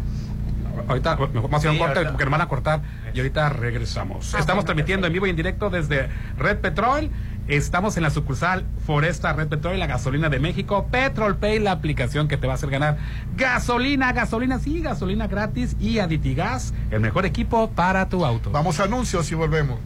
[0.87, 2.81] Ahorita mejor vamos a hacer un Sí, corte porque nos van a cortar
[3.13, 4.33] y ahorita regresamos.
[4.33, 7.09] Ah, Estamos bueno, transmitiendo en vivo y en directo desde Red Petrol.
[7.49, 10.85] Estamos en la sucursal Foresta Red Petrol, la gasolina de México.
[10.91, 12.99] Petrol Pay, la aplicación que te va a hacer ganar
[13.35, 18.51] gasolina, gasolina, sí, gasolina gratis y Aditigas, el mejor equipo para tu auto.
[18.51, 19.79] Vamos a anuncios y volvemos.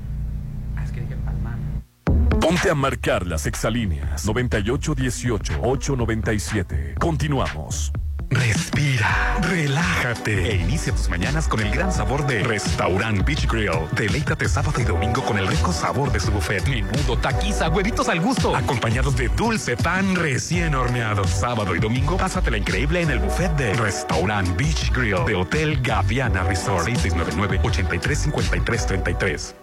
[2.42, 6.96] Ponte a marcar las exalíneas 9818-897.
[7.00, 7.94] Continuamos.
[8.34, 13.88] Respira, relájate e inicia tus mañanas con el gran sabor de Restaurant Beach Grill.
[13.92, 16.68] Deleítate sábado y domingo con el rico sabor de su buffet.
[16.68, 21.24] Menudo, taquiza, huevitos al gusto, acompañados de dulce pan recién horneado.
[21.26, 26.44] Sábado y domingo, pásatela increíble en el buffet de Restaurant Beach Grill de Hotel Gaviana
[26.44, 29.63] Resort 6699-835333.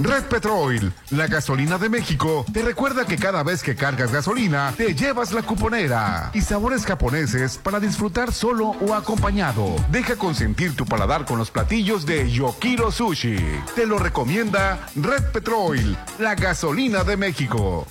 [0.00, 4.94] Red Petrol, la gasolina de México, te recuerda que cada vez que cargas gasolina, te
[4.94, 9.74] llevas la cuponera y sabores japoneses para disfrutar solo o acompañado.
[9.90, 13.38] Deja consentir tu paladar con los platillos de Yokiro Sushi.
[13.74, 17.84] Te lo recomienda Red Petrol, la gasolina de México.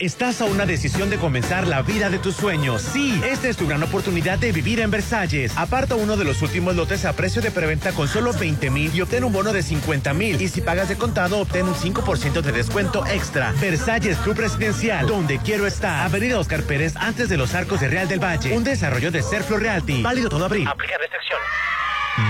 [0.00, 2.82] Estás a una decisión de comenzar la vida de tus sueños.
[2.82, 5.52] Sí, esta es tu gran oportunidad de vivir en Versalles.
[5.56, 9.00] Aparta uno de los últimos lotes a precio de preventa con solo 20 mil y
[9.00, 10.40] obtén un bono de 50 mil.
[10.40, 13.50] Y si pagas de contado, obtén un 5% de descuento extra.
[13.60, 16.06] Versalles Club Residencial, donde quiero estar.
[16.06, 18.56] Avenida Oscar Pérez, antes de los arcos de Real del Valle.
[18.56, 20.00] Un desarrollo de Serflo Realty.
[20.00, 20.68] Válido todo abril.
[20.68, 21.40] Aplica restricción.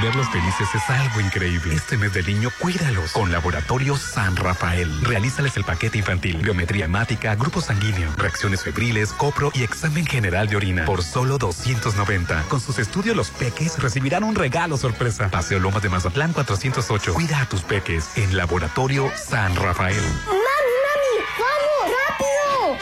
[0.02, 1.74] Verlos felices es algo increíble.
[1.74, 4.88] Este mes del niño, cuídalos con Laboratorio San Rafael.
[5.02, 10.56] Realízales el paquete infantil, biometría hemática, grupo sanguíneo, reacciones febriles, copro y examen general de
[10.56, 12.44] orina por solo 290.
[12.48, 15.30] Con sus estudios, los peques recibirán un regalo sorpresa.
[15.30, 17.14] Paseo Lomas de Mazatlán 408.
[17.14, 20.04] Cuida a tus peques en Laboratorio San Rafael.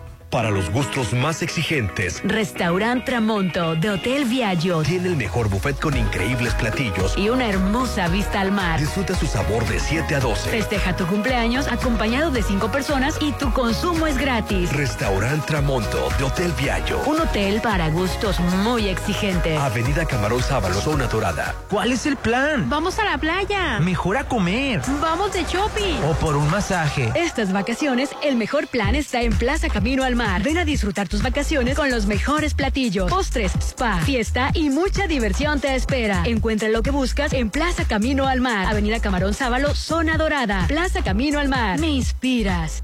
[0.31, 5.97] Para los gustos más exigentes, Restaurant Tramonto de Hotel Viaggio tiene el mejor buffet con
[5.97, 8.79] increíbles platillos y una hermosa vista al mar.
[8.79, 10.49] Disfruta su sabor de 7 a 12.
[10.49, 14.71] Festeja tu cumpleaños acompañado de 5 personas y tu consumo es gratis.
[14.71, 17.01] Restaurant Tramonto de Hotel Viaggio.
[17.07, 19.59] Un hotel para gustos muy exigentes.
[19.59, 21.53] Avenida Camarón Sábalo, zona dorada.
[21.69, 22.69] ¿Cuál es el plan?
[22.69, 23.81] Vamos a la playa.
[23.81, 24.81] Mejor a comer.
[25.01, 26.01] Vamos de shopping.
[26.09, 27.11] O por un masaje.
[27.15, 30.20] Estas vacaciones, el mejor plan está en Plaza Camino al Mar.
[30.43, 35.59] Ven a disfrutar tus vacaciones con los mejores platillos, postres, spa, fiesta y mucha diversión
[35.59, 36.23] te espera.
[36.25, 38.67] Encuentra lo que buscas en Plaza Camino al Mar.
[38.67, 40.65] Avenida Camarón Sábalo, zona dorada.
[40.67, 41.79] Plaza Camino al Mar.
[41.79, 42.83] Me inspiras.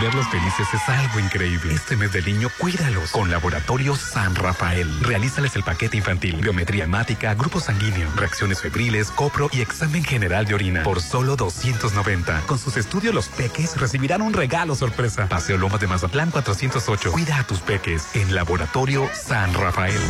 [0.00, 1.72] Verlos felices es algo increíble.
[1.72, 4.88] Este mes del niño, cuídalos con Laboratorio San Rafael.
[5.00, 10.54] Realízales el paquete infantil, biometría hemática, grupo sanguíneo, reacciones febriles, copro y examen general de
[10.54, 12.42] orina por solo 290.
[12.46, 15.28] Con sus estudios, los peques recibirán un regalo sorpresa.
[15.28, 17.12] Paseo Lomas de Mazatlán 408.
[17.12, 20.00] Cuida a tus peques en Laboratorio San Rafael.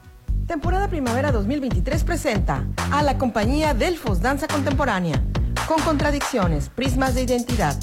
[0.46, 5.22] Temporada Primavera 2023 presenta a la compañía Delfos Danza Contemporánea,
[5.66, 7.76] con contradicciones, prismas de identidad.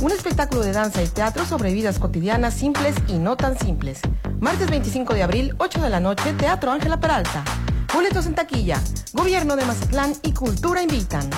[0.00, 4.00] Un espectáculo de danza y teatro sobre vidas cotidianas simples y no tan simples.
[4.40, 7.44] Martes 25 de abril, 8 de la noche, Teatro Ángela Peralta.
[7.92, 8.80] Boletos en taquilla.
[9.12, 11.28] Gobierno de Mazatlán y Cultura invitan.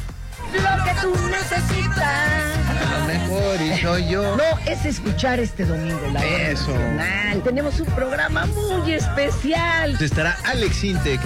[0.53, 2.57] Lo que tú necesitas.
[2.99, 4.35] Lo mejor y soy yo.
[4.35, 6.71] No, es escuchar este domingo la hora Eso.
[6.71, 7.41] nacional.
[7.43, 9.97] Tenemos un programa muy especial.
[10.01, 11.19] Estará Alex Intec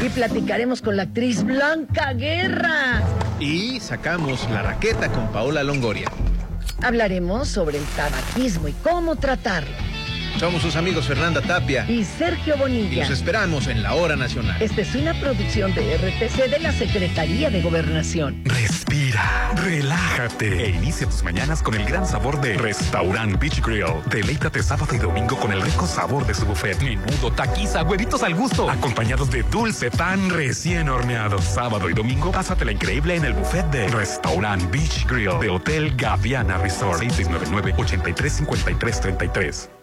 [0.00, 3.02] Y platicaremos con la actriz Blanca Guerra.
[3.40, 6.06] y sacamos la raqueta con Paola Longoria.
[6.82, 9.70] Hablaremos sobre el tabaquismo y cómo tratarlo.
[10.38, 13.02] Somos sus amigos Fernanda Tapia Y Sergio y Bonilla.
[13.02, 14.60] los esperamos en la hora nacional.
[14.60, 18.42] Esta es una producción de RTC de la Secretaría de Gobernación.
[18.44, 23.84] Respira, relájate e inicia tus mañanas con el gran sabor de Restaurant Beach Grill.
[24.10, 26.80] Deleítate sábado y domingo con el rico sabor de su buffet.
[26.82, 31.40] Menudo, taquiza, huevitos al gusto, acompañados de dulce pan recién horneado.
[31.40, 36.58] Sábado y domingo, pásatela increíble en el buffet de Restaurant Beach Grill de Hotel Gaviana
[36.58, 37.00] Resort.
[37.02, 39.68] 6699-835333.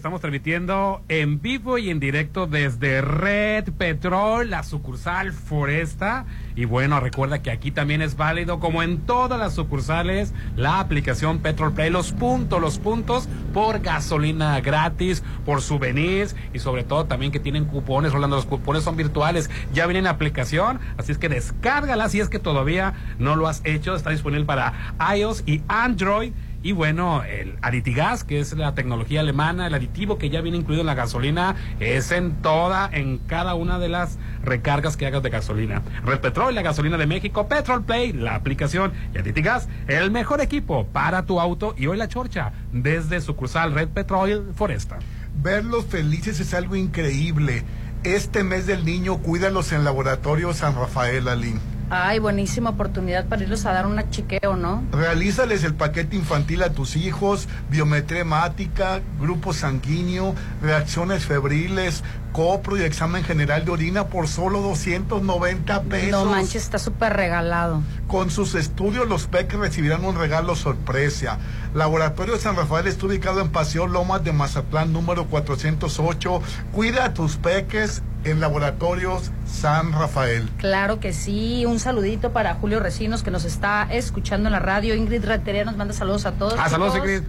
[0.00, 6.24] Estamos transmitiendo en vivo y en directo desde Red Petrol, la sucursal Foresta.
[6.56, 11.40] Y bueno, recuerda que aquí también es válido, como en todas las sucursales, la aplicación
[11.40, 17.30] Petrol Play, los puntos, los puntos por gasolina gratis, por souvenirs y sobre todo también
[17.30, 21.28] que tienen cupones, Rolando, los cupones son virtuales, ya vienen en aplicación, así es que
[21.28, 26.32] descárgala si es que todavía no lo has hecho, está disponible para iOS y Android.
[26.62, 30.82] Y bueno, el Aditigas, que es la tecnología alemana, el aditivo que ya viene incluido
[30.82, 35.30] en la gasolina, es en toda, en cada una de las recargas que hagas de
[35.30, 35.82] gasolina.
[36.04, 40.86] Red Petrol, la gasolina de México, Petrol Play, la aplicación y Aditigas, el mejor equipo
[40.86, 41.74] para tu auto.
[41.78, 44.98] Y hoy la chorcha, desde sucursal Red Petrol Foresta.
[45.42, 47.64] Verlos felices es algo increíble.
[48.04, 51.58] Este mes del niño, cuídalos en Laboratorio San Rafael, Alín.
[51.92, 54.84] Ay, buenísima oportunidad para irlos a dar un chiqueo, ¿no?
[54.92, 62.82] Realízales el paquete infantil a tus hijos, biometría hemática, grupo sanguíneo, reacciones febriles, copro y
[62.82, 66.24] examen general de orina por solo 290 pesos.
[66.24, 67.82] No manches, está súper regalado.
[68.06, 71.38] Con sus estudios, los peques recibirán un regalo sorpresa.
[71.74, 76.42] Laboratorio San Rafael está ubicado en Paseo Lomas de Mazatlán, número 408.
[76.72, 80.48] Cuida a tus peques en Laboratorios San Rafael.
[80.58, 81.64] Claro que sí.
[81.66, 84.96] Un saludito para Julio Recinos que nos está escuchando en la radio.
[84.96, 86.54] Ingrid Retería nos manda saludos a todos.
[86.58, 87.22] Ah, saludos, Ingrid.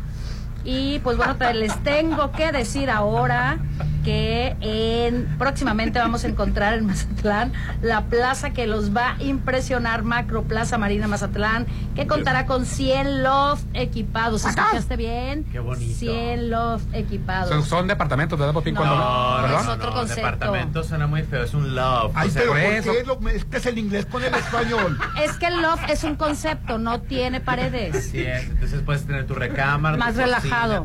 [0.64, 3.58] Y pues bueno, les tengo que decir ahora
[4.04, 10.02] que en, próximamente vamos a encontrar en Mazatlán la plaza que los va a impresionar,
[10.02, 14.44] Macro Plaza Marina Mazatlán, que contará con 100 loft equipados.
[14.46, 15.44] ¿Escuchaste bien?
[15.52, 16.00] Qué bonito.
[16.00, 17.50] 100 loft equipados.
[17.50, 18.74] Son, son departamentos, ¿verdad, Popín?
[18.74, 19.62] No, Cuando- no, ¿verdad?
[19.62, 20.16] es otro concepto.
[20.22, 22.12] Departamento suena muy feo, es un love.
[22.16, 24.24] Ay, O sea, pero por ¿por eso- qué lo- es que es el inglés con
[24.24, 24.98] el español?
[25.22, 27.96] Es que el loft es un concepto, no tiene paredes.
[27.96, 30.22] Así es, entonces puedes tener tu recámara, Más tu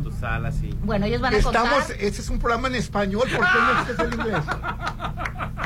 [0.02, 0.70] tu sala, sí.
[0.82, 3.92] Bueno, ellos van a Estamos, contar, ese es un programa en español, ¿por qué no
[3.92, 4.44] es el inglés?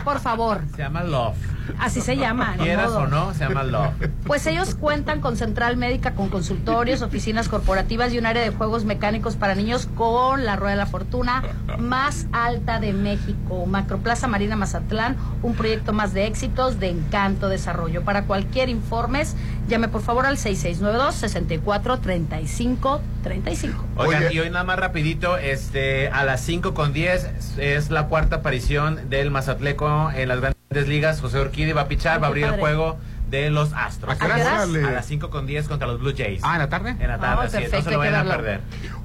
[0.05, 1.37] por favor, Se llama love.
[1.79, 2.57] Así se llama.
[2.59, 3.01] Quieras modo.
[3.01, 3.93] o no, se llama love.
[4.27, 8.85] Pues ellos cuentan con central médica, con consultorios, oficinas corporativas y un área de juegos
[8.85, 11.43] mecánicos para niños con la Rueda de la Fortuna
[11.79, 13.67] más alta de México.
[13.67, 18.03] Macroplaza Marina Mazatlán, un proyecto más de éxitos de encanto desarrollo.
[18.03, 19.37] Para cualquier informes,
[19.69, 23.85] llame por favor al 6692 64 35 35.
[23.97, 28.37] Oigan, y hoy nada más rapidito, este, a las 5 con 10 es la cuarta
[28.37, 31.21] aparición del Mazatleco en las grandes ligas.
[31.21, 32.63] José Orquídea va a pichar, Ay, va a abrir el padre.
[32.63, 32.97] juego
[33.29, 34.17] de los Astros.
[34.21, 34.25] ¿A?
[34.25, 36.43] ¿A A las 5 con 10 contra los Blue Jays.
[36.45, 36.91] Ah, ¿en la tarde?
[36.99, 38.61] En la tarde, Ah, así es, no perfecto, se lo vayan a perder.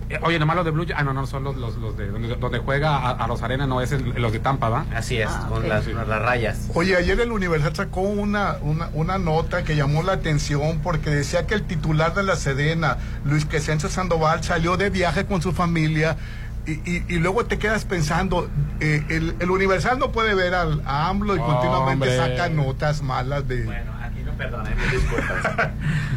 [0.10, 2.08] Eh, Oye, nomás los de Blue Jays- Ah, no, no, son los, los, los de
[2.10, 4.86] donde, donde juega a, a los Arenas, no, es el- los de Tampa, ¿va?
[4.96, 5.68] Así es, Ah, con ok.
[5.68, 6.70] las, las rayas.
[6.76, 11.48] Oye, ayer el Universal sacó una, una, una nota que llamó la atención porque decía
[11.48, 16.16] que el titular de la Sedena, Luis Crescencio Sandoval, salió de viaje con su familia
[16.68, 20.82] y, y- y luego te quedas pensando, eh, el, el Universal no puede ver al,
[20.86, 22.18] a AMLO y continuamente Hombre.
[22.38, 23.64] saca notas malas de...
[23.64, 25.70] Bueno, aquí no, perdón, disculpas.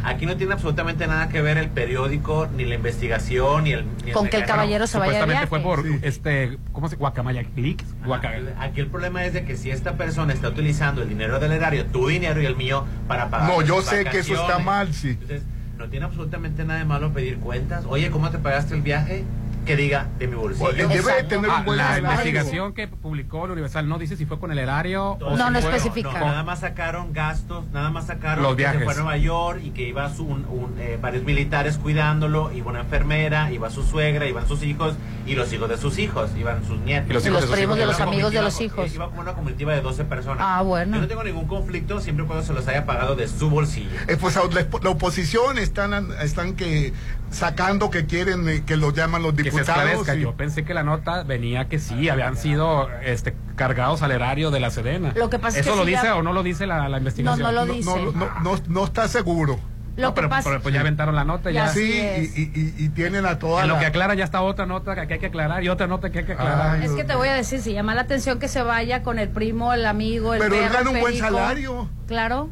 [0.03, 3.85] Aquí no tiene absolutamente nada que ver el periódico, ni la investigación, ni el...
[4.05, 5.47] ni Con que el caballero se vaya de Supuestamente viaje.
[5.47, 5.99] fue por, Sí.
[6.01, 7.85] este, ¿cómo se Guacamaya Leaks?
[8.05, 11.51] Guaca- Aquí el problema es de que si esta persona está utilizando el dinero del
[11.51, 13.49] erario, tu dinero y el mío, para pagar.
[13.49, 15.09] No, yo sé que eso está mal, sí.
[15.09, 15.43] Entonces,
[15.77, 17.85] no tiene absolutamente nada de malo pedir cuentas.
[17.87, 19.23] Oye, ¿cómo te pagaste el viaje?
[19.69, 20.71] Que diga de mi bolsillo.
[20.73, 22.09] Debe tener Ah, un buen la salario.
[22.09, 25.53] investigación que publicó el Universal no dice si fue con el erario o No, si
[25.53, 26.11] no fue- especifica.
[26.19, 28.83] No, nada más sacaron gastos, nada más sacaron Los que se viajes.
[28.85, 32.71] fue a Nueva York y que iba su, un- un, eh, varios militares cuidándolo, iba
[32.71, 34.95] una enfermera, iba su suegra, iban sus hijos
[35.27, 37.11] y los hijos de sus hijos, iban sus nietos.
[37.11, 38.91] Y los Y hijos los de sus primos de los amigos de los hijos.
[38.95, 40.39] Iba como una comitiva de 12 personas.
[40.49, 40.95] Ah, bueno.
[40.95, 43.91] Yo no tengo ningún conflicto siempre y cuando se los haya pagado de su bolsillo.
[44.07, 45.93] Eh, pues la oposición están,
[46.23, 46.91] están que
[47.31, 49.69] sacando que quieren eh, que los llaman los que se diputados.
[49.83, 50.15] esclarezca.
[50.15, 54.51] y- Yo pensé que la nota venía que sí, habían sido este, cargados al erario
[54.51, 55.13] de la Sedena.
[55.15, 56.97] Lo que pasa es ¿Eso que lo dice ya- o no lo dice la, la
[56.97, 57.39] investigación?
[57.39, 57.89] No, no lo dice.
[57.89, 59.59] no, no, no, no está seguro.
[59.95, 61.51] Lo No, que pero, pasa pero, pues ya aventaron la nota.
[61.51, 61.81] Ya sí.
[61.91, 65.13] Y, y- y- tienen a toda En lo que aclara ya está otra nota que
[65.13, 66.77] hay que aclarar y otra nota que hay que aclarar.
[66.79, 69.19] Ay, Es que te voy a decir, si llama la atención que se vaya con
[69.19, 71.89] el primo, el amigo, el Pero él gana un buen salario.
[72.07, 72.49] Claro,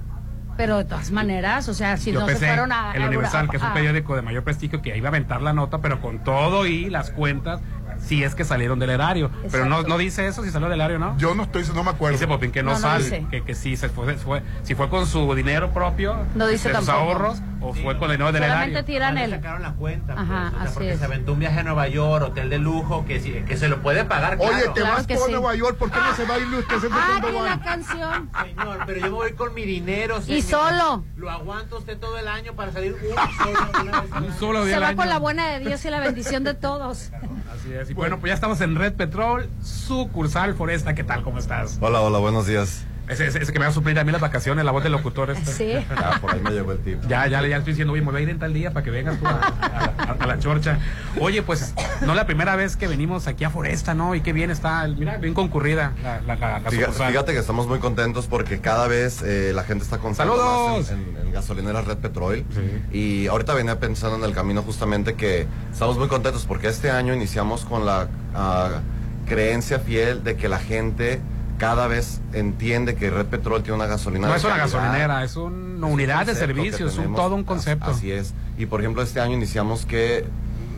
[0.57, 2.91] pero de todas maneras, o sea, si Yo no se pensé, fueron a...
[2.95, 5.53] el a- Universal, que es un periódico de mayor prestigio, que iba a aventar la
[5.53, 7.61] nota, pero con todo y las cuentas,
[8.07, 9.29] si es que salieron del erario.
[9.51, 11.17] Pero no, no dice eso, si salió del erario, ¿no?
[11.17, 12.13] Yo no estoy, no me acuerdo.
[12.13, 14.89] Dice Popín que no, No, no sale, que, que sí se fue, fue- si fue
[14.89, 18.85] con su dinero propio, No dice de sus ahorros, o fue condenado del Solamente erario.
[18.85, 19.31] tiran Ya le el.
[19.41, 20.15] sacaron la cuenta.
[20.15, 20.99] pues, Ajá, o sea, así porque es.
[20.99, 24.05] se aventó un viaje a Nueva York, hotel de lujo, que, que se lo puede
[24.05, 24.37] pagar.
[24.39, 24.73] Oye, claro.
[24.73, 25.31] te vas por sí.
[25.31, 27.59] Nueva York, ¿por qué no se va a ir usted se Ah, con que la
[27.59, 28.29] canción.
[28.43, 30.19] Señor, pero yo me voy con mi dinero.
[30.27, 30.69] Y señor.
[30.71, 31.03] solo.
[31.17, 32.99] Lo aguanta usted todo el año para salir un
[33.43, 34.11] solo, una vez.
[34.11, 34.97] Un solo día Se va año.
[34.97, 37.11] con la buena de Dios y la bendición de todos.
[37.67, 37.89] Así es.
[37.89, 40.95] Y bueno, pues ya estamos en Red Petrol, sucursal Foresta.
[40.95, 41.21] ¿Qué tal?
[41.23, 41.77] ¿Cómo estás?
[41.81, 42.85] Hola, hola, buenos días.
[43.07, 44.91] Ese, ese- ese que me va a suplir a mí las vacaciones, la voz del
[44.91, 45.31] locutor.
[45.31, 45.51] Este.
[45.51, 45.85] Sí.
[45.89, 46.99] Ya, por ahí me llegó el tip.
[47.07, 48.91] Ya, ya, ya estoy diciendo, oye, me voy a ir en tal día para que
[48.91, 50.79] vengas tú a, a- a- a la chorcha.
[51.19, 51.73] Oye, pues,
[52.05, 54.13] no la primera vez que venimos aquí a Foresta, ¿no?
[54.15, 57.79] Y qué bien está, mira, bien concurrida la, la, la- la Fíjate, que estamos muy
[57.79, 60.91] contentos porque cada vez eh, la gente está confiando ¡Saludos!
[60.91, 62.43] en, en- en gasolineras Red Petrol.
[62.91, 67.13] Y ahorita venía pensando en el camino justamente que estamos muy contentos porque este año
[67.13, 68.79] iniciamos con la ah,
[69.27, 71.21] creencia fiel de que la gente
[71.57, 74.79] cada vez entiende que Red Petrol tiene una gasolina No es una calidad.
[74.79, 77.91] gasolinera, es una unidad de servicio, es un, todo un concepto.
[77.91, 78.33] Así es.
[78.57, 80.25] Y por ejemplo, este año iniciamos que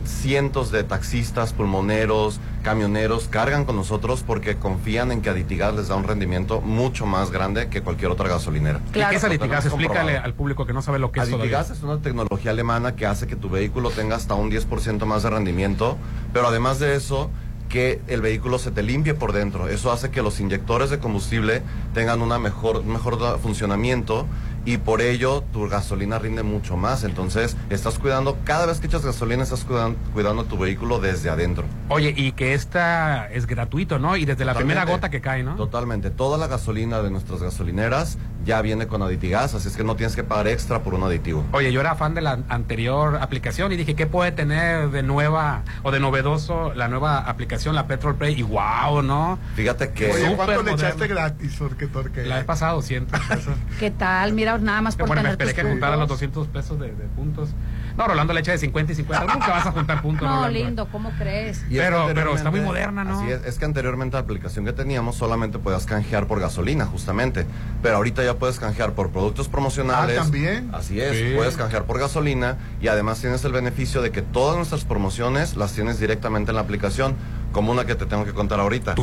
[0.04, 5.96] cientos de taxistas, pulmoneros, camioneros cargan con nosotros porque confían en que Aditigas les da
[5.96, 8.80] un rendimiento mucho más grande que cualquier otra gasolinera.
[8.88, 9.66] ¿Y qué es Aditigas?
[9.66, 11.58] Explícale al público que no sabe lo que es todavía.
[11.58, 15.22] Aditigas es una tecnología alemana que hace que tu vehículo tenga hasta un 10% más
[15.22, 15.96] de rendimiento,
[16.32, 17.30] pero además de eso,
[17.70, 19.68] que el vehículo se te limpie por dentro.
[19.68, 21.62] Eso hace que los inyectores de combustible
[21.94, 24.26] tengan mejor, un mejor da- funcionamiento
[24.64, 27.04] y por ello tu gasolina rinde mucho más.
[27.04, 31.64] Entonces, estás cuidando, cada vez que echas gasolina, estás cuidan- cuidando tu vehículo desde adentro.
[31.88, 34.16] Oye, y que esta es gratuito, ¿no?
[34.16, 35.56] Y desde la primera gota que cae, ¿no?
[35.56, 36.10] Totalmente.
[36.10, 40.16] Toda la gasolina de nuestras gasolineras ya viene con Aditigas, así es que no tienes
[40.16, 41.44] que pagar extra por un aditivo.
[41.52, 45.62] Oye, yo era fan de la anterior aplicación y dije, ¿qué puede tener de nueva
[45.82, 48.38] o de novedoso la nueva aplicación, la Petrol Play?
[48.38, 49.38] Y wow, ¿no?
[49.56, 50.10] Fíjate que...
[50.12, 52.24] Oye, ¿cuánto le echaste gratis, Torque, Torque?
[52.24, 53.54] La he pasado 100 pesos.
[53.78, 54.32] ¿Qué tal?
[54.32, 56.16] Mira, nada más por bueno, me tener esperé tus que juntara los puntos.
[56.20, 57.50] 200 pesos de, de puntos.
[57.96, 59.32] No, Rolando le echa de 50 y 50.
[59.34, 60.58] Nunca vas a juntar puntos, No, Rolando.
[60.58, 61.62] lindo, ¿cómo crees?
[61.68, 63.18] Y Pero- pero está muy moderna, ¿no?
[63.20, 67.46] Así es, es que anteriormente la aplicación que teníamos solamente podías canjear por gasolina, justamente.
[67.82, 70.18] Pero ahorita ya puedes canjear por productos promocionales.
[70.18, 70.70] Ah, ¿también?
[70.74, 71.32] Así es, Sí.
[71.36, 75.72] puedes canjear por gasolina y además tienes el beneficio de que todas nuestras promociones las
[75.72, 77.16] tienes directamente en la aplicación,
[77.52, 78.94] como una que te tengo que contar ahorita.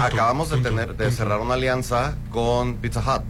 [0.00, 3.22] Acabamos de tener de cerrar una alianza con Pizza Hut.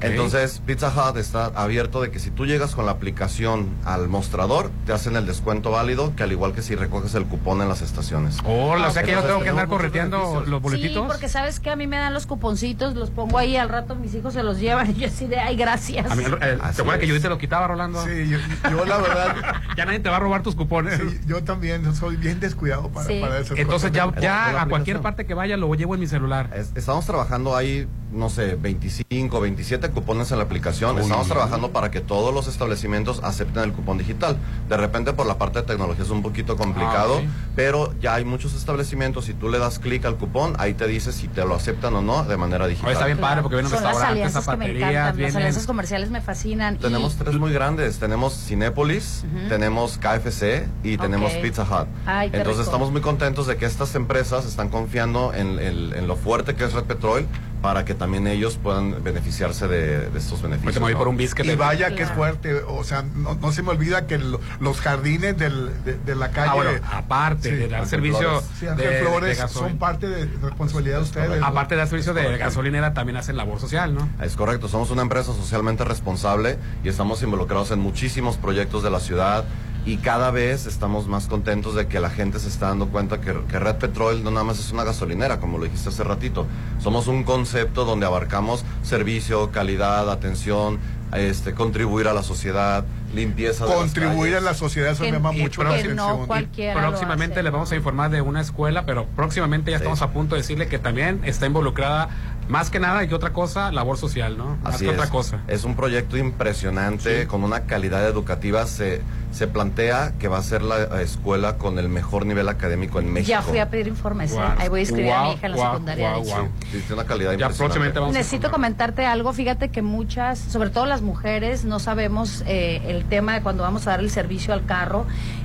[0.00, 4.70] Entonces, Pizza Hut está abierto de que si tú llegas con la aplicación al mostrador,
[4.86, 7.82] te hacen el descuento válido, que al igual que si recoges el cupón en las
[7.82, 8.38] estaciones.
[8.44, 11.02] Hola, o sea que yo tengo que andar correteando los boletitos.
[11.02, 13.94] Sí, porque sabes que a mí me dan los cuponcitos, los pongo ahí, al rato
[13.94, 16.10] mis hijos se los llevan y yo así de, ay, gracias.
[16.10, 18.04] A mí, eh, ¿Te acuerdas que yo te lo quitaba, Rolando?
[18.04, 18.38] Sí, yo,
[18.70, 19.36] yo la verdad,
[19.76, 20.98] ya nadie te va a robar tus cupones.
[21.00, 23.18] sí, yo también soy bien descuidado para, Sí.
[23.20, 24.14] para esas Entonces cosas.
[24.14, 26.50] ya, ya a cualquier parte que vaya lo llevo en mi celular.
[26.54, 30.96] Es- Estamos trabajando ahí, no sé, 25, 27 cupones en la aplicación.
[30.96, 31.02] Uy.
[31.02, 34.36] Estamos trabajando para que todos los establecimientos acepten el cupón digital.
[34.68, 38.24] De repente por la parte de tecnología es un poquito complicado, Ah, pero ya hay
[38.24, 39.26] muchos establecimientos.
[39.26, 42.02] Si tú le das clic al cupón, ahí te dice si te lo aceptan o
[42.02, 42.86] no de manera digital.
[42.88, 46.74] Oye, está bien padre porque vienen Son restaurantes, zapaterías, las alianzas comerciales me fascinan.
[46.74, 47.98] y- Tenemos tres muy grandes.
[47.98, 49.48] Tenemos Cinépolis, Ujú.
[49.48, 51.42] tenemos KFC y tenemos Ok.
[51.42, 51.88] Pizza Hut.
[52.06, 52.62] Ay, Entonces rico.
[52.62, 56.64] estamos muy contentos de que estas empresas están confiando en, en- en lo fuerte que
[56.64, 57.26] es Red Petrol
[57.62, 60.76] para que también ellos puedan beneficiarse de, de estos beneficios.
[60.76, 60.98] me voy ¿no?
[60.98, 62.14] por un biscuit Y vaya que es Claro.
[62.14, 66.14] fuerte, o sea, no, no se me olvida que lo- los jardines del- de, de
[66.14, 66.50] la calle...
[66.50, 68.44] Ah, bueno, aparte Sí, de dar servicio Flores.
[68.58, 71.40] Sí, de, Flores son parte de responsabilidad de ustedes.
[71.40, 71.46] ¿no?
[71.46, 74.08] Aparte de dar servicio de gasolinera, también hacen labor social, ¿no?
[74.22, 79.00] Es correcto, somos una empresa socialmente responsable y estamos involucrados en muchísimos proyectos de la
[79.00, 79.44] ciudad
[79.88, 83.34] y cada vez estamos más contentos de que la gente se está dando cuenta que,
[83.48, 86.46] que Red Petrol no nada más es una gasolinera, como lo dijiste hace ratito.
[86.78, 90.78] Somos un concepto donde abarcamos servicio, calidad, atención,
[91.14, 92.84] este, contribuir a la sociedad,
[93.14, 96.24] limpieza de las Contribuir a la sociedad, eso Que- me llama y mucho la no
[96.26, 96.74] atención.
[96.74, 100.42] Próximamente les vamos a informar de una escuela, pero próximamente ya estamos a punto de
[100.42, 102.10] decirle que también está involucrada,
[102.48, 104.56] más que nada y que otra cosa, labor social, ¿no?
[104.62, 104.96] Más Así que es.
[104.98, 105.40] otra cosa.
[105.48, 108.66] Es un proyecto impresionante, con una calidad educativa.
[108.66, 109.02] Se,
[109.32, 113.28] se plantea que va a ser la escuela con el mejor nivel académico en México.
[113.30, 114.38] Ya fui a pedir informes, ¿eh?
[114.58, 116.10] Ahí voy a escribir a mi hija en la secundaria.
[116.12, 116.28] de hecho.
[116.30, 116.48] guau.
[116.70, 117.58] Sí, tiene una calidad Ya impresionante.
[117.58, 119.32] próximamente vamos a Necesito comentarte algo.
[119.32, 123.86] Fíjate que muchas, sobre todo las mujeres, no sabemos eh, el tema de cuando vamos
[123.86, 125.04] a dar el servicio al carro.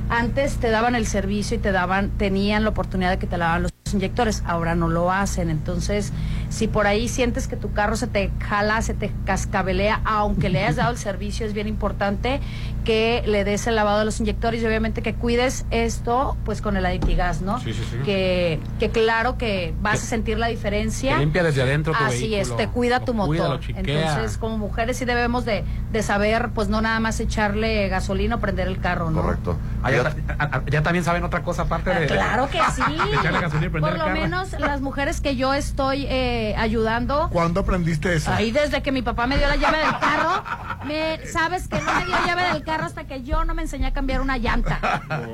[0.10, 3.64] Antes te daban el servicio y te daban, tenían la oportunidad de que te lavaban
[3.64, 4.44] los inyectores.
[4.46, 5.50] Ahora no lo hacen.
[5.50, 6.12] Entonces,
[6.54, 10.60] Si por ahí sientes que tu carro se te jala, se te cascabelea, aunque le
[10.60, 12.42] hayas dado el servicio, es bien importante
[12.86, 16.78] que le des el lavado de los inyectores y obviamente que cuides esto pues con
[16.78, 17.60] el Aditigas, ¿no?
[17.60, 17.98] Sí, sí, sí.
[18.06, 21.18] Que, que claro que vas a sentir la diferencia.
[21.18, 23.60] Limpia desde adentro tu Así es, te cuida tu cuida, motor.
[23.76, 28.40] Entonces, como mujeres sí debemos de, de saber, pues no nada más echarle gasolina o
[28.40, 29.24] prender el carro, ¿no?
[29.24, 29.58] Correcto.
[29.82, 32.04] Ah, ya, a- a- ya también saben otra cosa aparte de.
[32.04, 32.82] Ah, Claro que sí.
[33.12, 34.20] de echarle gasolina y prender Por el lo carro.
[34.20, 37.30] menos las mujeres que yo estoy eh, ayudando.
[37.32, 38.32] ¿Cuándo aprendiste eso?
[38.32, 40.44] Ahí desde que mi papá me dio la llave del carro,
[40.86, 43.88] me, sabes que no me dio llave del carro hasta que yo no me enseñé
[43.88, 44.80] a cambiar una llanta.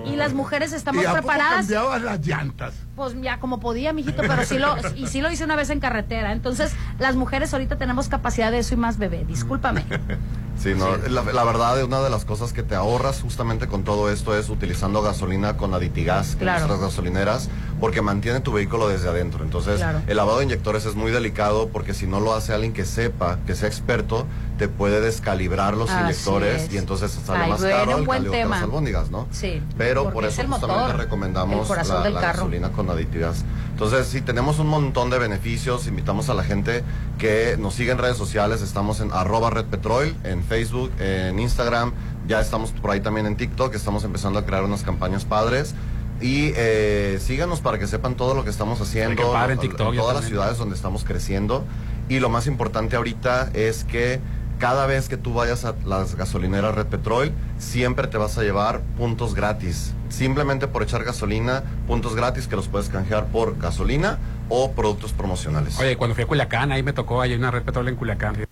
[0.06, 1.57] Y las mujeres estamos ¿Y a poco preparadas.
[1.61, 2.73] cambiabas las llantas?
[2.95, 5.80] Pues ya como podía, mijito, pero sí lo y sí lo hice una vez en
[5.80, 6.31] carretera.
[6.34, 9.26] Entonces, las mujeres ahorita tenemos capacidad de eso y más bebé.
[9.26, 9.86] Discúlpame.
[10.61, 14.11] Sí, no, La, la verdad, una de las cosas que te ahorras justamente con todo
[14.11, 16.68] esto es utilizando gasolina con aditigas en Claro.
[16.68, 17.49] nuestras gasolineras,
[17.80, 19.43] porque mantiene tu vehículo desde adentro.
[19.43, 20.01] Entonces, Claro.
[20.07, 23.39] el lavado de inyectores es muy delicado porque si no lo hace alguien que sepa,
[23.45, 24.26] que sea experto,
[24.57, 26.73] te puede descalibrar los Así inyectores es.
[26.73, 28.56] y entonces sale Ay, más bueno, caro el calio tema.
[28.56, 29.27] las albóndigas, ¿no?
[29.31, 29.61] Sí.
[29.77, 33.45] Pero por es eso el justamente motor, recomendamos la, gasolina con aditigas.
[33.72, 35.88] Entonces, sí, tenemos un montón de beneficios.
[35.88, 36.84] Invitamos a la gente
[37.18, 38.61] que nos siga en redes sociales.
[38.61, 41.93] Estamos en arroba Red Petrol, en Facebook, en Instagram.
[42.27, 43.73] Ya estamos por ahí también en TikTok.
[43.73, 45.73] Estamos empezando a crear unas campañas padres.
[46.21, 49.33] Y eh, síganos para que sepan todo lo que estamos haciendo.
[49.49, 51.63] En TikTok, todas las ciudades donde estamos creciendo.
[52.09, 54.19] Y lo más importante ahorita es que
[54.59, 58.81] cada vez que tú vayas a las gasolineras Red Petrol, siempre te vas a llevar
[58.97, 59.93] puntos gratis.
[60.09, 64.17] Simplemente por echar gasolina, puntos gratis que los puedes canjear por gasolina
[64.49, 65.79] o productos promocionales.
[65.79, 68.48] Oye, cuando fui a Culiacán, ahí me tocó, hay una red petróleo en Culiacán.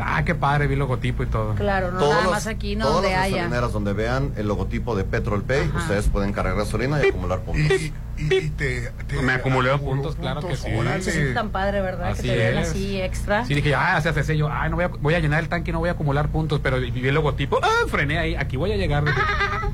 [0.00, 1.54] Ah, qué padre, vi el logotipo y todo.
[1.54, 3.36] Claro, no Todos nada los- más aquí, no todas donde las haya.
[3.36, 7.78] gasolineras donde vean el logotipo de Petrol Pay, ustedes pueden cargar gasolina y acumular puntos.
[8.18, 10.68] Y te, te Me acumulé puntos, claro que sí.
[10.74, 10.96] órale.
[11.00, 12.12] Eso es tan padre, ¿verdad?
[12.12, 12.70] Así que te den es.
[12.70, 13.44] así extra.
[13.44, 14.48] Sí, dije, ah, se hace sello.
[14.50, 16.60] Ah, no voy a, voy a llenar el tanque y no voy a acumular puntos,
[16.62, 17.58] pero vi el logotipo.
[17.62, 18.34] Ah, frené ahí.
[18.34, 19.04] Aquí voy a llegar.
[19.04, 19.20] Dije,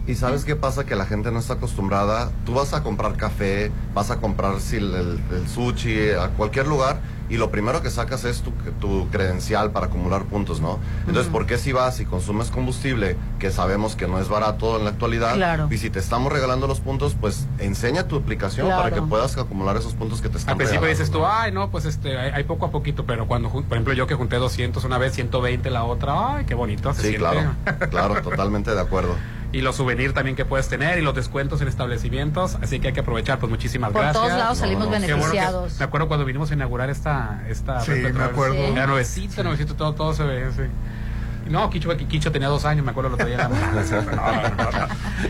[0.09, 2.33] Y sabes qué pasa que la gente no está acostumbrada.
[2.45, 6.67] Tú vas a comprar café, vas a comprar si el, el- el sushi a cualquier
[6.67, 6.99] lugar
[7.33, 10.79] y lo primero que sacas es tu, tu credencial para acumular puntos, ¿no?
[11.01, 11.33] Entonces, Ujú.
[11.33, 14.91] ¿por qué si vas y consumes combustible que sabemos que no es barato en la
[14.91, 15.35] actualidad?
[15.37, 15.67] Claro.
[15.71, 18.83] Y si te estamos regalando los puntos, pues enseña tu aplicación Claro.
[18.83, 21.03] para que puedas acumular esos puntos que te están Al principio regalando.
[21.05, 23.79] dices tú, ay, no, pues este, hay, hay poco a poquito, pero cuando, jun- por
[23.79, 27.09] ejemplo, yo que junté 200 una vez, 120 la otra, ay, qué bonito se Sí,
[27.17, 27.19] siente.
[27.21, 27.55] claro,
[27.91, 29.15] claro, totalmente de acuerdo.
[29.53, 32.95] Y los souvenirs también que puedes tener y los descuentos en establecimientos, así que hay
[32.95, 34.25] que aprovechar, pues muchísimas Por gracias.
[34.25, 35.79] todos lados salimos Qué bueno que- beneficiados.
[35.79, 38.55] me acuerdo cuando vinimos a inaugurar esta, esta Sí, me acuerdo.
[38.55, 38.61] Sí.
[38.73, 40.63] Era nuevecito, nuevecito, todo, todo se ve, sí.
[41.53, 43.49] No, Quicho, Quicho tenía dos años, me acuerdo lo traía.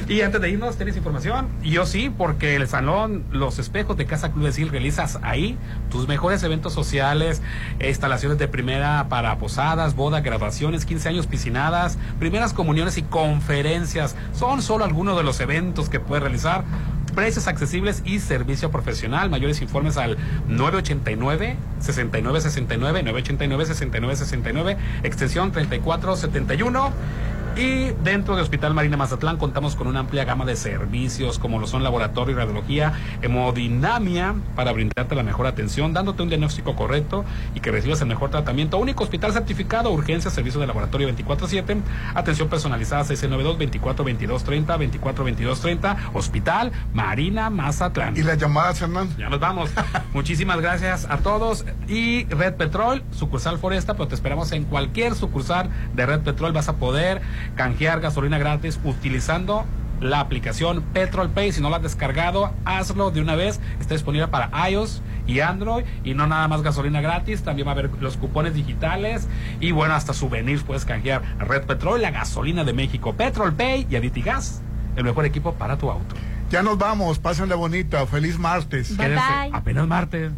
[0.08, 1.48] Y antes de irnos, ¿tienes información?
[1.62, 5.58] Yo sí, porque el salón Los Espejos de Casa Club de Sil realizas ahí
[5.90, 7.42] tus mejores eventos sociales,
[7.84, 14.14] instalaciones de primera para posadas, bodas, graduaciones, 15 años piscinadas, primeras comuniones y conferencias.
[14.32, 16.64] Son solo algunos de los eventos que puedes realizar.
[17.14, 19.28] Precios accesibles y servicio profesional.
[19.28, 20.16] Mayores informes al
[20.48, 26.92] 989 6969 989 6969 extensión 3471.
[27.56, 31.66] Y dentro de Hospital Marina Mazatlán contamos con una amplia gama de servicios como lo
[31.66, 37.24] son laboratorio y radiología, hemodinamia para brindarte la mejor atención, dándote un diagnóstico correcto
[37.54, 38.78] y que recibas el mejor tratamiento.
[38.78, 41.82] Único hospital certificado, urgencia, servicio de laboratorio 24/7,
[42.14, 48.16] atención personalizada 692 24 22 30 24 22 30, Hospital Marina Mazatlán.
[48.16, 49.08] ¿Y las llamadas, Hernán?
[49.18, 49.70] Ya nos vamos.
[50.14, 51.64] Muchísimas gracias a todos.
[51.88, 56.52] Y Red Petrol, sucursal Foresta, pero te esperamos en cualquier sucursal de Red Petrol.
[56.52, 57.20] Vas a poder
[57.56, 59.64] canjear gasolina gratis utilizando
[60.00, 61.52] la aplicación Petrol Pay.
[61.52, 63.60] Si no la has descargado, hazlo de una vez.
[63.80, 65.84] Está disponible para iOS y Android.
[66.04, 69.28] Y no nada más gasolina gratis, también va a haber los cupones digitales.
[69.60, 71.22] Y bueno, hasta souvenirs puedes canjear.
[71.38, 73.14] Red Petrol, la gasolina de México.
[73.14, 74.62] Petrol Pay y Aditigas,
[74.96, 76.14] el mejor equipo para tu auto.
[76.50, 78.94] Ya nos vamos, pásenla bonita, feliz martes.
[79.52, 80.32] Apenas martes.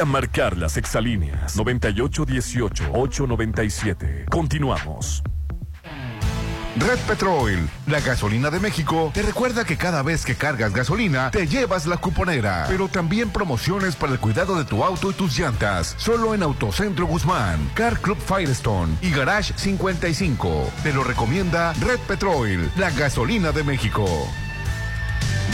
[0.00, 4.28] A marcar las exalíneas 9818-897.
[4.28, 5.22] Continuamos.
[6.76, 11.46] Red Petrol, la gasolina de México, te recuerda que cada vez que cargas gasolina, te
[11.46, 12.66] llevas la cuponera.
[12.68, 15.94] Pero también promociones para el cuidado de tu auto y tus llantas.
[15.96, 20.72] Solo en Autocentro Guzmán, Car Club Firestone y Garage 55.
[20.82, 24.04] Te lo recomienda Red Petrol, la gasolina de México.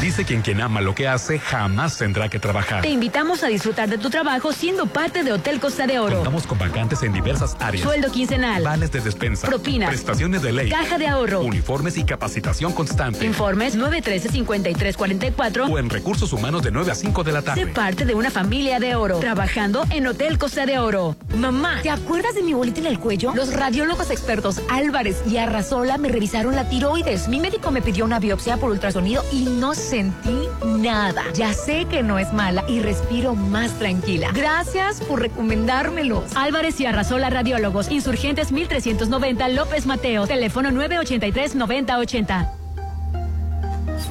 [0.03, 2.83] Dice quien quien ama lo que hace jamás tendrá que trabajar.
[2.83, 6.17] Te invitamos a disfrutar de tu trabajo siendo parte de Hotel Costa de Oro.
[6.17, 7.85] Contamos con vacantes en diversas áreas.
[7.85, 8.65] Sueldo quincenal.
[8.65, 9.47] Vales de despensa.
[9.47, 9.91] Propinas.
[9.91, 10.71] Prestaciones de ley.
[10.71, 11.43] Caja de ahorro.
[11.43, 13.25] Uniformes y capacitación constante.
[13.25, 17.67] Informes 913-5344 O en recursos humanos de 9 a 5 de la Sé tarde.
[17.69, 21.15] parte de una familia de oro, trabajando en Hotel Costa de Oro.
[21.37, 23.33] Mamá, ¿te acuerdas de mi bolita en el cuello?
[23.37, 27.29] Los radiólogos expertos Álvarez y Arrasola me revisaron la tiroides.
[27.29, 31.23] Mi médico me pidió una biopsia por ultrasonido y no sentí nada.
[31.35, 34.31] Ya sé que no es mala y respiro más tranquila.
[34.33, 36.35] Gracias por recomendármelos.
[36.35, 42.62] Álvarez y Arrasola Radiólogos, Insurgentes 1390 López Mateo, teléfono 983-9080.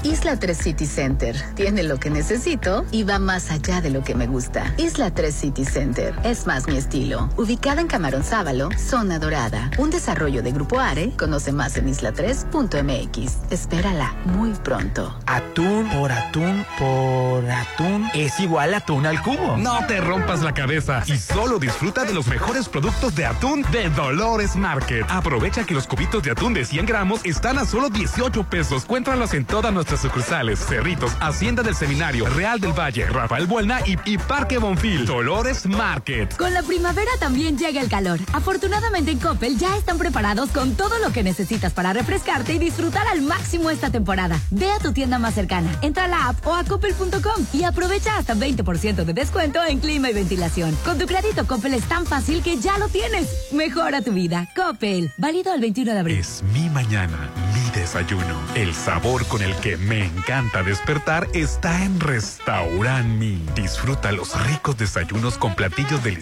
[0.04, 4.16] Isla 3 City Center tiene lo que necesito y va más allá de lo que
[4.16, 4.74] me gusta.
[4.78, 7.30] Isla 3 City Center es más mi estilo.
[7.38, 9.70] Ubicada en Camarón Sábalo, zona dorada.
[9.78, 11.12] Un desarrollo de Grupo Are.
[11.18, 13.52] Conoce más en isla3.mx.
[13.52, 15.16] Espérala muy pronto.
[15.28, 19.58] Atún por atún por atún es igual a atún al cubo.
[19.58, 23.90] No te rompas la cabeza y solo disfruta de los mejores productos de atún de
[23.92, 25.06] Dolores Market.
[25.10, 28.86] Aprovecha que los cubitos de atún de 100 gramos están a solo 18 pesos.
[28.86, 30.60] Cuéntralos en todas nuestras sucursales.
[30.60, 35.06] Cerritos, Hacienda del Seminario, Real del Valle, Rafael Buelna y, y Parque Bonfil.
[35.06, 36.36] Dolores Market.
[36.38, 38.20] Con la primavera también llega el calor.
[38.34, 43.06] Afortunadamente en Coppel ya están preparados con todo lo que necesitas para refrescarte y disfrutar
[43.08, 44.40] al máximo esta temporada.
[44.50, 48.18] Ve a tu tienda más cercana, entra a la app o a coppel.com y aprovecha
[48.18, 50.78] hasta 20% de descuento en clima y ventilación.
[50.86, 53.52] Con tu crédito Coppel es tan fácil que ya lo tienes.
[53.52, 54.48] Mejora tu vida.
[54.56, 55.12] Coppel.
[55.18, 56.18] Válido el 21 de abril.
[56.18, 58.40] Es mi mañana, mi desayuno.
[58.56, 63.44] El sabor con el que me encanta despertar está en Restaurant Mi.
[63.56, 66.22] Disfruta los ricos desayunos con platillos deliciosos